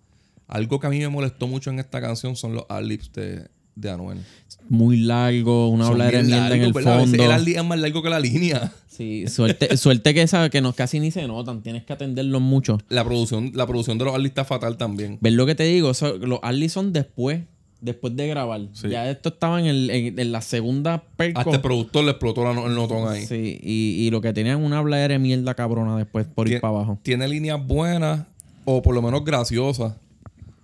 Algo 0.48 0.80
que 0.80 0.88
a 0.88 0.90
mí 0.90 1.00
me 1.00 1.10
molestó 1.10 1.48
mucho 1.48 1.70
en 1.70 1.80
esta 1.80 2.02
canción 2.02 2.36
son 2.36 2.56
los 2.56 2.66
ad-libs 2.70 3.12
de, 3.14 3.50
de 3.76 3.90
Anuel. 3.90 4.20
Muy 4.68 4.98
largo, 4.98 5.70
una 5.70 5.88
habla 5.88 6.12
de 6.12 6.24
mierda 6.24 6.56
en 6.56 6.62
el 6.62 6.74
fondo. 6.74 7.24
El 7.36 7.48
es 7.48 7.64
más 7.64 7.80
largo 7.80 8.04
que 8.04 8.10
la 8.10 8.20
línea. 8.20 8.72
Sí, 8.88 9.28
suerte, 9.28 9.78
suerte 9.78 10.14
que 10.14 10.22
esa, 10.22 10.50
que 10.50 10.62
no, 10.62 10.74
casi 10.74 11.00
ni 11.00 11.10
se 11.12 11.26
notan. 11.28 11.62
Tienes 11.64 11.84
que 11.86 11.94
atenderlos 11.94 12.42
mucho. 12.42 12.78
La 12.90 13.04
producción, 13.06 13.52
la 13.56 13.66
producción 13.66 13.98
de 13.98 14.06
los 14.06 14.14
ad-libs 14.14 14.30
está 14.32 14.46
fatal 14.46 14.78
también. 14.78 15.18
¿Ves 15.22 15.34
lo 15.34 15.46
que 15.46 15.56
te 15.56 15.64
digo? 15.64 15.92
Eso- 15.92 16.18
los 16.18 16.40
Arlie 16.44 16.68
son 16.70 16.92
después, 16.92 17.42
después 17.82 18.16
de 18.18 18.28
grabar. 18.28 18.62
Sí. 18.74 18.90
Ya 18.90 19.10
esto 19.10 19.30
estaba 19.30 19.60
en, 19.60 19.68
el, 19.68 19.90
en, 19.90 20.20
en 20.20 20.32
la 20.34 20.42
segunda 20.42 21.02
perco. 21.16 21.40
Hasta 21.40 21.56
el 21.56 21.62
productor 21.62 22.04
le 22.04 22.12
explotó 22.12 22.50
el 22.52 22.76
notón 22.76 23.08
ahí. 23.12 23.26
Sí, 23.26 23.58
y, 23.64 24.06
y 24.06 24.12
lo 24.12 24.20
que 24.22 24.34
tenían 24.34 24.62
una 24.62 24.80
habla 24.80 24.98
de 24.98 25.18
mierda 25.18 25.54
cabrona 25.56 25.96
después 25.98 26.28
por 26.28 26.50
ir 26.50 26.60
para 26.60 26.74
abajo. 26.76 27.00
Tiene 27.02 27.28
líneas 27.30 27.66
buenas 27.66 28.26
o 28.66 28.82
por 28.82 28.94
lo 28.94 29.02
menos 29.02 29.24
graciosas. 29.24 29.94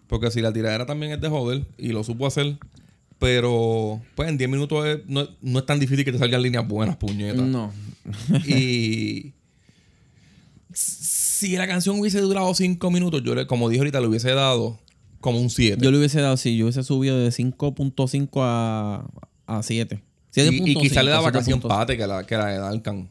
Porque 0.07 0.29
si 0.29 0.41
la 0.41 0.51
tiradera 0.53 0.85
también 0.85 1.13
es 1.13 1.21
de 1.21 1.29
joder 1.29 1.63
y 1.77 1.87
lo 1.93 2.03
supo 2.03 2.27
hacer. 2.27 2.57
Pero 3.25 4.01
pues 4.13 4.29
en 4.29 4.37
10 4.37 4.49
minutos 4.51 4.85
es- 4.85 4.99
no, 5.07 5.27
no 5.41 5.59
es 5.59 5.65
tan 5.65 5.79
difícil 5.79 6.05
que 6.05 6.11
te 6.11 6.19
salgan 6.19 6.43
líneas 6.43 6.67
buenas, 6.67 6.95
puñetas. 6.97 7.41
No. 7.47 7.73
Y 8.45 9.33
si 10.73 11.55
la 11.57 11.67
canción 11.67 11.99
hubiese 11.99 12.19
durado 12.21 12.53
5 12.53 12.91
minutos, 12.91 13.23
yo 13.23 13.33
le- 13.33 13.47
como 13.47 13.67
dije 13.69 13.79
ahorita, 13.79 13.99
le 13.99 14.07
hubiese 14.07 14.29
dado 14.31 14.79
como 15.21 15.39
un 15.39 15.49
7. 15.49 15.81
Yo 15.83 15.89
le 15.91 15.97
hubiese 15.97 16.21
dado, 16.21 16.37
sí, 16.37 16.55
yo 16.55 16.65
hubiese 16.65 16.83
subido 16.83 17.17
de 17.17 17.31
5.5 17.31 18.29
a, 18.43 19.07
a 19.47 19.63
7. 19.63 20.03
Y, 20.35 20.71
y 20.71 20.75
quizá 20.75 21.01
le 21.01 21.09
daba 21.11 21.31
casi 21.31 21.49
7.5. 21.51 21.53
empate 21.55 21.97
que 21.97 22.05
la, 22.05 22.25
que 22.27 22.37
la 22.37 22.45
de 22.47 22.57
Dalcan. 22.59 23.09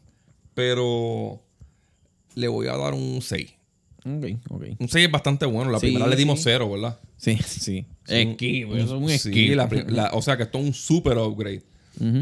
Pero 0.54 1.42
le 2.36 2.46
voy 2.48 2.68
a 2.68 2.76
dar 2.76 2.94
un 2.94 3.20
6. 3.20 3.50
Ok, 4.04 4.24
ok. 4.50 4.62
Un 4.78 4.88
6 4.88 5.06
es 5.06 5.10
bastante 5.10 5.46
bueno. 5.46 5.70
La 5.70 5.78
Sí, 5.80 5.86
primera 5.86 6.06
le 6.06 6.16
dimos 6.16 6.38
sí. 6.38 6.44
0, 6.46 6.70
¿verdad? 6.70 6.98
Sí, 7.16 7.36
sí. 7.46 7.60
Sí, 7.70 7.86
Esquivo, 8.06 8.72
un- 8.72 8.78
eso 8.78 8.96
es 8.96 9.02
un 9.02 9.08
sí, 9.08 9.14
esquivo. 9.14 9.54
la 9.56 9.68
la- 9.88 10.10
o 10.12 10.20
sea 10.22 10.36
que 10.36 10.42
esto 10.42 10.58
es 10.58 10.64
un 10.64 10.74
super 10.74 11.16
upgrade. 11.18 11.62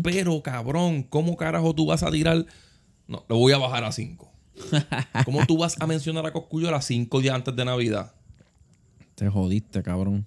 Pero 0.03 0.43
cabrón, 0.43 1.03
¿cómo 1.03 1.37
carajo 1.37 1.75
tú 1.75 1.87
vas 1.87 2.03
a 2.03 2.11
tirar? 2.11 2.45
No, 3.09 3.25
lo 3.29 3.37
voy 3.37 3.53
a 3.53 3.59
bajar 3.59 3.85
a 3.85 3.91
5. 3.93 4.31
¿Cómo 5.25 5.45
tú 5.47 5.57
vas 5.59 5.81
a 5.81 5.87
mencionar 5.87 6.25
a 6.27 6.33
Coscuyo 6.33 6.69
a 6.69 6.71
las 6.71 6.85
5 6.85 7.21
días 7.21 7.35
antes 7.35 7.57
de 7.57 7.65
Navidad? 7.65 8.15
Te 9.15 9.29
jodiste, 9.29 9.83
cabrón. 9.83 10.27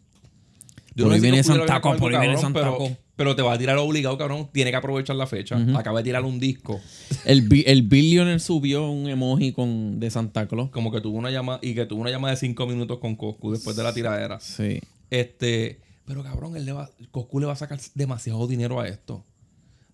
Yo 0.95 1.05
Por 1.05 1.13
ahí 1.13 1.19
sé 1.19 1.25
si 1.25 1.31
viene 1.31 1.43
con 1.81 1.97
por 1.97 2.15
ahí 2.15 2.21
viene 2.27 2.41
Santaco. 2.41 2.97
Pero, 3.15 3.35
te 3.35 3.41
va 3.41 3.53
a 3.53 3.57
tirar 3.57 3.77
obligado, 3.77 4.17
cabrón. 4.17 4.49
Tiene 4.51 4.71
que 4.71 4.77
aprovechar 4.77 5.15
la 5.15 5.25
fecha. 5.27 5.57
Acaba 5.75 5.99
de 5.99 6.03
tirar 6.03 6.23
un 6.25 6.39
disco. 6.39 6.81
El, 7.25 7.47
el 7.65 7.83
Billionaire 7.83 8.39
subió 8.39 8.89
un 8.89 9.07
emoji 9.09 9.53
con, 9.53 9.99
de 9.99 10.09
Santa 10.11 10.47
Claus. 10.47 10.69
Como 10.69 10.91
que 10.91 10.99
tuvo 11.01 11.17
una 11.17 11.31
llamada 11.31 11.59
y 11.61 11.73
que 11.75 11.85
tuvo 11.85 12.01
una 12.01 12.09
llamada 12.11 12.33
de 12.33 12.39
5 12.39 12.67
minutos 12.67 12.99
con 12.99 13.15
Coscu 13.15 13.51
después 13.53 13.75
de 13.77 13.83
la 13.83 13.93
tiradera. 13.93 14.39
Sí. 14.41 14.81
Este, 15.09 15.79
pero 16.05 16.23
cabrón, 16.23 16.57
él 16.57 16.65
le 16.65 16.73
va, 16.73 16.89
Coscu 17.11 17.39
le 17.39 17.45
va 17.45 17.53
a 17.53 17.55
sacar 17.55 17.79
demasiado 17.93 18.47
dinero 18.47 18.79
a 18.81 18.87
esto. 18.87 19.23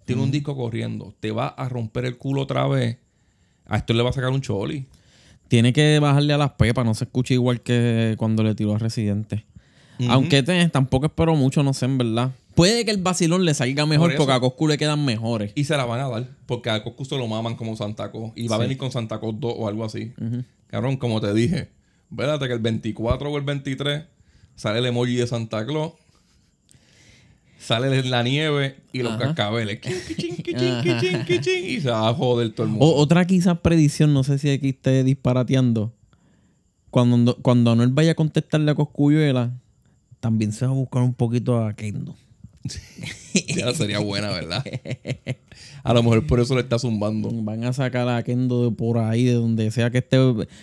Tiene 0.05 0.23
un 0.23 0.31
disco 0.31 0.55
corriendo, 0.57 1.13
te 1.19 1.31
va 1.31 1.47
a 1.47 1.69
romper 1.69 2.05
el 2.05 2.17
culo 2.17 2.41
otra 2.41 2.67
vez. 2.67 2.97
A 3.67 3.77
esto 3.77 3.93
le 3.93 4.01
va 4.03 4.10
a 4.10 4.13
sacar 4.13 4.31
un 4.31 4.41
choli. 4.41 4.88
Tiene 5.47 5.73
que 5.73 5.99
bajarle 5.99 6.34
a 6.34 6.38
las 6.38 6.51
pepas, 6.53 6.84
no 6.86 6.93
se 6.95 7.03
escucha 7.03 7.34
igual 7.34 7.62
que 7.62 8.15
cuando 8.17 8.41
le 8.43 8.55
tiró 8.55 8.73
a 8.73 8.79
Residente. 8.79 9.45
Aunque 10.10 10.41
te- 10.41 10.67
tampoco 10.69 11.05
espero 11.05 11.36
mucho, 11.36 11.62
no 11.62 11.73
sé, 11.73 11.86
en 11.86 11.97
verdad. 11.99 12.31
Puede 12.56 12.84
que 12.86 12.92
el 12.92 12.98
vacilón 12.98 13.46
le 13.46 13.54
salga 13.54 13.86
mejor 13.86 14.10
Por 14.12 14.18
porque 14.18 14.34
a 14.34 14.40
Coscu 14.40 14.68
le 14.68 14.78
quedan 14.78 15.06
mejores. 15.06 15.52
Y 15.56 15.64
se 15.64 15.78
la 15.78 15.86
van 15.86 16.02
a 16.02 16.10
dar, 16.10 16.28
porque 16.46 16.70
a 16.70 16.84
Coscu 16.84 17.06
se 17.06 17.18
lo 17.18 17.28
maman 17.28 17.56
como 17.56 17.76
Santa 17.78 18.12
Claus. 18.12 18.32
Y 18.36 18.48
va 18.48 18.58
a 18.58 18.60
venir 18.60 18.78
con 18.78 18.92
Santa 18.92 19.20
Claus 19.20 19.36
2 19.40 19.54
o 19.58 19.68
algo 19.68 19.86
así. 19.86 20.14
Cabrón, 20.68 20.98
como 20.98 21.22
te 21.22 21.34
dije, 21.34 21.70
vérate 22.10 22.48
que 22.48 22.54
el 22.54 22.60
24 22.60 23.32
o 23.32 23.38
el 23.38 23.44
23 23.44 24.04
sale 24.56 24.80
el 24.80 24.86
emoji 24.86 25.16
de 25.16 25.28
Santa 25.28 25.66
Claus. 25.66 25.94
Sale 27.58 28.04
la 28.04 28.24
nieve 28.24 28.78
y 28.92 29.04
los 29.04 29.18
cascabeles. 29.18 29.80
Quichín, 29.80 30.36
quichín, 31.26 31.66
Y 31.66 31.80
se 31.80 31.92
va 31.92 32.10
a 32.10 32.14
joder 32.14 32.52
todo 32.54 32.66
el 32.66 32.72
mundo. 32.72 32.86
O- 32.86 32.96
otra 32.96 33.26
quizás 33.26 33.60
predicción, 33.60 34.14
no 34.14 34.24
sé 34.24 34.40
si 34.40 34.50
aquí 34.50 34.70
esté 34.70 35.04
disparateando. 35.04 35.94
Cuando, 36.90 37.38
cuando 37.38 37.72
Anuel 37.72 37.90
vaya 37.92 38.12
a 38.14 38.16
contestarle 38.16 38.72
a 38.72 38.76
Coscuyuela, 38.76 39.52
también 40.20 40.52
se 40.52 40.66
va 40.66 40.72
a 40.72 40.76
buscar 40.76 41.04
un 41.04 41.14
poquito 41.14 41.64
a 41.64 41.74
Kendo. 41.74 42.16
Ya 43.56 43.74
sería 43.74 44.00
buena, 44.00 44.30
¿verdad? 44.32 44.63
A 45.84 45.93
lo 45.93 46.04
mejor 46.04 46.28
por 46.28 46.39
eso 46.39 46.54
le 46.56 46.62
está 46.62 46.78
zumbando. 46.80 47.30
Van 47.32 47.63
a 47.63 47.74
sacar 47.74 48.08
a 48.10 48.21
Kendo 48.24 48.69
de 48.69 48.76
por 48.76 48.97
ahí, 48.97 49.24
de 49.26 49.34
donde 49.34 49.71
sea 49.71 49.89
que 49.89 50.00
esté. 50.00 50.17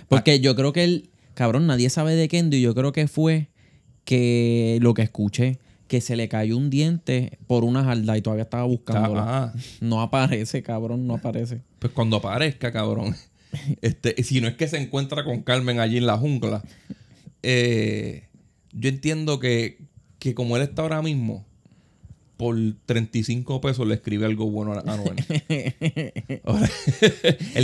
Porque 0.08 0.40
yo 0.40 0.54
creo 0.54 0.72
que 0.72 0.84
él, 0.84 1.10
cabrón, 1.34 1.66
nadie 1.66 1.90
sabe 1.90 2.14
de 2.14 2.28
Kendo 2.28 2.56
y 2.56 2.60
yo 2.62 2.74
creo 2.74 2.92
que 2.92 3.08
fue 3.08 3.48
que 4.04 4.78
lo 4.80 4.94
que 4.94 5.02
escuché, 5.02 5.58
que 5.88 6.00
se 6.00 6.16
le 6.16 6.28
cayó 6.28 6.56
un 6.56 6.70
diente 6.70 7.38
por 7.46 7.64
una 7.64 7.84
jarda 7.84 8.16
y 8.16 8.22
todavía 8.22 8.44
estaba 8.44 8.64
buscándola. 8.64 9.24
Ah, 9.26 9.52
No 9.80 10.00
aparece, 10.02 10.62
cabrón, 10.62 11.06
no 11.06 11.14
aparece. 11.14 11.62
pues 11.78 11.92
cuando 11.92 12.16
aparezca, 12.18 12.70
cabrón. 12.72 13.16
Este, 13.80 14.22
si 14.22 14.42
no 14.42 14.48
es 14.48 14.56
que 14.56 14.68
se 14.68 14.76
encuentra 14.76 15.24
con 15.24 15.40
Carmen 15.42 15.80
allí 15.80 15.96
en 15.96 16.06
la 16.06 16.18
jungla. 16.18 16.62
eh, 17.42 18.24
yo 18.72 18.90
entiendo 18.90 19.40
que, 19.40 19.78
que 20.18 20.34
como 20.34 20.56
él 20.58 20.62
está 20.62 20.82
ahora 20.82 21.00
mismo, 21.00 21.46
por 22.38 22.56
35 22.86 23.60
pesos 23.60 23.86
le 23.86 23.94
escribe 23.96 24.24
algo 24.24 24.48
bueno 24.50 24.72
a 24.72 24.82
Noel. 24.96 25.16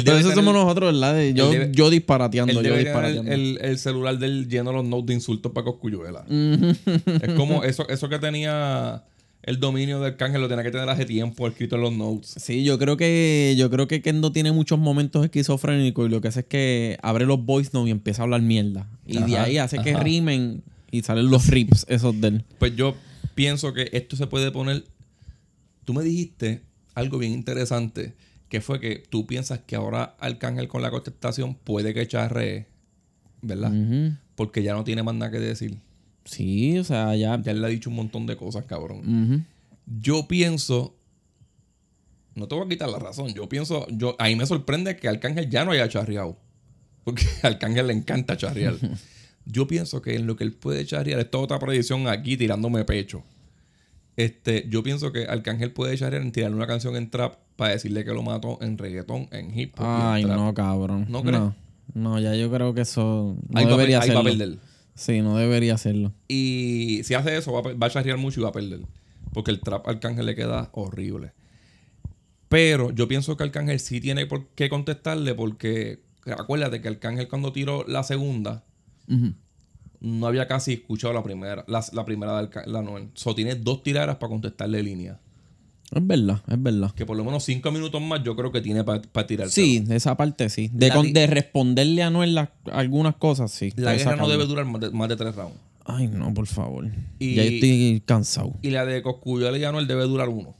Pero 0.04 0.18
eso 0.18 0.32
somos 0.34 0.52
nosotros, 0.52 0.92
¿verdad? 0.92 1.22
Yo, 1.34 1.50
debe- 1.50 1.70
yo 1.72 1.88
disparateando, 1.90 2.60
yo 2.60 2.76
disparateando. 2.76 3.32
el, 3.32 3.58
el 3.62 3.78
celular 3.78 4.18
del 4.18 4.48
lleno 4.48 4.72
los 4.72 4.84
notes 4.84 5.06
de 5.06 5.14
insultos 5.14 5.52
para 5.52 5.64
Coscuyuela. 5.64 6.24
es 6.28 7.34
como 7.36 7.64
eso, 7.64 7.88
eso 7.88 8.08
que 8.08 8.18
tenía 8.18 9.04
el 9.42 9.60
dominio 9.60 10.00
del 10.00 10.16
cángel, 10.16 10.40
lo 10.40 10.48
tenía 10.48 10.64
que 10.64 10.70
tener 10.70 10.88
hace 10.88 11.04
tiempo 11.04 11.46
escrito 11.46 11.76
en 11.76 11.82
los 11.82 11.92
notes. 11.92 12.34
Sí, 12.38 12.64
yo 12.64 12.78
creo 12.78 12.96
que 12.96 13.54
yo 13.56 13.70
creo 13.70 13.86
que 13.86 14.02
Kendo 14.02 14.32
tiene 14.32 14.52
muchos 14.52 14.78
momentos 14.78 15.24
esquizofrénicos 15.24 16.08
y 16.08 16.10
lo 16.10 16.20
que 16.20 16.28
hace 16.28 16.40
es 16.40 16.46
que 16.46 16.98
abre 17.02 17.26
los 17.26 17.44
voice 17.44 17.70
notes 17.72 17.88
y 17.88 17.90
empieza 17.92 18.22
a 18.22 18.24
hablar 18.24 18.42
mierda. 18.42 18.88
Y 19.06 19.18
de 19.22 19.38
ahí 19.38 19.58
hace 19.58 19.78
que 19.78 19.96
rimen 19.96 20.62
y 20.90 21.02
salen 21.02 21.30
los 21.30 21.46
rips 21.48 21.86
esos 21.88 22.20
de 22.20 22.28
él. 22.28 22.44
Pues 22.58 22.74
yo 22.74 22.94
pienso 23.34 23.72
que 23.72 23.88
esto 23.92 24.16
se 24.16 24.26
puede 24.26 24.50
poner. 24.50 24.84
Tú 25.84 25.94
me 25.94 26.02
dijiste 26.02 26.62
algo 26.94 27.18
bien 27.18 27.32
interesante, 27.32 28.14
que 28.48 28.60
fue 28.60 28.80
que 28.80 29.02
tú 29.08 29.26
piensas 29.26 29.60
que 29.60 29.76
ahora 29.76 30.16
Arcángel 30.20 30.68
con 30.68 30.82
la 30.82 30.90
contestación 30.90 31.54
puede 31.54 31.92
que 31.92 32.06
charree, 32.06 32.66
¿verdad? 33.42 33.72
Porque 34.36 34.62
ya 34.62 34.74
no 34.74 34.84
tiene 34.84 35.02
más 35.02 35.14
nada 35.14 35.30
que 35.30 35.40
decir. 35.40 35.78
Sí, 36.24 36.78
o 36.78 36.84
sea, 36.84 37.14
ya. 37.16 37.40
Ya 37.42 37.52
le 37.52 37.66
ha 37.66 37.68
dicho 37.68 37.90
un 37.90 37.96
montón 37.96 38.26
de 38.26 38.36
cosas, 38.36 38.64
cabrón. 38.64 39.46
Yo 40.00 40.26
pienso. 40.26 40.96
No 42.34 42.48
te 42.48 42.54
voy 42.54 42.64
a 42.64 42.68
quitar 42.68 42.88
la 42.88 42.98
razón. 42.98 43.32
Yo 43.34 43.48
pienso. 43.48 43.86
Yo, 43.90 44.16
ahí 44.18 44.34
me 44.34 44.46
sorprende 44.46 44.96
que 44.96 45.08
Arcángel 45.08 45.50
ya 45.50 45.64
no 45.64 45.72
haya 45.72 45.88
charreado. 45.88 46.38
Porque 47.04 47.24
a 47.42 47.48
Arcángel 47.48 47.86
le 47.86 47.92
encanta 47.92 48.36
charrear. 48.36 48.74
Yo 49.46 49.66
pienso 49.66 50.00
que 50.02 50.14
en 50.16 50.26
lo 50.26 50.36
que 50.36 50.44
él 50.44 50.52
puede 50.52 50.84
charrear, 50.86 51.20
esto 51.20 51.38
es 51.38 51.44
otra 51.44 51.58
predicción 51.58 52.08
aquí 52.08 52.36
tirándome 52.36 52.84
pecho. 52.84 53.22
Este, 54.16 54.66
yo 54.68 54.82
pienso 54.82 55.12
que 55.12 55.24
Arcángel 55.26 55.72
puede 55.72 55.96
charrear 55.98 56.22
en 56.22 56.32
tirarle 56.32 56.56
una 56.56 56.66
canción 56.66 56.96
en 56.96 57.10
trap 57.10 57.36
para 57.56 57.72
decirle 57.72 58.04
que 58.04 58.12
lo 58.12 58.22
mató 58.22 58.58
en 58.62 58.78
reggaetón, 58.78 59.28
en 59.32 59.56
hip 59.58 59.74
hop. 59.78 59.82
y 59.84 59.84
en 59.84 60.02
Ay, 60.06 60.24
no, 60.24 60.54
cabrón. 60.54 61.06
¿No 61.08 61.22
crees? 61.22 61.40
No, 61.40 61.54
No, 61.94 62.20
ya 62.20 62.34
yo 62.34 62.50
creo 62.50 62.74
que 62.74 62.82
eso 62.82 63.36
no 63.48 63.58
Ahí 63.58 63.66
debería 63.66 64.00
ahí 64.00 64.08
va 64.10 64.16
a 64.16 64.20
hacerlo. 64.20 64.38
perder. 64.38 64.58
Sí, 64.94 65.20
no 65.20 65.36
debería 65.36 65.74
hacerlo. 65.74 66.12
Y 66.28 67.00
si 67.04 67.14
hace 67.14 67.36
eso, 67.36 67.52
va 67.52 67.70
a, 67.70 67.74
va 67.74 67.86
a 67.88 67.90
charrear 67.90 68.16
mucho 68.16 68.40
y 68.40 68.44
va 68.44 68.50
a 68.50 68.52
perder. 68.52 68.80
Porque 69.32 69.50
el 69.50 69.60
trap 69.60 69.86
Arcángel 69.88 70.26
le 70.26 70.36
queda 70.36 70.70
horrible. 70.72 71.32
Pero 72.48 72.92
yo 72.92 73.08
pienso 73.08 73.36
que 73.36 73.42
Arcángel 73.42 73.80
sí 73.80 74.00
tiene 74.00 74.26
por 74.26 74.46
qué 74.54 74.68
contestarle 74.68 75.34
porque 75.34 76.00
acuérdate 76.26 76.80
que 76.80 76.86
Arcángel 76.88 77.26
cuando 77.26 77.52
tiró 77.52 77.84
la 77.88 78.04
segunda, 78.04 78.62
No 80.00 80.26
había 80.26 80.46
casi 80.46 80.74
escuchado 80.74 81.14
la 81.14 81.22
primera, 81.22 81.64
la, 81.66 81.84
la 81.92 82.04
primera 82.04 82.42
de 82.42 82.50
la 82.66 82.80
Anuel. 82.80 83.08
So 83.14 83.34
tiene 83.34 83.54
dos 83.54 83.82
tiraderas 83.82 84.16
para 84.16 84.28
contestarle 84.30 84.82
línea. 84.82 85.18
Es 85.90 86.06
verdad, 86.06 86.42
es 86.48 86.62
verdad. 86.62 86.90
Que 86.92 87.06
por 87.06 87.16
lo 87.16 87.24
menos 87.24 87.44
cinco 87.44 87.70
minutos 87.70 88.02
más 88.02 88.22
yo 88.22 88.34
creo 88.36 88.50
que 88.52 88.60
tiene 88.60 88.84
para 88.84 89.26
tirar. 89.26 89.48
Sí, 89.48 89.84
esa 89.90 90.16
parte 90.16 90.48
sí. 90.50 90.68
De, 90.72 90.90
con- 90.90 91.14
responderle 91.14 92.02
a 92.02 92.10
Noel 92.10 92.36
algunas 92.72 93.16
cosas, 93.16 93.50
sí. 93.50 93.72
La 93.76 93.94
guerra 93.94 94.16
no 94.16 94.28
debe 94.28 94.46
durar 94.46 94.64
más 94.66 94.80
de, 94.80 94.90
más 94.90 95.08
de 95.08 95.16
tres 95.16 95.34
rounds. 95.36 95.56
Ay, 95.86 96.08
no, 96.08 96.32
por 96.34 96.46
favor. 96.46 96.90
Y- 97.18 97.34
Ya 97.34 97.42
estoy 97.44 98.02
cansado. 98.04 98.54
Y 98.62 98.70
la 98.70 98.84
de 98.86 99.02
Coscuyuela 99.02 99.56
y 99.56 99.64
Anuel 99.64 99.86
debe 99.86 100.04
durar 100.04 100.28
uno. 100.28 100.54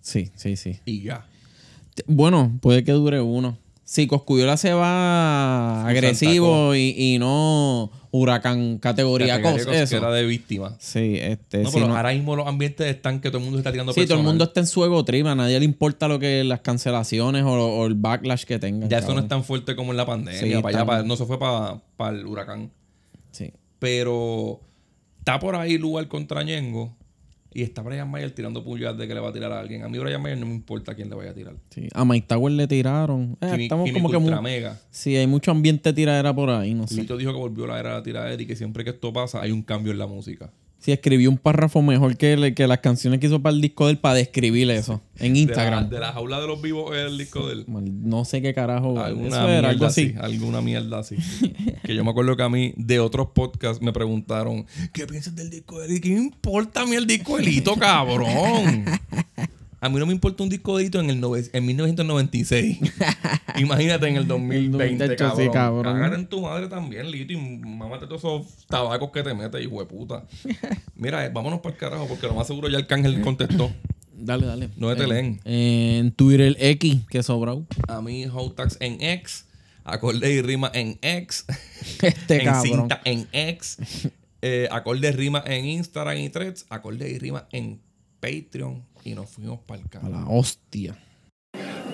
Sí, 0.00 0.30
sí, 0.34 0.56
sí. 0.56 0.80
Y 0.84 1.02
ya. 1.02 1.26
Bueno, 2.06 2.58
puede 2.60 2.82
que 2.84 2.92
dure 2.92 3.20
uno. 3.20 3.58
Si 3.84 4.06
Coscuyola 4.06 4.56
se 4.56 4.72
va 4.72 5.86
agresivo 5.86 6.74
y, 6.74 6.94
y 6.96 7.18
no 7.18 7.90
huracán 8.10 8.78
categoría 8.78 9.40
Categoría 9.40 9.64
cos, 9.64 9.74
eso. 9.74 9.96
era 9.96 10.10
de 10.12 10.24
víctima. 10.24 10.76
Sí, 10.78 11.16
este, 11.18 11.62
No, 11.62 11.70
pero 11.72 11.86
ahora 11.96 12.12
mismo 12.12 12.36
los 12.36 12.46
ambientes 12.46 12.86
están 12.86 13.20
que 13.20 13.30
todo 13.30 13.38
el 13.38 13.44
mundo 13.44 13.58
está 13.58 13.72
tirando 13.72 13.92
sí, 13.92 14.06
todo 14.06 14.18
el 14.18 14.24
mundo 14.24 14.44
está 14.44 14.60
en 14.60 14.66
su 14.66 14.84
ego 14.84 15.04
trip, 15.04 15.26
a 15.26 15.34
nadie 15.34 15.58
le 15.58 15.64
importa 15.64 16.08
lo 16.08 16.18
que 16.18 16.44
las 16.44 16.60
cancelaciones 16.60 17.42
o, 17.42 17.50
o 17.50 17.86
el 17.86 17.94
backlash 17.94 18.44
que 18.44 18.58
tengan. 18.58 18.88
Ya 18.88 18.98
eso 18.98 19.14
no 19.14 19.20
es 19.20 19.28
tan 19.28 19.44
fuerte 19.44 19.74
como 19.74 19.90
en 19.92 19.96
la 19.96 20.06
pandemia. 20.06 20.40
Sí, 20.40 20.62
para 20.62 20.76
allá, 20.78 20.86
para- 20.86 21.02
no 21.02 21.16
se 21.16 21.24
fue 21.26 21.38
para 21.38 21.80
el 22.10 22.26
huracán. 22.26 22.70
Sí. 23.30 23.52
Pero 23.78 24.60
está 25.18 25.38
por 25.40 25.56
ahí 25.56 25.76
lugar 25.78 26.06
contra 26.08 26.42
Ñengo. 26.42 26.94
Y 27.54 27.62
está 27.62 27.82
Brian 27.82 28.10
Mayer 28.10 28.30
tirando 28.30 28.64
puñadas 28.64 28.96
de 28.98 29.06
que 29.06 29.14
le 29.14 29.20
va 29.20 29.28
a 29.28 29.32
tirar 29.32 29.52
a 29.52 29.60
alguien. 29.60 29.82
A 29.82 29.88
mí 29.88 29.98
Brian 29.98 30.22
Mayer 30.22 30.38
no 30.38 30.46
me 30.46 30.54
importa 30.54 30.94
quién 30.94 31.10
le 31.10 31.16
vaya 31.16 31.30
a 31.30 31.34
tirar. 31.34 31.54
Sí. 31.70 31.88
A 31.94 32.04
Mike 32.04 32.26
Tower 32.26 32.52
le 32.52 32.66
tiraron. 32.66 33.36
Eh, 33.40 33.46
Kimi- 33.52 33.62
estamos 33.64 33.84
Kimi 33.90 34.00
como 34.00 34.18
Ultra. 34.18 34.40
Mega. 34.40 34.80
Sí, 34.90 35.16
hay 35.16 35.26
mucho 35.26 35.50
ambiente 35.50 35.92
tiradera 35.92 36.34
por 36.34 36.48
ahí, 36.50 36.72
no 36.74 36.86
sé. 36.86 37.02
Lito 37.02 37.16
dijo 37.16 37.32
que 37.32 37.38
volvió 37.38 37.66
la 37.66 37.78
era 37.78 37.90
de 37.90 37.96
la 37.96 38.02
tiradera 38.02 38.42
y 38.42 38.46
que 38.46 38.56
siempre 38.56 38.84
que 38.84 38.90
esto 38.90 39.12
pasa 39.12 39.42
hay 39.42 39.52
un 39.52 39.62
cambio 39.62 39.92
en 39.92 39.98
la 39.98 40.06
música. 40.06 40.50
Sí, 40.84 40.90
escribió 40.90 41.30
un 41.30 41.38
párrafo 41.38 41.80
mejor 41.80 42.16
que, 42.16 42.36
le- 42.36 42.54
que 42.54 42.66
las 42.66 42.80
canciones 42.80 43.20
que 43.20 43.28
hizo 43.28 43.40
para 43.40 43.54
el 43.54 43.60
disco 43.62 43.86
de 43.86 43.92
él 43.92 43.98
para 43.98 44.16
describir 44.16 44.68
eso 44.70 45.00
en 45.20 45.36
Instagram. 45.36 45.84
De 45.88 45.90
la, 45.90 45.96
de 45.96 46.00
la 46.08 46.12
jaula 46.12 46.40
de 46.40 46.46
los 46.48 46.60
vivos 46.60 46.90
es 46.96 47.06
el 47.06 47.16
disco 47.18 47.46
del. 47.48 47.64
No 47.68 48.24
sé 48.24 48.42
qué 48.42 48.52
carajo. 48.52 48.98
Alguna 49.00 49.28
eso 49.38 49.46
mierda 49.46 49.68
algo 49.68 49.86
así. 49.86 50.14
Alguna 50.20 50.60
mierda 50.60 50.98
así. 50.98 51.16
que 51.84 51.94
yo 51.94 52.02
me 52.04 52.10
acuerdo 52.10 52.36
que 52.36 52.42
a 52.42 52.48
mí, 52.48 52.74
de 52.76 52.98
otros 52.98 53.28
podcasts, 53.32 53.80
me 53.80 53.92
preguntaron: 53.92 54.66
¿Qué 54.92 55.06
piensas 55.06 55.36
del 55.36 55.50
disco 55.50 55.78
de 55.78 55.86
Lito? 55.86 56.02
¿Qué 56.02 56.08
importa 56.14 56.82
a 56.82 56.86
mí 56.86 56.96
el 56.96 57.06
disco 57.06 57.36
de 57.36 57.44
Lito, 57.44 57.76
cabrón? 57.76 58.84
A 59.82 59.88
mí 59.88 59.98
no 59.98 60.06
me 60.06 60.12
importa 60.12 60.42
un 60.44 60.48
disco 60.48 60.78
de 60.78 60.86
en, 60.86 61.10
el 61.10 61.20
nove- 61.20 61.50
en 61.52 61.66
1996. 61.66 62.78
Imagínate 63.58 64.06
en 64.08 64.16
el 64.16 64.28
2020, 64.28 65.08
De 65.08 65.14
hecho, 65.14 65.24
cabrón. 65.28 65.44
sí, 65.44 65.50
cabrón. 65.52 66.14
En 66.14 66.26
tu 66.28 66.40
madre 66.42 66.68
también, 66.68 67.10
Lito, 67.10 67.32
y 67.32 67.36
mámate 67.36 68.06
todos 68.06 68.20
esos 68.20 68.66
tabacos 68.68 69.10
que 69.10 69.22
te 69.24 69.34
metes, 69.34 69.60
hijo 69.60 69.80
de 69.80 69.86
puta. 69.86 70.24
Mira, 70.94 71.26
eh, 71.26 71.30
vámonos 71.34 71.60
para 71.60 71.74
el 71.74 71.78
carajo, 71.80 72.06
porque 72.06 72.28
lo 72.28 72.34
más 72.34 72.46
seguro 72.46 72.68
ya 72.68 72.78
el 72.78 72.86
cángel 72.86 73.20
contestó. 73.22 73.72
Dale, 74.14 74.46
dale. 74.46 74.68
No 74.76 74.94
te 74.94 75.06
leen. 75.06 75.40
En 75.44 76.12
Twitter 76.12 76.56
X, 76.60 77.00
que 77.10 77.22
sobró. 77.24 77.66
A 77.88 78.00
mí, 78.00 78.24
Hotax 78.26 78.76
en 78.80 79.02
X. 79.02 79.46
Acorde 79.84 80.32
y 80.32 80.42
rima 80.42 80.70
en 80.74 80.96
X. 81.02 81.44
Este 82.02 82.36
en 82.36 82.44
cabrón. 82.44 82.62
cinta 82.62 83.00
en 83.04 83.26
X. 83.32 83.78
eh, 84.42 84.68
acorde 84.70 85.08
y 85.08 85.10
rima 85.10 85.42
en 85.44 85.64
Instagram 85.66 86.18
y 86.18 86.28
Threads. 86.28 86.66
Acorde 86.68 87.10
y 87.10 87.18
rima 87.18 87.48
en 87.50 87.80
Patreon. 88.20 88.84
Y 89.04 89.14
nos 89.14 89.30
fuimos 89.30 89.60
para 89.60 89.80
el 89.80 89.86
A 89.86 89.90
canal. 89.90 90.12
la 90.12 90.26
hostia. 90.28 90.96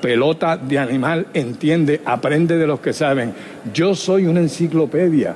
pelota 0.00 0.56
de 0.56 0.78
animal, 0.78 1.26
entiende, 1.34 2.00
aprende 2.04 2.56
de 2.56 2.66
los 2.66 2.78
que 2.80 2.92
saben. 2.92 3.34
Yo 3.74 3.94
soy 3.94 4.26
una 4.26 4.40
enciclopedia. 4.40 5.34